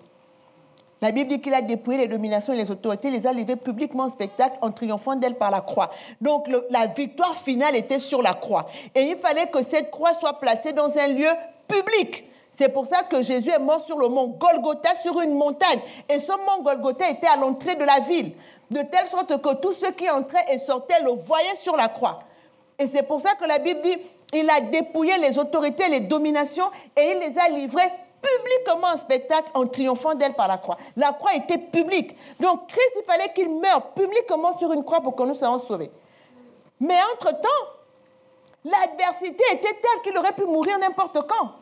La 1.00 1.12
Bible 1.12 1.30
dit 1.30 1.40
qu'il 1.40 1.54
a 1.54 1.62
dépouillé 1.62 1.98
les 1.98 2.08
dominations 2.08 2.52
et 2.52 2.56
les 2.56 2.70
autorités, 2.70 3.10
les 3.10 3.26
a 3.26 3.32
livrées 3.32 3.56
publiquement 3.56 4.04
en 4.04 4.08
spectacle 4.08 4.58
en 4.62 4.72
triomphant 4.72 5.14
d'elles 5.14 5.36
par 5.36 5.50
la 5.50 5.60
croix. 5.60 5.90
Donc 6.20 6.48
la 6.70 6.86
victoire 6.86 7.36
finale 7.36 7.76
était 7.76 8.00
sur 8.00 8.20
la 8.20 8.34
croix. 8.34 8.66
Et 8.94 9.02
il 9.02 9.16
fallait 9.16 9.46
que 9.46 9.62
cette 9.62 9.90
croix 9.90 10.12
soit 10.14 10.40
placée 10.40 10.72
dans 10.72 10.96
un 10.98 11.08
lieu 11.08 11.30
public. 11.68 12.24
C'est 12.58 12.70
pour 12.70 12.86
ça 12.86 13.04
que 13.04 13.22
Jésus 13.22 13.50
est 13.50 13.60
mort 13.60 13.86
sur 13.86 13.96
le 14.00 14.08
mont 14.08 14.36
Golgotha, 14.36 14.92
sur 14.96 15.20
une 15.20 15.34
montagne. 15.34 15.80
Et 16.08 16.18
ce 16.18 16.32
mont 16.32 16.60
Golgotha 16.60 17.08
était 17.08 17.28
à 17.28 17.36
l'entrée 17.36 17.76
de 17.76 17.84
la 17.84 18.00
ville, 18.00 18.32
de 18.68 18.82
telle 18.82 19.06
sorte 19.06 19.40
que 19.40 19.54
tous 19.54 19.74
ceux 19.74 19.92
qui 19.92 20.10
entraient 20.10 20.44
et 20.50 20.58
sortaient 20.58 21.00
le 21.00 21.12
voyaient 21.12 21.54
sur 21.54 21.76
la 21.76 21.86
croix. 21.86 22.18
Et 22.76 22.88
c'est 22.88 23.04
pour 23.04 23.20
ça 23.20 23.36
que 23.36 23.46
la 23.46 23.60
Bible 23.60 23.80
dit, 23.82 23.96
il 24.32 24.50
a 24.50 24.60
dépouillé 24.60 25.18
les 25.18 25.38
autorités, 25.38 25.88
les 25.88 26.00
dominations, 26.00 26.68
et 26.96 27.12
il 27.12 27.18
les 27.20 27.38
a 27.38 27.48
livrées 27.48 27.92
publiquement 28.20 28.88
en 28.88 28.96
spectacle 28.96 29.50
en 29.54 29.64
triomphant 29.68 30.16
d'elle 30.16 30.34
par 30.34 30.48
la 30.48 30.58
croix. 30.58 30.78
La 30.96 31.12
croix 31.12 31.36
était 31.36 31.58
publique. 31.58 32.16
Donc 32.40 32.66
Christ, 32.66 32.92
il 32.96 33.04
fallait 33.04 33.32
qu'il 33.34 33.50
meure 33.50 33.92
publiquement 33.94 34.58
sur 34.58 34.72
une 34.72 34.82
croix 34.82 35.00
pour 35.00 35.14
que 35.14 35.22
nous 35.22 35.34
soyons 35.34 35.58
sauvés. 35.58 35.92
Mais 36.80 36.98
entre-temps, 37.14 37.48
l'adversité 38.64 39.44
était 39.52 39.74
telle 39.80 40.02
qu'il 40.02 40.18
aurait 40.18 40.32
pu 40.32 40.44
mourir 40.44 40.76
n'importe 40.80 41.20
quand. 41.28 41.52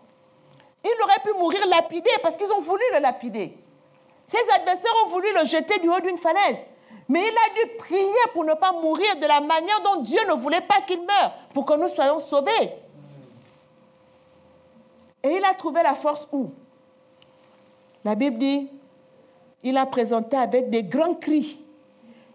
Il 0.86 1.02
aurait 1.02 1.18
pu 1.24 1.36
mourir 1.36 1.66
lapidé 1.66 2.10
parce 2.22 2.36
qu'ils 2.36 2.50
ont 2.52 2.60
voulu 2.60 2.82
le 2.94 3.00
lapider. 3.00 3.58
Ses 4.28 4.54
adversaires 4.54 4.92
ont 5.04 5.08
voulu 5.08 5.26
le 5.34 5.44
jeter 5.44 5.80
du 5.80 5.88
haut 5.88 6.00
d'une 6.00 6.16
falaise. 6.16 6.58
Mais 7.08 7.20
il 7.20 7.26
a 7.26 7.54
dû 7.54 7.76
prier 7.78 8.24
pour 8.32 8.44
ne 8.44 8.54
pas 8.54 8.70
mourir 8.72 9.16
de 9.16 9.26
la 9.26 9.40
manière 9.40 9.80
dont 9.82 10.02
Dieu 10.02 10.20
ne 10.28 10.34
voulait 10.34 10.60
pas 10.60 10.80
qu'il 10.86 11.00
meure, 11.00 11.32
pour 11.52 11.64
que 11.64 11.74
nous 11.74 11.88
soyons 11.88 12.20
sauvés. 12.20 12.72
Et 15.22 15.30
il 15.30 15.44
a 15.44 15.54
trouvé 15.54 15.82
la 15.82 15.94
force 15.94 16.28
où? 16.32 16.52
La 18.04 18.14
Bible 18.14 18.38
dit, 18.38 18.68
il 19.62 19.76
a 19.76 19.86
présenté 19.86 20.36
avec 20.36 20.70
des 20.70 20.84
grands 20.84 21.14
cris 21.14 21.58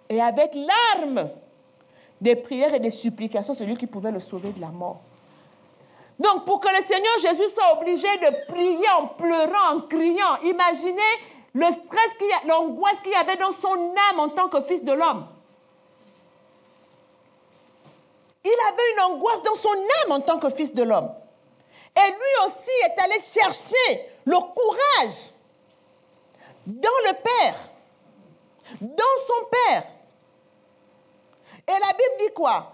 et 0.10 0.22
avec 0.22 0.54
larmes 0.54 1.30
des 2.20 2.36
prières 2.36 2.74
et 2.74 2.80
des 2.80 2.90
supplications 2.90 3.54
celui 3.54 3.78
qui 3.78 3.88
pouvait 3.88 4.12
le 4.12 4.20
sauver 4.20 4.52
de 4.52 4.60
la 4.60 4.68
mort. 4.68 5.02
Donc 6.22 6.46
pour 6.46 6.60
que 6.60 6.68
le 6.68 6.84
Seigneur 6.84 7.18
Jésus 7.20 7.50
soit 7.52 7.74
obligé 7.80 8.08
de 8.18 8.46
prier 8.52 8.90
en 9.00 9.08
pleurant, 9.08 9.76
en 9.76 9.82
criant, 9.82 10.38
imaginez 10.44 11.02
le 11.54 11.66
stress, 11.66 12.10
l'angoisse 12.46 12.98
qu'il 13.02 13.12
y 13.12 13.16
avait 13.16 13.38
dans 13.38 13.52
son 13.52 13.96
âme 14.12 14.20
en 14.20 14.30
tant 14.30 14.48
que 14.48 14.62
fils 14.62 14.84
de 14.84 14.94
l'homme. 14.94 15.26
Il 18.44 18.56
avait 18.68 18.92
une 18.94 19.14
angoisse 19.14 19.42
dans 19.42 19.56
son 19.56 19.74
âme 19.74 20.12
en 20.12 20.22
tant 20.22 20.38
que 20.38 20.52
fils 20.52 20.72
de 20.74 20.84
l'homme. 20.84 21.12
Et 21.96 22.12
lui 22.12 22.46
aussi 22.46 22.72
est 22.86 23.02
allé 23.04 23.20
chercher 23.20 24.10
le 24.26 24.38
courage 24.38 25.32
dans 26.68 27.00
le 27.08 27.14
Père, 27.14 27.56
dans 28.80 29.18
son 29.28 29.46
Père. 29.50 29.84
Et 31.68 31.80
la 31.80 31.94
Bible 31.94 32.16
dit 32.20 32.34
quoi? 32.36 32.74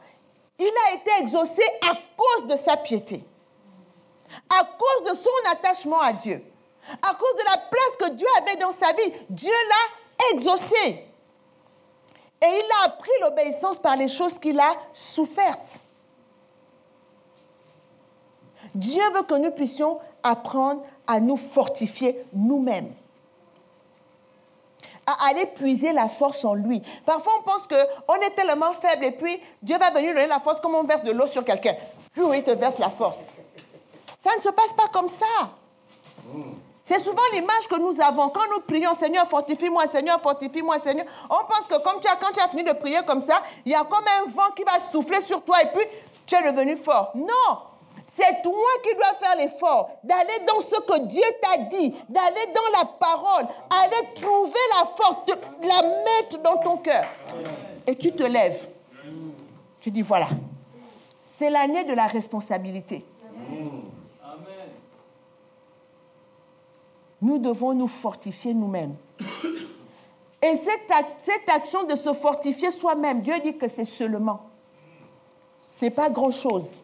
Il 0.59 0.71
a 0.87 0.95
été 0.95 1.11
exaucé 1.21 1.63
à 1.89 1.93
cause 2.17 2.47
de 2.47 2.55
sa 2.55 2.75
piété, 2.77 3.23
à 4.49 4.63
cause 4.63 5.11
de 5.11 5.17
son 5.17 5.51
attachement 5.51 5.99
à 5.99 6.13
Dieu, 6.13 6.43
à 7.01 7.13
cause 7.13 7.35
de 7.35 7.49
la 7.49 7.57
place 7.57 7.97
que 7.99 8.15
Dieu 8.15 8.27
avait 8.37 8.55
dans 8.57 8.71
sa 8.71 8.93
vie. 8.93 9.13
Dieu 9.29 9.51
l'a 9.51 10.33
exaucé. 10.33 11.03
Et 12.39 12.45
il 12.45 12.65
a 12.81 12.85
appris 12.85 13.11
l'obéissance 13.21 13.79
par 13.79 13.95
les 13.97 14.07
choses 14.07 14.37
qu'il 14.37 14.59
a 14.59 14.75
souffertes. 14.93 15.81
Dieu 18.75 19.01
veut 19.13 19.23
que 19.23 19.35
nous 19.35 19.51
puissions 19.51 19.99
apprendre 20.21 20.83
à 21.07 21.19
nous 21.19 21.37
fortifier 21.37 22.25
nous-mêmes 22.33 22.93
à 25.07 25.29
aller 25.29 25.45
puiser 25.45 25.93
la 25.93 26.09
force 26.09 26.43
en 26.43 26.53
lui. 26.53 26.81
Parfois, 27.05 27.33
on 27.39 27.43
pense 27.43 27.65
qu'on 27.65 28.15
est 28.15 28.35
tellement 28.35 28.73
faible 28.73 29.05
et 29.05 29.11
puis 29.11 29.39
Dieu 29.61 29.77
va 29.77 29.89
venir 29.89 30.13
donner 30.13 30.27
la 30.27 30.41
force 30.41 30.59
comme 30.59 30.75
on 30.75 30.83
verse 30.83 31.03
de 31.03 31.11
l'eau 31.11 31.25
sur 31.25 31.45
quelqu'un. 31.45 31.75
Puis 32.11 32.23
il 32.33 32.43
te 32.43 32.51
verse 32.51 32.77
la 32.77 32.89
force. 32.89 33.33
Ça 34.19 34.35
ne 34.35 34.41
se 34.41 34.49
passe 34.49 34.73
pas 34.73 34.87
comme 34.91 35.07
ça. 35.07 35.51
C'est 36.83 36.99
souvent 36.99 37.21
l'image 37.33 37.67
que 37.69 37.75
nous 37.75 37.99
avons. 38.01 38.29
Quand 38.29 38.47
nous 38.49 38.61
prions, 38.61 38.93
Seigneur, 38.97 39.27
fortifie-moi, 39.27 39.87
Seigneur, 39.87 40.21
fortifie-moi, 40.21 40.77
Seigneur, 40.83 41.05
on 41.29 41.45
pense 41.45 41.67
que 41.67 41.81
comme 41.83 41.99
tu 41.99 42.07
as, 42.07 42.15
quand 42.15 42.31
tu 42.33 42.39
as 42.39 42.47
fini 42.47 42.63
de 42.63 42.71
prier 42.71 42.99
comme 43.05 43.21
ça, 43.21 43.43
il 43.65 43.73
y 43.73 43.75
a 43.75 43.83
comme 43.83 44.05
un 44.07 44.29
vent 44.29 44.51
qui 44.55 44.63
va 44.63 44.79
souffler 44.91 45.19
sur 45.21 45.43
toi 45.43 45.61
et 45.61 45.67
puis 45.67 45.85
tu 46.25 46.35
es 46.35 46.51
devenu 46.51 46.77
fort. 46.77 47.11
Non, 47.13 47.57
c'est 48.15 48.41
toi 48.41 48.69
qui 48.83 48.95
dois 48.95 49.13
faire 49.21 49.35
l'effort 49.35 49.89
d'aller 50.01 50.39
dans 50.47 50.61
ce 50.61 50.79
que 50.79 50.99
Dieu 51.07 51.23
t'a 51.41 51.57
dit, 51.57 51.93
d'aller 52.07 52.53
dans 52.55 52.79
la 52.79 52.85
parole, 52.85 53.47
aller 53.69 54.07
trouver 54.15 54.53
la 54.79 54.85
force, 54.85 55.25
de 55.25 55.33
la 55.67 55.81
mettre 55.81 56.41
dans 56.41 56.57
ton 56.57 56.77
cœur. 56.77 57.05
Et 57.85 57.95
tu 57.95 58.13
te 58.13 58.23
lèves. 58.23 58.65
Tu 59.81 59.91
dis, 59.91 60.01
voilà, 60.01 60.27
c'est 61.37 61.49
l'année 61.49 61.83
de 61.83 61.93
la 61.93 62.07
responsabilité. 62.07 63.05
Nous 67.21 67.39
devons 67.39 67.73
nous 67.73 67.87
fortifier 67.87 68.53
nous-mêmes. 68.53 68.95
Et 70.41 70.55
cette, 70.55 70.91
cette, 71.23 71.49
action 71.49 71.83
de 71.83 71.95
se 71.95 72.13
fortifier 72.13 72.69
soi-même, 72.71 73.21
Dieu 73.21 73.33
dit 73.43 73.57
que 73.57 73.67
c'est 73.67 73.85
seulement. 73.85 74.41
Ce 75.61 75.85
n'est 75.85 75.91
pas 75.91 76.09
grand-chose. 76.09 76.83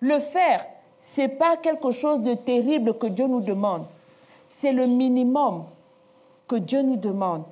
Le 0.00 0.18
faire, 0.18 0.66
ce 0.98 1.22
n'est 1.22 1.28
pas 1.28 1.56
quelque 1.56 1.92
chose 1.92 2.20
de 2.20 2.34
terrible 2.34 2.98
que 2.98 3.06
Dieu 3.06 3.26
nous 3.26 3.40
demande. 3.40 3.86
C'est 4.48 4.72
le 4.72 4.86
minimum 4.86 5.66
que 6.48 6.56
Dieu 6.56 6.82
nous 6.82 6.96
demande 6.96 7.44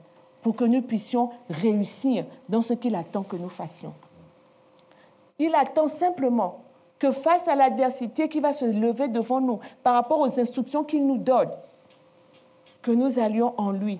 pour 0.42 0.56
que 0.56 0.64
nous 0.64 0.82
puissions 0.82 1.30
réussir 1.48 2.26
dans 2.48 2.62
ce 2.62 2.74
qu'il 2.74 2.94
attend 2.96 3.22
que 3.22 3.36
nous 3.36 3.48
fassions. 3.48 3.94
Il 5.38 5.54
attend 5.54 5.88
simplement 5.88 6.63
que 6.98 7.12
face 7.12 7.48
à 7.48 7.56
l'adversité 7.56 8.28
qui 8.28 8.40
va 8.40 8.52
se 8.52 8.64
lever 8.64 9.08
devant 9.08 9.40
nous 9.40 9.60
par 9.82 9.94
rapport 9.94 10.20
aux 10.20 10.40
instructions 10.40 10.84
qu'il 10.84 11.06
nous 11.06 11.18
donne, 11.18 11.50
que 12.82 12.90
nous 12.90 13.18
allions 13.18 13.54
en 13.58 13.72
lui 13.72 13.98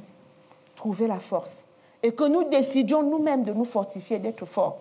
trouver 0.77 1.07
la 1.07 1.21
force 1.21 1.65
et 2.03 2.13
que 2.13 2.25
nous 2.25 2.45
décidions 2.45 3.03
nous-mêmes 3.03 3.43
de 3.43 3.53
nous 3.53 3.65
fortifier, 3.65 4.19
d'être 4.19 4.45
forts 4.47 4.79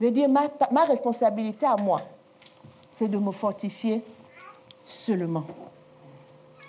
de 0.00 0.08
dire 0.08 0.28
ma, 0.28 0.48
ma 0.70 0.84
responsabilité 0.84 1.66
à 1.66 1.76
moi, 1.76 2.02
c'est 2.96 3.08
de 3.08 3.18
me 3.18 3.32
fortifier 3.32 4.02
seulement. 4.84 5.44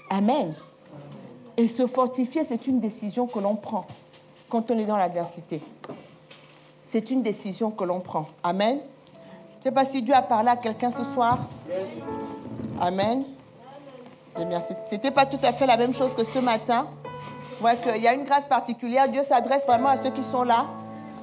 Amen. 0.09 0.55
Et 1.57 1.67
se 1.67 1.85
fortifier, 1.87 2.43
c'est 2.43 2.67
une 2.67 2.79
décision 2.79 3.27
que 3.27 3.39
l'on 3.39 3.55
prend 3.55 3.85
quand 4.49 4.71
on 4.71 4.77
est 4.77 4.85
dans 4.85 4.97
l'adversité. 4.97 5.61
C'est 6.81 7.11
une 7.11 7.21
décision 7.21 7.69
que 7.69 7.83
l'on 7.83 7.99
prend. 7.99 8.27
Amen. 8.41 8.79
Je 9.61 9.67
ne 9.67 9.75
sais 9.75 9.75
pas 9.75 9.83
si 9.83 10.01
Dieu 10.01 10.15
a 10.15 10.21
parlé 10.21 10.47
à 10.47 10.55
quelqu'un 10.55 10.89
ce 10.89 11.03
soir. 11.03 11.37
Amen. 12.79 13.25
Merci. 14.47 14.73
Ce 14.87 14.95
n'était 14.95 15.11
pas 15.11 15.25
tout 15.25 15.39
à 15.43 15.51
fait 15.51 15.65
la 15.65 15.75
même 15.75 15.93
chose 15.93 16.15
que 16.15 16.23
ce 16.23 16.39
matin. 16.39 16.87
Ouais, 17.61 17.75
qu'il 17.75 18.01
y 18.01 18.07
a 18.07 18.13
une 18.13 18.23
grâce 18.23 18.45
particulière. 18.45 19.09
Dieu 19.09 19.21
s'adresse 19.23 19.65
vraiment 19.65 19.89
à 19.89 19.97
ceux 19.97 20.11
qui 20.11 20.23
sont 20.23 20.43
là. 20.43 20.65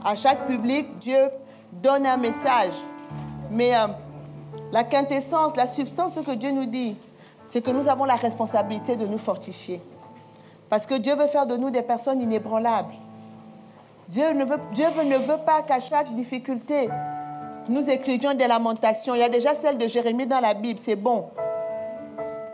À 0.04 0.14
chaque 0.14 0.46
public, 0.46 0.98
Dieu 0.98 1.30
donne 1.72 2.04
un 2.04 2.18
message. 2.18 2.74
Mais 3.50 3.74
euh, 3.74 3.86
la 4.70 4.84
quintessence, 4.84 5.56
la 5.56 5.66
substance, 5.66 6.12
ce 6.12 6.20
que 6.20 6.32
Dieu 6.32 6.50
nous 6.50 6.66
dit, 6.66 6.94
c'est 7.48 7.62
que 7.62 7.70
nous 7.70 7.88
avons 7.88 8.04
la 8.04 8.16
responsabilité 8.16 8.96
de 8.96 9.06
nous 9.06 9.16
fortifier. 9.16 9.80
Parce 10.68 10.84
que 10.84 10.96
Dieu 10.96 11.14
veut 11.16 11.28
faire 11.28 11.46
de 11.46 11.56
nous 11.56 11.70
des 11.70 11.80
personnes 11.80 12.20
inébranlables. 12.20 12.92
Dieu 14.10 14.34
ne 14.34 14.44
veut 15.16 15.38
pas 15.38 15.62
qu'à 15.62 15.80
chaque 15.80 16.14
difficulté, 16.14 16.90
nous 17.68 17.88
écrivions 17.90 18.34
des 18.34 18.46
lamentations. 18.46 19.14
Il 19.14 19.20
y 19.20 19.24
a 19.24 19.28
déjà 19.28 19.54
celle 19.54 19.78
de 19.78 19.86
Jérémie 19.86 20.26
dans 20.26 20.40
la 20.40 20.54
Bible, 20.54 20.80
c'est 20.82 20.96
bon. 20.96 21.30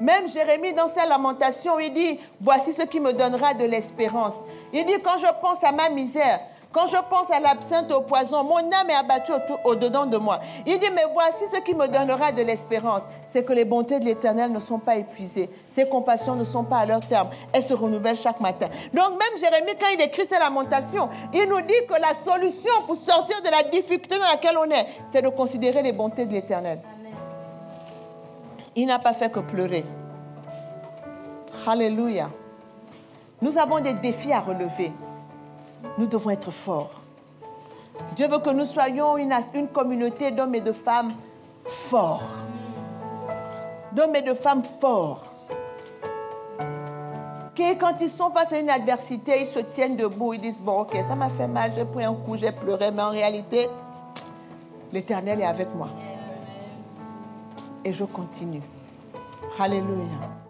Même 0.01 0.29
Jérémie, 0.29 0.73
dans 0.73 0.89
sa 0.89 1.07
lamentation, 1.07 1.79
il 1.79 1.93
dit, 1.93 2.19
voici 2.41 2.73
ce 2.73 2.83
qui 2.83 2.99
me 2.99 3.13
donnera 3.13 3.55
de 3.55 3.65
l'espérance. 3.65 4.35
Il 4.73 4.85
dit, 4.85 4.95
quand 5.03 5.19
je 5.19 5.29
pense 5.41 5.63
à 5.63 5.71
ma 5.71 5.89
misère, 5.91 6.41
quand 6.73 6.87
je 6.87 6.97
pense 7.09 7.31
à 7.31 7.39
l'absinthe 7.39 7.93
au 7.93 8.01
poison, 8.01 8.43
mon 8.43 8.57
âme 8.57 8.91
est 8.91 8.95
abattue 8.95 9.33
au-dedans 9.65 10.07
de 10.07 10.17
moi. 10.17 10.41
Il 10.67 10.79
dit, 10.79 10.91
mais 10.93 11.05
voici 11.13 11.45
ce 11.55 11.61
qui 11.61 11.75
me 11.75 11.87
donnera 11.87 12.33
de 12.33 12.43
l'espérance. 12.43 13.03
C'est 13.33 13.45
que 13.45 13.55
les 13.55 13.65
bontés 13.65 13.99
de 13.99 14.05
l'Éternel 14.05 14.53
ne 14.53 14.61
sont 14.61 14.79
pas 14.79 14.97
épuisées. 14.97 15.49
Ses 15.71 15.89
compassions 15.89 16.35
ne 16.35 16.45
sont 16.45 16.65
pas 16.65 16.79
à 16.79 16.87
leur 16.87 17.01
terme. 17.01 17.29
Elles 17.51 17.63
se 17.63 17.73
renouvellent 17.73 18.17
chaque 18.17 18.41
matin. 18.41 18.67
Donc 18.93 19.11
même 19.11 19.39
Jérémie, 19.41 19.73
quand 19.81 19.87
il 19.95 20.03
écrit 20.03 20.27
sa 20.27 20.39
lamentation, 20.39 21.09
il 21.33 21.49
nous 21.49 21.63
dit 21.63 21.87
que 21.89 21.95
la 21.95 22.13
solution 22.31 22.73
pour 22.87 22.97
sortir 22.97 23.41
de 23.41 23.49
la 23.49 23.63
difficulté 23.63 24.19
dans 24.19 24.31
laquelle 24.31 24.59
on 24.59 24.71
est, 24.71 24.87
c'est 25.11 25.23
de 25.23 25.31
considérer 25.31 25.83
les 25.83 25.93
bontés 25.93 26.27
de 26.27 26.33
l'Éternel. 26.33 26.81
Il 28.77 28.87
n'a 28.87 28.99
pas 28.99 29.15
fait 29.15 29.33
que 29.33 29.41
pleurer. 29.41 29.85
Alléluia. 31.67 32.29
Nous 33.41 33.57
avons 33.57 33.81
des 33.81 33.95
défis 33.95 34.33
à 34.33 34.41
relever. 34.41 34.93
Nous 35.97 36.07
devons 36.07 36.31
être 36.31 36.51
forts. 36.51 37.01
Dieu 38.15 38.29
veut 38.29 38.41
que 38.41 38.51
nous 38.51 38.67
soyons 38.67 39.17
une, 39.17 39.35
une 39.55 39.69
communauté 39.69 40.31
d'hommes 40.33 40.55
et 40.55 40.61
de 40.61 40.73
femmes 40.73 41.15
forts. 41.65 42.35
D'hommes 43.95 44.17
et 44.17 44.23
de 44.23 44.35
femmes 44.35 44.63
forts. 44.81 45.25
Qui, 47.55 47.77
quand 47.77 48.01
ils 48.01 48.09
sont 48.09 48.31
face 48.31 48.53
à 48.53 48.59
une 48.59 48.71
adversité, 48.71 49.43
ils 49.43 49.47
se 49.47 49.59
tiennent 49.59 49.97
debout, 49.97 50.33
ils 50.33 50.41
disent, 50.41 50.61
bon, 50.61 50.81
ok, 50.81 50.97
ça 51.07 51.15
m'a 51.15 51.29
fait 51.29 51.47
mal, 51.47 51.73
j'ai 51.75 51.85
pris 51.85 52.05
un 52.05 52.15
coup, 52.15 52.37
j'ai 52.37 52.53
pleuré, 52.53 52.91
mais 52.91 53.03
en 53.03 53.11
réalité, 53.11 53.69
l'Éternel 54.91 55.41
est 55.43 55.47
avec 55.47 55.75
moi. 55.75 55.89
Et 57.85 57.93
je 57.93 58.05
continue. 58.05 58.63
Alléluia. 59.59 60.42